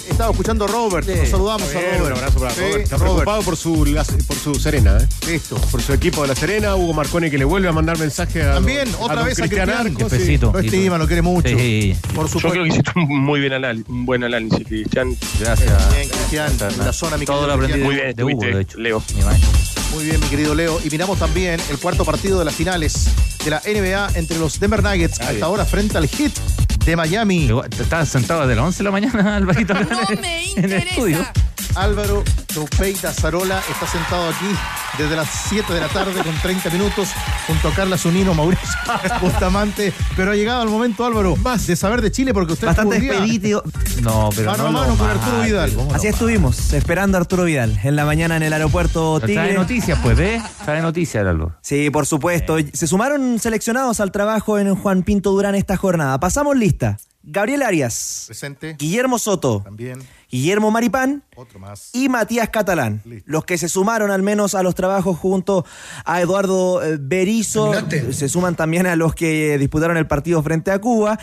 Estaba 0.10 0.32
escuchando 0.32 0.66
a 0.66 0.68
Robert. 0.68 1.06
Sí. 1.08 1.14
Nos 1.20 1.30
saludamos 1.30 1.70
Bien, 1.72 1.84
a 1.86 1.98
Robert. 1.98 2.06
Un 2.06 2.18
abrazo 2.18 2.40
para 2.40 2.52
Sí, 2.52 2.62
Robert. 2.62 2.82
Está 2.84 2.98
Robert. 2.98 3.12
preocupado 3.14 3.42
por 3.44 3.58
su, 3.58 3.86
la- 3.86 4.04
por 4.04 4.36
su 4.38 4.56
Serena, 4.56 4.98
¿eh? 5.00 5.08
Listo. 5.28 5.58
Por 5.58 5.82
su 5.82 5.94
equipo 5.94 6.22
de 6.24 6.30
la 6.30 6.36
Serena. 6.36 6.76
Hugo 6.76 6.94
Marconi 6.94 7.30
que 7.30 7.38
le 7.38 7.46
vuelve 7.46 7.68
a 7.68 7.72
mandar 7.72 8.00
mensaje 8.00 8.42
a. 8.42 8.56
También, 8.56 8.92
don- 8.92 9.02
otra 9.04 9.18
don 9.18 9.26
vez 9.26 9.38
a 9.40 9.44
Cristian. 9.44 9.70
Arcos, 9.70 10.12
Sí, 10.12 10.20
sí. 10.26 10.38
Lo 10.38 10.58
estima, 10.58 10.98
lo 10.98 11.06
quiere 11.06 11.22
mucho. 11.22 11.50
Sí. 11.50 11.96
Por 12.16 12.26
Yo 12.26 12.28
supuesto. 12.30 12.50
creo 12.50 12.64
que 12.64 12.70
hiciste 12.70 12.92
un 12.96 13.20
muy 13.24 13.40
bien 13.42 13.54
anal- 13.54 13.84
un 13.88 14.06
buen 14.08 14.24
análisis, 14.24 14.66
Cristian. 14.66 15.16
Gracias. 15.40 15.94
Bien, 15.94 16.10
Cristian. 16.10 16.52
En 16.72 16.80
la 16.86 16.94
zona, 16.94 17.18
Todo 17.24 17.46
lo 17.46 17.54
aprendí 17.54 17.74
Cristian. 17.74 17.86
Muy 17.86 17.96
bien, 17.96 18.16
de 18.16 18.24
Hugo, 18.24 18.32
estuviste, 18.32 18.56
de 18.56 18.62
hecho. 18.64 18.78
Leo. 18.80 19.04
Mi 19.16 19.22
maestro. 19.24 19.77
Muy 19.98 20.06
bien, 20.06 20.20
mi 20.20 20.28
querido 20.28 20.54
Leo. 20.54 20.80
Y 20.86 20.92
miramos 20.92 21.18
también 21.18 21.60
el 21.72 21.80
cuarto 21.80 22.06
partido 22.06 22.38
de 22.38 22.46
las 22.46 22.54
finales 22.54 23.08
de 23.44 23.50
la 23.50 23.60
NBA 23.66 24.10
entre 24.14 24.38
los 24.38 24.60
Denver 24.60 24.84
Nuggets 24.84 25.14
hasta 25.20 25.32
bien. 25.32 25.44
ahora 25.44 25.66
frente 25.66 25.98
al 25.98 26.08
Heat 26.08 26.34
de 26.86 26.96
Miami. 26.96 27.50
Estabas 27.80 28.08
sentado 28.08 28.42
desde 28.42 28.56
las 28.58 28.66
11 28.66 28.78
de 28.78 28.84
la 28.84 28.92
mañana, 28.92 29.36
Alvarito, 29.38 29.74
el- 29.74 30.20
en 30.56 30.66
el 30.66 30.74
estudio. 30.88 31.26
Álvaro 31.74 32.24
Troupey 32.58 32.96
Zarola 32.96 33.62
está 33.70 33.86
sentado 33.86 34.30
aquí 34.30 34.48
desde 34.98 35.16
las 35.16 35.30
7 35.48 35.72
de 35.72 35.80
la 35.80 35.88
tarde 35.90 36.24
con 36.24 36.34
30 36.42 36.72
minutos 36.72 37.10
junto 37.46 37.68
a 37.68 37.72
Carla 37.72 38.00
Zunino, 38.00 38.34
Mauricio 38.34 38.66
Bustamante. 39.22 39.94
Pero 40.16 40.32
ha 40.32 40.36
llegado 40.36 40.64
el 40.64 40.70
momento, 40.70 41.06
Álvaro, 41.06 41.36
de 41.68 41.76
saber 41.76 42.02
de 42.02 42.10
Chile 42.12 42.34
porque 42.34 42.54
usted 42.54 42.66
Bastante 42.66 42.98
expedito. 42.98 43.64
No, 44.02 44.30
pero 44.36 44.50
mano 44.50 44.64
no 44.64 44.70
a 44.70 44.72
mano 44.72 44.98
con 44.98 45.08
Arturo 45.08 45.42
Vidal. 45.42 45.72
¿cómo 45.74 45.90
lo 45.92 45.96
Así 45.96 46.08
estuvimos, 46.08 46.74
esperando 46.74 47.20
a 47.20 47.22
Arturo 47.22 47.44
Vidal 47.44 47.80
en 47.84 47.96
la 47.96 48.06
mañana 48.06 48.38
en 48.38 48.42
el 48.42 48.52
aeropuerto 48.54 49.20
Pero 49.22 49.34
Trae 49.34 49.50
Tigre. 49.50 49.60
noticias, 49.60 50.00
pues, 50.02 50.18
¿ves? 50.18 50.42
Trae 50.66 50.82
noticias, 50.82 51.24
Álvaro. 51.28 51.56
Sí, 51.62 51.92
por 51.92 52.08
supuesto. 52.08 52.56
Se 52.74 52.88
sumaron 52.88 53.38
seleccionados 53.38 54.00
al 54.00 54.12
trabajo 54.12 54.58
en 54.58 54.74
Juan 54.74 55.04
Pinto 55.04 55.30
Durán 55.30 55.54
esta 55.54 55.78
jornada. 55.78 56.20
Pasamos 56.20 56.58
lista. 56.58 56.98
Gabriel 57.30 57.62
Arias, 57.62 58.24
Presente. 58.28 58.76
Guillermo 58.80 59.20
Soto, 59.20 59.62
También. 59.62 60.00
Guillermo 60.32 60.72
Maripán 60.72 61.24
Otro 61.36 61.60
más. 61.60 61.90
y 61.94 62.08
Matías 62.08 62.48
Catalán. 62.48 63.02
Listo. 63.04 63.30
Los 63.30 63.44
que 63.44 63.58
se 63.58 63.68
sumaron 63.68 64.12
al 64.12 64.24
menos 64.24 64.56
a 64.56 64.64
los 64.64 64.76
trabajos 64.76 65.18
junto 65.18 65.66
a 66.06 66.22
Eduardo 66.22 66.82
eh, 66.82 66.98
Berizo. 67.00 67.74
Se 68.12 68.30
suman 68.30 68.56
también 68.56 68.88
a 68.88 68.96
los 68.96 69.14
que 69.14 69.58
disputaron 69.58 69.98
el 69.98 70.08
partido 70.08 70.42
frente 70.42 70.72
a 70.72 70.80
Cuba. 70.80 71.20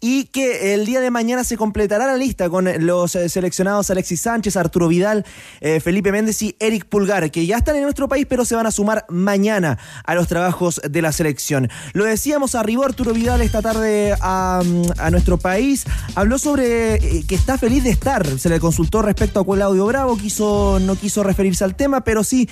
Y 0.00 0.24
que 0.24 0.74
el 0.74 0.84
día 0.84 1.00
de 1.00 1.10
mañana 1.10 1.42
se 1.42 1.56
completará 1.56 2.06
la 2.06 2.16
lista 2.16 2.50
con 2.50 2.68
los 2.86 3.14
eh, 3.14 3.28
seleccionados 3.30 3.90
Alexis 3.90 4.20
Sánchez, 4.20 4.56
Arturo 4.56 4.88
Vidal, 4.88 5.24
eh, 5.60 5.80
Felipe 5.80 6.12
Méndez 6.12 6.42
y 6.42 6.54
Eric 6.60 6.84
Pulgar, 6.84 7.30
que 7.30 7.46
ya 7.46 7.56
están 7.56 7.76
en 7.76 7.82
nuestro 7.82 8.06
país, 8.06 8.26
pero 8.28 8.44
se 8.44 8.54
van 8.54 8.66
a 8.66 8.70
sumar 8.70 9.06
mañana 9.08 9.78
a 10.04 10.14
los 10.14 10.28
trabajos 10.28 10.82
de 10.86 11.00
la 11.00 11.12
selección. 11.12 11.70
Lo 11.94 12.04
decíamos, 12.04 12.54
arribó 12.54 12.84
Arturo 12.84 13.14
Vidal 13.14 13.40
esta 13.40 13.62
tarde 13.62 14.14
a, 14.20 14.62
mm, 14.62 15.10
nuestro 15.10 15.38
país. 15.38 15.84
Habló 16.14 16.38
sobre 16.38 16.96
eh, 16.96 17.24
que 17.26 17.34
está 17.34 17.56
feliz 17.56 17.82
de 17.82 17.90
estar. 17.90 18.26
Se 18.38 18.50
le 18.50 18.60
consultó 18.60 19.00
respecto 19.00 19.40
a 19.40 19.46
Claudio 19.46 19.86
Bravo, 19.86 20.18
quiso, 20.18 20.78
no 20.78 20.96
quiso 20.96 21.22
referirse 21.22 21.64
al 21.64 21.74
tema, 21.74 22.02
pero 22.02 22.22
sí 22.22 22.48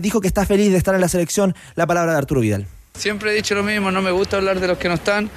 dijo 0.00 0.20
que 0.20 0.28
está 0.28 0.46
feliz 0.46 0.70
de 0.70 0.78
estar 0.78 0.94
en 0.94 1.00
la 1.00 1.08
selección. 1.08 1.54
La 1.74 1.86
palabra 1.86 2.12
de 2.12 2.18
Arturo 2.18 2.40
Vidal. 2.40 2.66
Siempre 2.96 3.30
he 3.30 3.34
dicho 3.34 3.54
lo 3.54 3.62
mismo, 3.62 3.90
no 3.90 4.00
me 4.00 4.10
gusta 4.10 4.38
hablar 4.38 4.58
de 4.58 4.68
los 4.68 4.78
que 4.78 4.88
no 4.88 4.94
están. 4.94 5.30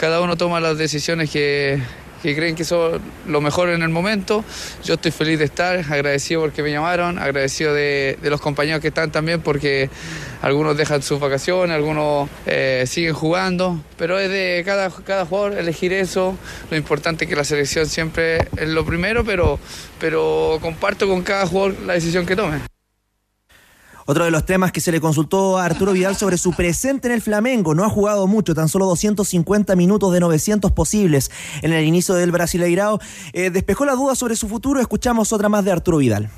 Cada 0.00 0.20
uno 0.20 0.36
toma 0.36 0.60
las 0.60 0.76
decisiones 0.76 1.30
que, 1.30 1.80
que 2.22 2.36
creen 2.36 2.54
que 2.54 2.64
son 2.64 3.00
lo 3.26 3.40
mejor 3.40 3.70
en 3.70 3.82
el 3.82 3.88
momento. 3.88 4.44
Yo 4.84 4.94
estoy 4.94 5.10
feliz 5.10 5.38
de 5.38 5.46
estar, 5.46 5.78
agradecido 5.78 6.42
porque 6.42 6.62
me 6.62 6.70
llamaron, 6.70 7.18
agradecido 7.18 7.72
de, 7.72 8.18
de 8.20 8.30
los 8.30 8.40
compañeros 8.40 8.80
que 8.80 8.88
están 8.88 9.10
también 9.10 9.40
porque 9.40 9.88
algunos 10.42 10.76
dejan 10.76 11.02
sus 11.02 11.18
vacaciones, 11.18 11.74
algunos 11.74 12.28
eh, 12.46 12.84
siguen 12.86 13.14
jugando, 13.14 13.80
pero 13.96 14.18
es 14.18 14.28
de 14.28 14.62
cada, 14.66 14.90
cada 14.90 15.24
jugador 15.24 15.58
elegir 15.58 15.92
eso. 15.92 16.36
Lo 16.70 16.76
importante 16.76 17.24
es 17.24 17.30
que 17.30 17.36
la 17.36 17.44
selección 17.44 17.86
siempre 17.86 18.48
es 18.56 18.68
lo 18.68 18.84
primero, 18.84 19.24
pero, 19.24 19.58
pero 19.98 20.58
comparto 20.60 21.08
con 21.08 21.22
cada 21.22 21.46
jugador 21.46 21.74
la 21.86 21.94
decisión 21.94 22.26
que 22.26 22.36
tome. 22.36 22.75
Otro 24.08 24.24
de 24.24 24.30
los 24.30 24.46
temas 24.46 24.70
que 24.70 24.80
se 24.80 24.92
le 24.92 25.00
consultó 25.00 25.58
a 25.58 25.64
Arturo 25.64 25.90
Vidal 25.90 26.14
sobre 26.14 26.38
su 26.38 26.52
presente 26.52 27.08
en 27.08 27.14
el 27.14 27.20
Flamengo. 27.20 27.74
No 27.74 27.84
ha 27.84 27.88
jugado 27.88 28.28
mucho, 28.28 28.54
tan 28.54 28.68
solo 28.68 28.86
250 28.86 29.74
minutos 29.74 30.12
de 30.12 30.20
900 30.20 30.70
posibles 30.70 31.32
en 31.60 31.72
el 31.72 31.84
inicio 31.84 32.14
del 32.14 32.30
Brasileirao. 32.30 33.00
Eh, 33.32 33.50
despejó 33.50 33.84
la 33.84 33.94
duda 33.94 34.14
sobre 34.14 34.36
su 34.36 34.48
futuro. 34.48 34.80
Escuchamos 34.80 35.32
otra 35.32 35.48
más 35.48 35.64
de 35.64 35.72
Arturo 35.72 35.98
Vidal. 35.98 36.30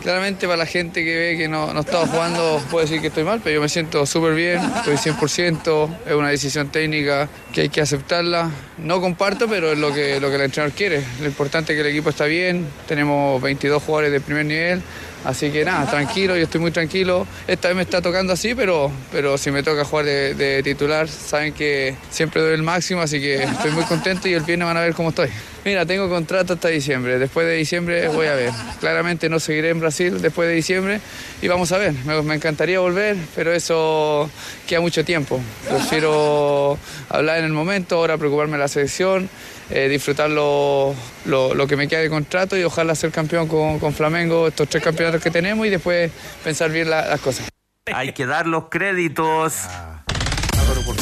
Claramente 0.00 0.46
para 0.46 0.56
la 0.56 0.66
gente 0.66 1.04
que 1.04 1.14
ve 1.14 1.36
que 1.36 1.46
no, 1.46 1.74
no 1.74 1.80
estaba 1.80 2.06
jugando 2.06 2.60
puede 2.70 2.86
decir 2.86 3.00
que 3.00 3.08
estoy 3.08 3.24
mal, 3.24 3.40
pero 3.44 3.56
yo 3.56 3.60
me 3.60 3.68
siento 3.68 4.04
súper 4.06 4.34
bien, 4.34 4.60
estoy 4.76 4.96
100%, 4.96 5.96
es 6.06 6.12
una 6.14 6.28
decisión 6.30 6.68
técnica 6.68 7.28
que 7.52 7.62
hay 7.62 7.68
que 7.68 7.80
aceptarla. 7.80 8.50
No 8.78 9.00
comparto, 9.00 9.46
pero 9.46 9.72
es 9.72 9.78
lo 9.78 9.94
que, 9.94 10.20
lo 10.20 10.30
que 10.30 10.36
el 10.36 10.42
entrenador 10.42 10.74
quiere. 10.74 11.04
Lo 11.20 11.26
importante 11.26 11.72
es 11.72 11.76
que 11.76 11.80
el 11.82 11.94
equipo 11.94 12.10
está 12.10 12.24
bien, 12.24 12.66
tenemos 12.88 13.40
22 13.40 13.82
jugadores 13.82 14.10
de 14.10 14.20
primer 14.20 14.46
nivel, 14.46 14.82
Así 15.24 15.50
que 15.50 15.64
nada, 15.64 15.90
tranquilo, 15.90 16.36
yo 16.36 16.44
estoy 16.44 16.60
muy 16.60 16.70
tranquilo. 16.70 17.26
Esta 17.46 17.68
vez 17.68 17.76
me 17.76 17.82
está 17.82 18.02
tocando 18.02 18.32
así, 18.32 18.54
pero, 18.54 18.90
pero 19.10 19.38
si 19.38 19.50
me 19.50 19.62
toca 19.62 19.84
jugar 19.84 20.04
de, 20.04 20.34
de 20.34 20.62
titular, 20.62 21.08
saben 21.08 21.52
que 21.52 21.94
siempre 22.10 22.42
doy 22.42 22.54
el 22.54 22.62
máximo, 22.62 23.00
así 23.00 23.20
que 23.20 23.42
estoy 23.42 23.70
muy 23.70 23.84
contento 23.84 24.28
y 24.28 24.34
el 24.34 24.42
viernes 24.42 24.66
van 24.66 24.76
a 24.76 24.80
ver 24.82 24.94
cómo 24.94 25.08
estoy. 25.10 25.30
Mira, 25.64 25.86
tengo 25.86 26.10
contrato 26.10 26.52
hasta 26.52 26.68
diciembre. 26.68 27.18
Después 27.18 27.46
de 27.46 27.54
diciembre 27.54 28.08
voy 28.08 28.26
a 28.26 28.34
ver. 28.34 28.50
Claramente 28.80 29.30
no 29.30 29.40
seguiré 29.40 29.70
en 29.70 29.80
Brasil 29.80 30.20
después 30.20 30.46
de 30.46 30.54
diciembre 30.54 31.00
y 31.40 31.48
vamos 31.48 31.72
a 31.72 31.78
ver. 31.78 31.94
Me, 32.04 32.20
me 32.20 32.34
encantaría 32.34 32.80
volver, 32.80 33.16
pero 33.34 33.50
eso 33.50 34.30
queda 34.66 34.80
mucho 34.80 35.06
tiempo. 35.06 35.40
Prefiero 35.66 36.78
hablar 37.08 37.38
en 37.38 37.46
el 37.46 37.52
momento, 37.52 37.96
ahora 37.96 38.18
preocuparme 38.18 38.52
de 38.52 38.58
la 38.58 38.68
selección, 38.68 39.30
eh, 39.70 39.88
disfrutar 39.88 40.30
lo, 40.30 40.94
lo- 41.24 41.54
lo 41.54 41.66
que 41.66 41.76
me 41.76 41.88
queda 41.88 42.00
de 42.00 42.10
contrato 42.10 42.56
y 42.56 42.62
ojalá 42.64 42.94
ser 42.94 43.10
campeón 43.10 43.48
con, 43.48 43.78
con 43.78 43.92
Flamengo, 43.94 44.48
estos 44.48 44.68
tres 44.68 44.82
campeonatos 44.82 45.22
que 45.22 45.30
tenemos 45.30 45.66
y 45.66 45.70
después 45.70 46.10
pensar 46.42 46.70
bien 46.70 46.90
la- 46.90 47.06
las 47.06 47.20
cosas. 47.20 47.48
Hay 47.92 48.12
que 48.12 48.26
dar 48.26 48.46
los 48.46 48.64
créditos. 48.70 49.54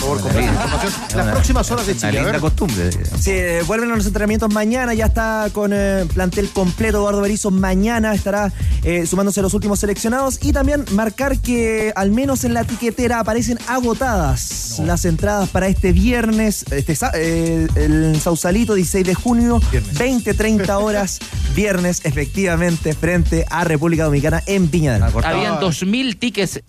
Por 0.03 0.19
favor, 0.19 0.21
con 0.21 0.35
más 0.35 0.53
información. 0.53 0.93
Las 1.17 1.29
próximas 1.33 1.71
horas 1.71 1.87
de 1.87 1.93
Una 1.93 2.01
Chile. 2.01 2.09
a 2.09 2.23
linda 2.23 2.33
ver. 2.33 2.41
costumbre. 2.41 2.91
Sí, 3.21 3.31
eh, 3.31 3.63
vuelven 3.67 3.93
a 3.93 3.97
los 3.97 4.07
entrenamientos 4.07 4.53
mañana, 4.53 4.95
ya 4.95 5.07
está 5.07 5.49
con 5.53 5.71
eh, 5.73 6.05
plantel 6.13 6.49
completo. 6.51 6.99
Eduardo 6.99 7.21
Berizzo 7.21 7.51
mañana 7.51 8.15
estará 8.15 8.53
eh, 8.85 9.07
sumándose 9.07 9.41
a 9.41 9.43
los 9.43 9.55
últimos 9.55 9.79
seleccionados 9.81 10.39
y 10.43 10.53
también 10.53 10.85
marcar 10.93 11.39
que 11.39 11.93
al 11.97 12.11
menos 12.11 12.45
en 12.45 12.55
la 12.55 12.65
tiquetera 12.65 13.21
aparecen 13.21 13.59
agotadas 13.69 14.81
las 14.85 15.05
entradas 15.05 15.49
para 15.51 15.69
este 15.69 15.93
viernes, 15.93 16.65
este, 16.71 16.95
sa- 16.97 17.13
eh, 17.15 17.67
el 17.75 18.21
Sausalito, 18.21 18.75
16 18.75 19.07
de 19.07 19.15
junio, 19.15 19.61
20-30 19.71 20.69
horas, 20.83 21.19
viernes, 21.55 22.01
efectivamente, 22.05 22.95
frente 22.95 23.45
a 23.51 23.65
República 23.65 24.05
Dominicana 24.05 24.43
en 24.47 24.71
Viña 24.71 24.93
del 24.93 25.01
Mar. 25.01 25.13
Habían 25.25 25.57
2.000 25.61 26.19
tickets. 26.19 26.61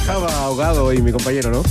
Estaba 0.00 0.32
ahogado 0.44 0.84
hoy 0.84 1.00
mi 1.00 1.12
compañero, 1.12 1.50
¿no? 1.50 1.62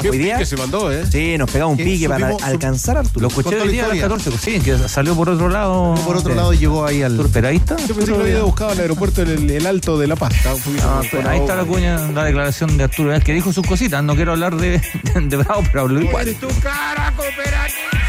¿Qué 0.00 0.10
Hoy 0.10 0.18
día- 0.18 0.34
pique 0.34 0.46
se 0.46 0.56
mandó, 0.56 0.92
eh? 0.92 1.04
Sí, 1.10 1.36
nos 1.38 1.50
pegaba 1.50 1.70
un 1.70 1.76
pique 1.76 2.08
para 2.08 2.34
alcanzar 2.42 2.96
a 2.96 3.00
Arturo. 3.00 3.20
Lo 3.22 3.28
escuché 3.28 3.60
hoy 3.60 3.68
día 3.68 3.84
a 3.84 3.88
las 3.88 3.96
historia. 3.96 4.18
14, 4.18 4.38
sí, 4.38 4.60
que 4.60 4.88
salió 4.88 5.14
por 5.14 5.28
otro 5.30 5.48
lado. 5.48 5.94
Por 6.04 6.16
otro 6.16 6.30
Sí. 6.32 6.36
lado 6.36 6.52
llegó 6.52 6.84
ahí 6.86 7.02
al. 7.02 7.16
Pero 7.32 7.48
ahí 7.48 7.56
está. 7.56 7.76
Yo 7.76 7.94
pensé 7.94 8.12
que 8.12 8.18
lo 8.18 8.24
había 8.24 8.42
buscado 8.42 8.70
al 8.70 8.80
aeropuerto 8.80 9.22
en 9.22 9.28
el, 9.30 9.50
el 9.50 9.66
Alto 9.66 9.98
de 9.98 10.06
La 10.06 10.16
Paz. 10.16 10.34
Poquito 10.64 10.82
Ah, 10.84 11.00
pero 11.10 11.28
ahí 11.28 11.40
está 11.40 11.54
la 11.56 11.64
cuña, 11.64 11.98
la 12.12 12.24
declaración 12.24 12.76
de 12.76 12.84
Arturo 12.84 13.08
Vélez, 13.10 13.24
que 13.24 13.32
dijo 13.32 13.52
sus 13.52 13.66
cositas. 13.66 14.02
No 14.02 14.14
quiero 14.14 14.32
hablar 14.32 14.56
de, 14.56 14.80
de 15.14 15.36
Bravo, 15.36 15.62
pero 15.66 15.82
habló 15.82 16.00
igual. 16.00 16.36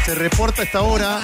Se 0.04 0.14
reporta 0.14 0.62
a 0.62 0.64
esta 0.64 0.80
hora 0.82 1.20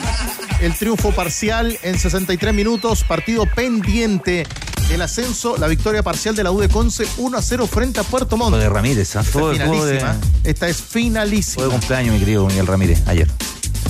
el 0.60 0.72
triunfo 0.74 1.10
parcial 1.12 1.78
en 1.82 1.98
63 1.98 2.54
minutos, 2.54 3.04
partido 3.04 3.46
pendiente 3.46 4.46
del 4.88 5.02
ascenso, 5.02 5.56
la 5.56 5.66
victoria 5.66 6.02
parcial 6.02 6.34
de 6.36 6.44
la 6.44 6.50
U 6.52 6.60
de 6.60 6.68
Conce 6.68 7.06
1 7.18 7.36
a 7.38 7.42
0 7.42 7.66
frente 7.66 8.00
a 8.00 8.02
Puerto 8.04 8.36
Montt. 8.36 8.50
Fue 8.50 8.60
de 8.60 8.68
Ramírez, 8.68 9.16
¿ah? 9.16 9.20
Esta 9.20 9.32
Fue, 9.32 9.56
es 9.56 9.62
fue 9.62 9.76
de, 9.86 9.98
finalísima. 9.98 10.16
Esta 10.44 10.68
es 10.68 10.76
fue 10.76 11.02
finalísima. 11.02 11.64
de 11.64 11.70
cumpleaños, 11.70 12.12
mi 12.14 12.20
querido 12.20 12.46
Miguel 12.46 12.66
Ramírez, 12.66 13.02
ayer. 13.06 13.28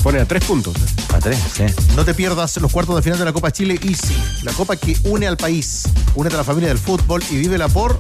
Pone 0.03 0.21
a 0.21 0.25
tres 0.27 0.45
puntos. 0.45 0.75
eh. 0.77 1.15
A 1.15 1.19
tres, 1.19 1.39
sí. 1.55 1.65
No 1.97 2.05
te 2.05 2.15
pierdas 2.15 2.57
los 2.59 2.71
cuartos 2.73 2.95
de 2.97 3.03
final 3.03 3.19
de 3.19 3.25
la 3.25 3.33
Copa 3.33 3.51
Chile 3.51 3.79
Easy, 3.83 4.17
la 4.43 4.53
copa 4.53 4.77
que 4.77 4.97
une 5.05 5.27
al 5.27 5.37
país, 5.37 5.83
une 6.15 6.29
a 6.33 6.37
la 6.37 6.45
familia 6.45 6.69
del 6.69 6.79
fútbol 6.79 7.23
y 7.31 7.37
vívela 7.37 7.69
por 7.69 7.99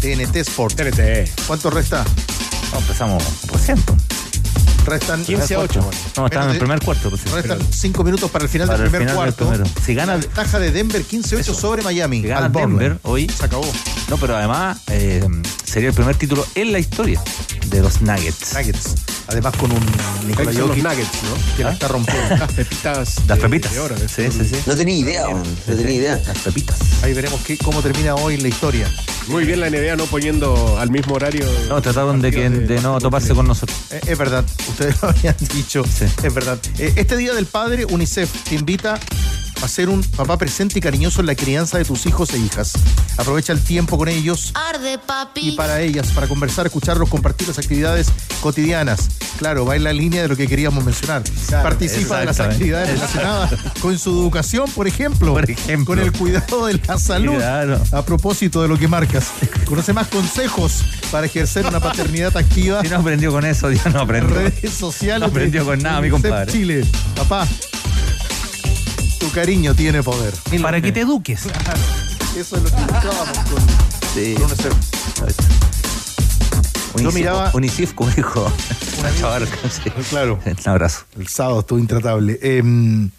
TNT 0.00 0.36
Sport. 0.36 0.76
TNT. 0.76 1.30
¿Cuánto 1.46 1.70
resta? 1.70 2.04
No, 2.72 2.78
empezamos 2.78 3.22
recién. 3.52 3.78
Restan 4.86 5.24
15 5.24 5.54
a 5.54 5.58
8. 5.60 5.90
No, 6.16 6.26
estaba 6.26 6.44
en 6.46 6.50
el 6.52 6.58
primer 6.58 6.80
cuarto. 6.80 7.10
pues. 7.10 7.30
Restan 7.30 7.58
5 7.70 8.04
minutos 8.04 8.30
para 8.30 8.44
el 8.44 8.50
final 8.50 8.66
Para 8.66 8.78
del 8.78 8.86
el 8.86 8.90
primer 8.90 9.08
final 9.10 9.24
del 9.26 9.34
cuarto. 9.34 9.70
Si 9.84 9.94
gana- 9.94 10.14
La 10.16 10.18
ventaja 10.20 10.58
de 10.58 10.70
Denver 10.72 11.04
15-8 11.04 11.54
sobre 11.54 11.82
Miami. 11.82 12.22
Si 12.22 12.28
gana 12.28 12.46
al. 12.46 12.52
Denver 12.52 12.98
hoy. 13.02 13.28
Se 13.28 13.44
acabó. 13.44 13.70
No, 14.08 14.16
pero 14.16 14.36
además 14.36 14.78
eh, 14.88 15.24
sería 15.64 15.88
el 15.90 15.94
primer 15.94 16.16
título 16.16 16.44
en 16.54 16.72
la 16.72 16.78
historia 16.78 17.22
de 17.66 17.80
los 17.80 18.00
Nuggets. 18.02 18.54
Nuggets. 18.54 18.94
Además 19.28 19.54
con 19.56 19.70
un 19.70 19.78
Nikola 20.26 20.50
Son 20.52 20.60
los 20.62 20.68
Jokic 20.70 20.82
Nuggets, 20.84 21.22
¿no? 21.22 21.56
que 21.56 21.62
la 21.64 21.72
está 21.72 21.86
rompiendo. 21.86 22.36
Las 22.36 22.52
pepitas. 22.52 23.16
Las 23.28 23.38
de- 23.38 23.42
pepitas. 23.48 23.72
de 23.72 23.78
oro. 23.78 23.94
Sí, 23.96 24.28
sí, 24.32 24.44
sí. 24.44 24.56
No 24.66 24.74
tenía 24.74 24.96
idea, 24.96 25.28
weón, 25.28 25.44
no 25.68 25.74
tenía 25.76 25.92
idea. 25.94 26.20
Las 26.26 26.38
pepitas. 26.38 26.76
Ahí 27.04 27.12
veremos 27.14 27.40
qué, 27.42 27.56
cómo 27.58 27.80
termina 27.80 28.16
hoy 28.16 28.38
la 28.38 28.48
historia. 28.48 28.90
Muy 29.28 29.44
bien 29.44 29.60
la 29.60 29.70
NBA 29.70 29.94
no 29.94 30.06
poniendo 30.06 30.76
al 30.80 30.90
mismo 30.90 31.14
horario. 31.14 31.46
No, 31.68 31.80
trataron 31.80 32.20
de, 32.20 32.32
que, 32.32 32.50
de 32.50 32.80
no 32.80 32.98
toparse 32.98 33.32
con 33.32 33.46
nosotros. 33.46 33.78
Eh, 33.92 34.00
es 34.08 34.18
verdad, 34.18 34.44
ustedes 34.70 35.00
lo 35.02 35.08
habían 35.10 35.36
dicho. 35.54 35.84
Sí. 35.84 36.06
Es 36.22 36.34
verdad. 36.34 36.58
Eh, 36.78 36.92
este 36.96 37.16
Día 37.16 37.34
del 37.34 37.46
Padre, 37.46 37.84
UNICEF 37.86 38.30
te 38.44 38.54
invita 38.54 38.98
a 39.62 39.68
ser 39.68 39.90
un 39.90 40.02
papá 40.02 40.38
presente 40.38 40.78
y 40.78 40.82
cariñoso 40.82 41.20
en 41.20 41.26
la 41.26 41.34
crianza 41.34 41.76
de 41.76 41.84
tus 41.84 42.06
hijos 42.06 42.32
e 42.32 42.38
hijas. 42.38 42.72
Aprovecha 43.18 43.52
el 43.52 43.62
tiempo 43.62 43.98
con 43.98 44.08
ellos 44.08 44.52
Arde, 44.54 44.94
y 44.94 44.98
papi. 44.98 45.50
para 45.52 45.80
ellas, 45.82 46.08
para 46.12 46.26
conversar, 46.28 46.66
escucharlos, 46.66 47.08
compartir 47.10 47.46
las 47.48 47.58
actividades 47.58 48.08
cotidianas. 48.40 49.08
Claro, 49.38 49.64
va 49.64 49.74
en 49.76 49.84
la 49.84 49.92
línea 49.92 50.22
de 50.22 50.28
lo 50.28 50.36
que 50.36 50.46
queríamos 50.46 50.84
mencionar. 50.84 51.22
Participa 51.62 52.20
de 52.20 52.26
las 52.26 52.40
actividades 52.40 52.90
relacionadas 52.90 53.54
con 53.80 53.98
su 53.98 54.10
educación, 54.10 54.70
por 54.72 54.86
ejemplo. 54.86 55.32
Por 55.32 55.50
ejemplo. 55.50 55.86
Con 55.86 55.98
el 55.98 56.12
cuidado 56.12 56.66
de 56.66 56.78
la 56.86 56.98
salud. 56.98 57.36
Claro. 57.36 57.80
A 57.92 58.02
propósito 58.04 58.60
de 58.62 58.68
lo 58.68 58.78
que 58.78 58.86
marcas. 58.88 59.28
Conoce 59.64 59.92
más 59.94 60.08
consejos 60.08 60.84
para 61.10 61.26
ejercer 61.26 61.66
una 61.66 61.80
paternidad 61.80 62.36
activa 62.36 62.82
Si 62.82 62.88
no 62.88 62.96
aprendió 62.96 63.32
con 63.32 63.44
eso, 63.46 63.68
Dios 63.68 63.86
no 63.92 64.00
aprendió. 64.00 64.34
redes 64.36 64.74
sociales. 64.74 65.20
No 65.20 65.26
aprendió 65.26 65.64
con 65.64 65.78
nada, 65.82 66.00
mi 66.02 66.10
compadre. 66.10 66.52
Chile. 66.52 66.84
Papá, 67.16 67.46
tu 69.18 69.30
cariño 69.30 69.74
tiene 69.74 70.02
poder. 70.02 70.34
Para 70.60 70.80
que 70.80 70.92
te 70.92 71.00
eduques. 71.00 71.46
Eso 72.36 72.56
es 72.56 72.62
lo 72.62 72.68
que 72.70 72.82
buscábamos 72.82 73.38
con, 73.50 73.62
Sí. 74.14 74.34
con 74.34 74.50
UNICEF. 76.94 77.04
Unicif, 77.06 77.14
miraba- 77.14 77.50
Unicif, 77.54 77.92
como 77.94 78.10
dijo 78.10 78.52
Nacho 79.02 79.28
Barca, 79.28 79.56
sí. 79.70 79.90
Claro. 80.10 80.38
Un 80.44 80.68
abrazo. 80.70 81.04
El 81.18 81.28
sábado 81.28 81.60
estuvo 81.60 81.78
intratable. 81.78 82.38
Em, 82.42 83.10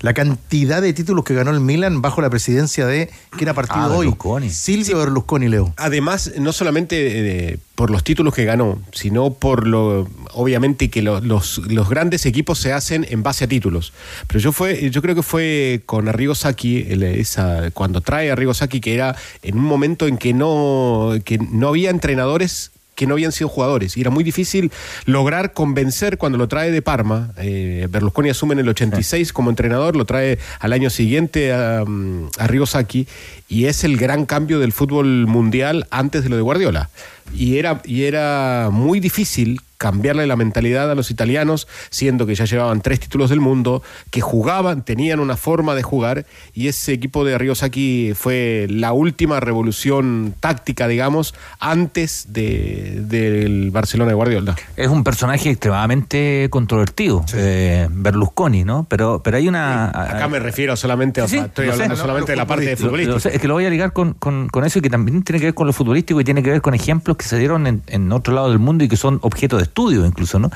la 0.00 0.14
cantidad 0.14 0.80
de 0.80 0.92
títulos 0.92 1.24
que 1.24 1.34
ganó 1.34 1.50
el 1.50 1.58
Milan 1.60 2.00
bajo 2.00 2.20
la 2.22 2.30
presidencia 2.30 2.86
de. 2.86 3.10
¿Quién 3.30 3.48
ha 3.48 3.54
partido 3.54 3.80
Ah, 3.80 3.88
hoy? 3.88 4.06
Berlusconi. 4.06 4.48
Silvio 4.48 4.98
Berlusconi, 4.98 5.48
Leo. 5.48 5.74
Además, 5.76 6.32
no 6.38 6.52
solamente 6.52 7.50
eh, 7.52 7.58
por 7.74 7.90
los 7.90 8.04
títulos 8.04 8.32
que 8.32 8.44
ganó, 8.44 8.80
sino 8.92 9.32
por 9.34 9.66
lo, 9.66 10.08
obviamente 10.34 10.88
que 10.88 11.02
lo- 11.02 11.20
los, 11.20 11.58
los 11.66 11.88
grandes 11.88 12.26
equipos 12.26 12.60
se 12.60 12.72
hacen 12.72 13.06
en 13.10 13.24
base 13.24 13.44
a 13.44 13.48
títulos. 13.48 13.92
Pero 14.28 14.38
yo 14.38 14.52
fue, 14.52 14.88
yo 14.90 15.02
creo 15.02 15.16
que 15.16 15.22
fue 15.24 15.82
con 15.84 16.08
Arrigo 16.08 16.36
Sacchi, 16.36 16.86
el- 16.88 17.02
esa, 17.02 17.72
cuando 17.72 18.00
trae 18.00 18.30
a 18.30 18.34
Arrigo 18.34 18.54
Sacchi, 18.54 18.80
que 18.80 18.94
era 18.94 19.16
en 19.42 19.56
un 19.58 19.64
momento 19.64 20.06
en 20.06 20.16
que 20.16 20.32
no, 20.32 21.12
que 21.24 21.38
no 21.38 21.68
había 21.68 21.90
entrenadores 21.90 22.70
que 22.98 23.06
no 23.06 23.14
habían 23.14 23.30
sido 23.30 23.48
jugadores. 23.48 23.96
Y 23.96 24.00
era 24.00 24.10
muy 24.10 24.24
difícil 24.24 24.72
lograr 25.06 25.52
convencer 25.52 26.18
cuando 26.18 26.36
lo 26.36 26.48
trae 26.48 26.72
de 26.72 26.82
Parma. 26.82 27.30
Eh, 27.36 27.86
Berlusconi 27.88 28.28
asume 28.28 28.54
en 28.54 28.58
el 28.58 28.68
86 28.68 29.32
como 29.32 29.50
entrenador, 29.50 29.94
lo 29.94 30.04
trae 30.04 30.40
al 30.58 30.72
año 30.72 30.90
siguiente 30.90 31.52
a, 31.52 31.84
mm, 31.86 32.30
a 32.38 32.44
Arrigo 32.44 32.66
Sacchi 32.66 33.06
y 33.48 33.66
es 33.66 33.84
el 33.84 33.98
gran 33.98 34.26
cambio 34.26 34.58
del 34.58 34.72
fútbol 34.72 35.28
mundial 35.28 35.86
antes 35.90 36.24
de 36.24 36.28
lo 36.28 36.34
de 36.34 36.42
Guardiola. 36.42 36.90
Y 37.34 37.58
era, 37.58 37.80
y 37.84 38.04
era 38.04 38.68
muy 38.72 39.00
difícil 39.00 39.60
cambiarle 39.76 40.26
la 40.26 40.34
mentalidad 40.34 40.90
a 40.90 40.96
los 40.96 41.12
italianos, 41.12 41.68
siendo 41.88 42.26
que 42.26 42.34
ya 42.34 42.46
llevaban 42.46 42.80
tres 42.80 42.98
títulos 42.98 43.30
del 43.30 43.38
mundo, 43.38 43.80
que 44.10 44.20
jugaban, 44.20 44.84
tenían 44.84 45.20
una 45.20 45.36
forma 45.36 45.76
de 45.76 45.84
jugar, 45.84 46.26
y 46.52 46.66
ese 46.66 46.92
equipo 46.94 47.24
de 47.24 47.36
Arrigo 47.36 47.54
Sacchi 47.54 48.12
fue 48.16 48.66
la 48.68 48.92
última 48.92 49.38
revolución 49.38 50.34
táctica, 50.40 50.88
digamos, 50.88 51.32
antes 51.60 52.26
de- 52.30 53.02
del 53.04 53.70
Barcelona 53.70 54.08
de 54.08 54.14
Guardiola. 54.16 54.56
Es 54.76 54.88
un 54.88 55.04
personaje 55.04 55.50
extremadamente 55.50 56.48
controvertido, 56.50 57.24
eh, 57.34 57.86
Berlusconi, 57.88 58.64
¿no? 58.64 58.84
Pero, 58.90 59.20
pero 59.22 59.36
hay 59.36 59.46
una. 59.46 59.90
Acá 59.90 60.26
me 60.26 60.40
refiero 60.40 60.74
solamente, 60.76 61.22
o 61.22 61.28
Sí, 61.28 61.36
estoy 61.38 61.70
sé, 61.70 61.88
no, 61.88 61.94
solamente 61.94 62.32
de 62.32 62.36
la 62.36 62.46
parte 62.48 62.64
de 62.64 62.70
Lo- 62.72 62.78
lo 62.78 62.84
futbolística. 62.86 63.20
sé, 63.20 63.36
es 63.36 63.40
que 63.40 63.46
lo 63.46 63.54
voy 63.54 63.66
a 63.66 63.70
ligar 63.70 63.92
con, 63.92 64.14
con- 64.14 64.48
con 64.48 64.64
eso 64.64 64.80
y 64.80 64.82
que 64.82 64.90
también 64.90 65.22
tiene 65.22 65.38
que 65.38 65.46
ver 65.46 65.54
con 65.54 65.68
lo 65.68 65.72
futbolístico 65.72 66.20
y 66.20 66.24
tiene 66.24 66.42
que 66.42 66.50
ver 66.50 66.60
con 66.62 66.74
ejemplos 66.74 67.16
que 67.18 67.26
se 67.26 67.38
dieron 67.38 67.66
en, 67.66 68.12
otro 68.12 68.32
lado 68.32 68.48
del 68.48 68.58
mundo 68.58 68.84
y 68.84 68.88
que 68.88 68.96
son 68.96 69.18
objeto 69.22 69.58
de 69.58 69.64
estudio 69.64 70.06
incluso, 70.06 70.38
¿no? 70.38 70.50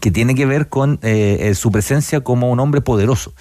Que 0.00 0.10
tiene 0.10 0.34
que 0.34 0.44
ver 0.44 0.68
con 0.68 0.98
eh, 1.02 1.38
eh, 1.40 1.54
su 1.54 1.72
presencia 1.72 2.20
como 2.20 2.50
un 2.50 2.60
hombre 2.60 2.80
poderoso. 2.82 3.32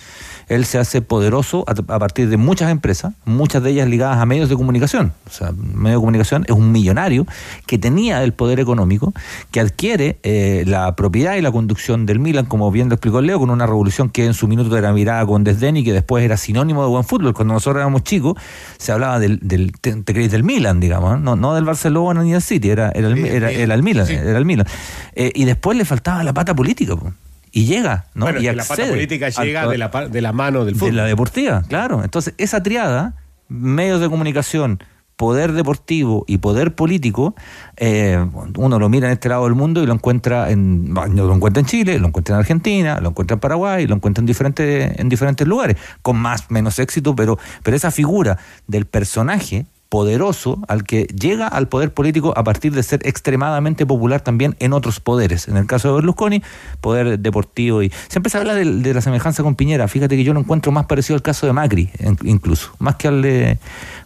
Él 0.48 0.66
se 0.66 0.78
hace 0.78 1.02
poderoso 1.02 1.66
a, 1.68 1.72
a 1.93 2.00
partir 2.00 2.30
de 2.30 2.38
muchas 2.38 2.72
empresas, 2.72 3.14
muchas 3.26 3.64
de 3.64 3.72
ellas 3.72 3.88
ligadas 3.88 4.18
a 4.18 4.26
medios 4.26 4.50
de 4.50 4.56
comunicación. 4.56 5.14
O 5.28 5.32
sea, 5.32 5.52
medio 5.52 5.98
de 5.98 6.02
comunicación 6.02 6.45
es 6.48 6.56
un 6.56 6.72
millonario 6.72 7.26
que 7.66 7.78
tenía 7.78 8.24
el 8.24 8.34
poder 8.34 8.60
económico, 8.60 9.14
que 9.52 9.60
adquiere 9.60 10.20
eh, 10.24 10.64
la 10.66 10.95
propiedad 10.95 11.36
y 11.36 11.41
la 11.41 11.52
conducción 11.52 12.06
del 12.06 12.20
Milan, 12.20 12.45
como 12.45 12.72
bien 12.72 12.89
lo 12.89 12.95
explicó 12.95 13.22
Leo, 13.22 13.39
con 13.39 13.50
una 13.50 13.66
revolución 13.66 14.10
que 14.10 14.26
en 14.26 14.34
su 14.34 14.48
minuto 14.48 14.78
era 14.78 14.93
mirada 14.93 15.26
con 15.26 15.43
desdén 15.43 15.78
y 15.78 15.84
que 15.84 15.93
después 15.93 16.24
era 16.24 16.38
sinónimo 16.38 16.84
de 16.84 16.89
buen 16.89 17.04
fútbol. 17.04 17.34
Cuando 17.34 17.54
nosotros 17.54 17.82
éramos 17.82 18.04
chicos, 18.04 18.36
se 18.78 18.91
hablaba 18.91 19.20
del, 19.20 19.39
del 19.41 19.74
te, 19.80 19.93
te 19.95 20.14
creéis 20.14 20.32
del 20.32 20.43
Milan, 20.43 20.80
digamos, 20.80 21.20
¿no? 21.20 21.36
no 21.36 21.54
del 21.54 21.66
Barcelona 21.66 22.24
ni 22.24 22.32
del 22.32 22.41
City, 22.41 22.70
era, 22.70 22.91
era, 22.93 23.08
el, 23.08 23.18
era, 23.26 23.52
era 23.52 23.74
el 23.74 23.84
Milan, 23.84 24.10
era 24.10 24.38
el 24.38 24.45
Milan. 24.45 24.68
Eh, 25.14 25.32
y 25.36 25.45
después 25.45 25.78
le 25.78 25.86
faltaba 25.86 26.24
la 26.24 26.34
pata 26.34 26.56
política, 26.56 26.95
po. 26.95 27.12
Y 27.52 27.66
llega, 27.66 28.06
¿no? 28.14 28.26
Bueno, 28.26 28.39
y 28.39 28.43
que 28.43 28.54
la 28.54 28.64
pata 28.64 28.88
política 28.88 29.30
llega 29.30 29.66
la, 29.66 29.89
de 30.10 30.22
la 30.22 30.34
mano 30.34 30.66
del 30.66 30.76
fútbol. 30.76 30.91
de 30.91 30.98
la 30.98 31.06
deportiva, 31.06 31.64
claro. 31.68 32.04
Entonces, 32.04 32.34
esa 32.38 32.62
triada 32.62 33.16
medios 33.50 34.02
de 34.02 34.10
comunicación, 34.10 34.84
poder 35.16 35.54
deportivo 35.54 36.24
y 36.28 36.38
poder 36.38 36.76
político, 36.76 37.36
eh, 37.78 38.24
uno 38.56 38.80
lo 38.80 38.89
mira 38.89 39.08
en 39.08 39.14
este 39.14 39.30
lado 39.30 39.45
del 39.45 39.56
mundo 39.56 39.82
y 39.82 39.88
lo 39.88 39.93
encuentra 39.93 40.52
en 40.52 40.93
lo 40.93 41.34
encuentra 41.34 41.60
en 41.60 41.66
Chile, 41.66 42.00
lo 42.00 42.08
encuentra 42.08 42.36
en 42.36 42.39
Argentina, 42.39 43.00
lo 43.02 43.10
encuentra 43.10 43.36
en 43.36 43.39
Paraguay, 43.39 43.88
lo 43.88 43.95
encuentra 43.95 44.22
en 44.22 44.28
diferentes 44.28 45.00
en 45.00 45.10
diferentes 45.10 45.48
lugares, 45.48 45.78
con 46.02 46.18
más 46.18 46.52
menos 46.52 46.78
éxito, 46.80 47.16
pero 47.16 47.39
pero 47.64 47.76
esa 47.76 47.89
figura 47.89 48.38
del 48.68 48.86
personaje 48.86 49.66
poderoso 49.90 50.60
al 50.68 50.84
que 50.84 51.04
llega 51.06 51.48
al 51.48 51.68
poder 51.68 51.94
político 51.94 52.34
a 52.36 52.44
partir 52.44 52.74
de 52.74 52.84
ser 52.84 53.00
extremadamente 53.08 53.86
popular 53.86 54.22
también 54.22 54.56
en 54.60 54.74
otros 54.74 55.00
poderes. 55.00 55.48
En 55.48 55.58
el 55.58 55.66
caso 55.66 55.88
de 55.90 55.94
Berlusconi, 55.96 56.42
poder 56.82 57.20
deportivo 57.20 57.82
y 57.84 57.92
siempre 58.10 58.30
se 58.30 58.38
habla 58.38 58.54
de, 58.54 58.66
de 58.66 58.94
la 58.94 59.02
semejanza 59.02 59.44
con 59.44 59.56
Piñera. 59.56 59.88
Fíjate 59.88 60.16
que 60.18 60.24
yo 60.24 60.34
lo 60.34 60.40
encuentro 60.40 60.72
más 60.72 60.86
parecido 60.88 61.16
al 61.16 61.22
caso 61.22 61.48
de 61.48 61.54
Macri, 61.54 61.90
incluso, 62.24 62.72
más 62.80 62.96
que 62.96 63.08
al 63.08 63.22
de 63.22 63.58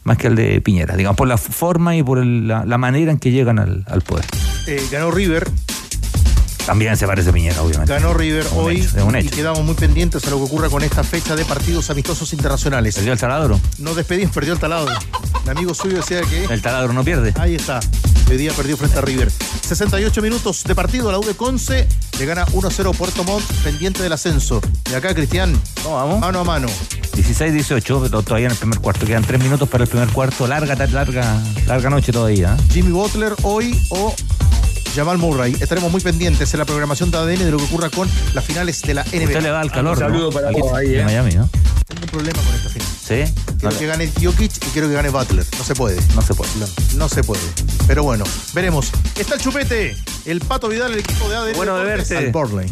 más 0.04 0.18
que 0.18 0.28
al 0.28 0.36
de 0.36 0.62
Piñera, 0.62 0.96
digamos, 0.96 1.18
por 1.18 1.28
la 1.28 1.38
forma 1.38 1.96
y 1.96 2.04
por 2.04 2.20
el- 2.20 2.48
la, 2.48 2.66
la 2.66 2.78
manera 2.78 3.12
en 3.12 3.20
que 3.20 3.32
llegan 3.32 3.60
al, 3.60 3.84
al 3.88 4.02
poder. 4.02 4.26
Eh, 4.68 4.82
ganó 4.92 5.12
River, 5.12 5.48
También 6.66 6.96
se 6.96 7.08
parece 7.08 7.30
a 7.30 7.34
Piñera, 7.34 7.62
obviamente. 7.62 7.92
ganó 7.94 8.14
River 8.14 8.46
Un 8.54 8.66
hoy 8.66 8.78
hecho, 8.82 8.98
es 8.98 9.04
un 9.04 9.16
y 9.16 9.20
hecho. 9.20 9.36
quedamos 9.36 9.64
muy 9.64 9.74
pendientes 9.76 10.26
a 10.28 10.30
lo 10.30 10.38
que 10.38 10.44
ocurra 10.44 10.70
con 10.70 10.84
esta 10.84 11.04
fecha 11.04 11.36
de 11.36 11.44
partidos 11.46 11.90
amistosos 11.90 12.32
internacionales. 12.34 12.96
¿Perdió 12.96 13.14
el 13.14 13.20
taladro? 13.20 13.60
No 13.80 13.94
despedimos, 13.96 14.34
perdió 14.34 14.54
el 14.54 14.60
taladro. 14.60 14.94
Un 15.44 15.50
amigo 15.50 15.74
suyo 15.74 15.98
decía 15.98 16.22
que 16.22 16.46
El 16.46 16.62
taladro 16.62 16.94
no 16.94 17.04
pierde. 17.04 17.34
Ahí 17.40 17.56
está. 17.56 17.80
Hoy 18.30 18.38
día 18.38 18.54
perdió 18.54 18.78
frente 18.78 18.98
a 19.00 19.02
River. 19.02 19.32
68 19.32 20.22
minutos 20.22 20.64
de 20.64 20.76
partido. 20.76 21.12
La 21.12 21.20
U 21.20 21.24
de 21.26 21.34
Conce 21.36 21.88
le 22.20 22.26
gana 22.26 22.46
1-0 22.48 22.96
Puerto 22.96 23.24
Montt, 23.24 23.44
pendiente 23.64 24.04
del 24.04 24.14
ascenso. 24.14 24.62
Y 24.90 24.94
acá, 24.94 25.14
Cristian, 25.14 25.60
vamos? 25.84 26.20
mano 26.20 26.40
a 26.40 26.44
mano. 26.44 26.68
16-18, 27.14 28.02
pero 28.04 28.22
todavía 28.22 28.46
en 28.48 28.52
el 28.54 28.58
primer 28.58 28.80
cuarto. 28.80 29.06
Quedan 29.06 29.24
tres 29.24 29.42
minutos 29.42 29.68
para 29.68 29.84
el 29.84 29.90
primer 29.90 30.10
cuarto. 30.10 30.48
Larga, 30.48 30.76
larga, 30.88 31.42
larga 31.66 31.90
noche 31.90 32.12
todavía. 32.12 32.56
¿eh? 32.58 32.64
Jimmy 32.72 32.92
Butler 32.92 33.34
hoy 33.42 33.78
o 33.90 34.16
Jamal 34.96 35.18
Murray. 35.18 35.56
Estaremos 35.60 35.92
muy 35.92 36.02
pendientes 36.02 36.54
en 36.54 36.60
la 36.60 36.66
programación 36.66 37.12
de 37.12 37.18
ADN 37.18 37.40
de 37.40 37.52
lo 37.52 37.58
que 37.58 37.64
ocurra 37.66 37.90
con 37.90 38.08
las 38.34 38.46
finales 38.46 38.82
de 38.84 38.94
la 38.94 39.04
NBA. 39.04 39.24
Usted 39.26 39.42
le 39.42 39.52
va 39.52 39.60
al 39.62 39.72
calor, 39.72 39.98
Un 39.98 40.04
saludo 40.04 40.26
¿no? 40.26 40.32
para 40.32 40.52
todos 40.52 40.74
ahí, 40.74 40.90
de 40.90 41.00
¿eh? 41.02 41.04
Miami, 41.06 41.34
¿no? 41.34 41.50
Tengo 41.88 42.04
un 42.04 42.10
problema 42.10 42.40
con 42.42 42.56
esta 42.56 42.70
final. 42.70 42.88
¿Sí? 43.02 43.34
Quiero 43.62 43.74
No, 43.74 43.80
que 43.80 43.86
gane 43.86 44.12
Jokic 44.22 44.58
y 44.58 44.70
quiero 44.72 44.88
que 44.88 44.96
gane 44.96 45.10
Butler. 45.10 45.46
No 45.56 45.64
se 45.64 45.76
puede. 45.76 46.02
no 46.16 46.22
se 46.24 46.34
puede. 46.34 46.50
No, 46.58 46.66
no 46.96 47.10
se 47.10 47.24
puede. 47.24 47.42
Pero 47.86 48.02
bueno, 48.04 48.24
veremos. 48.54 48.92
Está 49.16 49.36
el 49.36 49.42
chupete. 49.42 49.96
El 50.26 50.40
Pato 50.40 50.68
Vidal, 50.68 50.94
el 50.94 51.00
equipo 51.00 51.30
de 51.30 51.36
ADN. 51.36 51.56
Bueno 51.56 51.78
de 51.78 51.84
verte. 51.86 52.18
Al 52.18 52.32
Borley. 52.32 52.68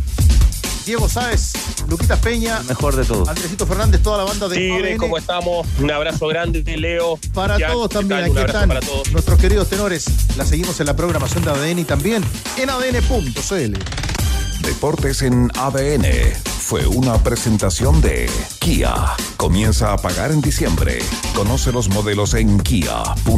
Diego 0.87 1.07
Sáez, 1.07 1.53
Luquitas 1.87 2.17
Peña, 2.17 2.63
Mejor 2.63 2.95
de 2.95 3.05
todos. 3.05 3.29
Andresito 3.29 3.67
Fernández, 3.67 4.01
toda 4.01 4.17
la 4.17 4.23
banda 4.23 4.47
de 4.47 4.55
Tigre, 4.55 4.93
ADN. 4.93 4.97
¿cómo 4.97 5.17
estamos? 5.19 5.67
Un 5.77 5.91
abrazo 5.91 6.25
grande, 6.25 6.63
Leo. 6.75 7.19
Para 7.35 7.59
todos 7.59 7.89
¿qué 7.89 7.93
también, 7.93 8.23
aquí 8.23 8.39
están 8.39 8.67
para 8.69 8.79
todos. 8.79 9.11
nuestros 9.11 9.37
queridos 9.39 9.69
tenores. 9.69 10.05
La 10.37 10.45
seguimos 10.45 10.79
en 10.79 10.87
la 10.87 10.95
programación 10.95 11.43
de 11.45 11.51
ADN 11.51 11.77
y 11.79 11.83
también 11.85 12.23
en 12.57 12.71
adn.cl. 12.71 13.77
Deportes 14.65 15.21
en 15.21 15.51
ADN 15.55 16.03
fue 16.69 16.85
una 16.85 17.17
presentación 17.23 17.99
de 17.99 18.29
Kia. 18.59 18.93
Comienza 19.37 19.91
a 19.91 19.97
pagar 19.97 20.29
en 20.29 20.39
diciembre. 20.39 20.99
Conoce 21.33 21.71
los 21.71 21.89
modelos 21.89 22.35
en 22.35 22.59
kia.cl. 22.59 23.33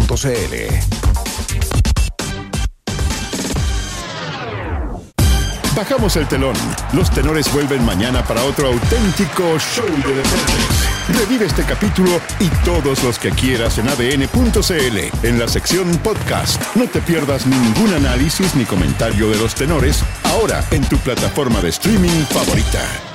Bajamos 5.73 6.17
el 6.17 6.27
telón. 6.27 6.55
Los 6.91 7.09
tenores 7.09 7.53
vuelven 7.53 7.85
mañana 7.85 8.21
para 8.21 8.43
otro 8.43 8.67
auténtico 8.67 9.57
show 9.59 9.87
de 9.87 10.13
deportes. 10.13 11.17
Revive 11.17 11.45
este 11.45 11.63
capítulo 11.63 12.19
y 12.41 12.49
todos 12.65 13.01
los 13.01 13.17
que 13.17 13.29
quieras 13.29 13.77
en 13.77 13.87
adn.cl 13.87 15.25
en 15.25 15.39
la 15.39 15.47
sección 15.47 15.89
podcast. 15.99 16.61
No 16.75 16.85
te 16.85 16.99
pierdas 16.99 17.47
ningún 17.47 17.93
análisis 17.93 18.55
ni 18.55 18.65
comentario 18.65 19.29
de 19.29 19.37
los 19.37 19.55
tenores 19.55 20.03
ahora 20.25 20.65
en 20.71 20.83
tu 20.83 20.97
plataforma 20.97 21.61
de 21.61 21.69
streaming 21.69 22.25
favorita. 22.25 23.10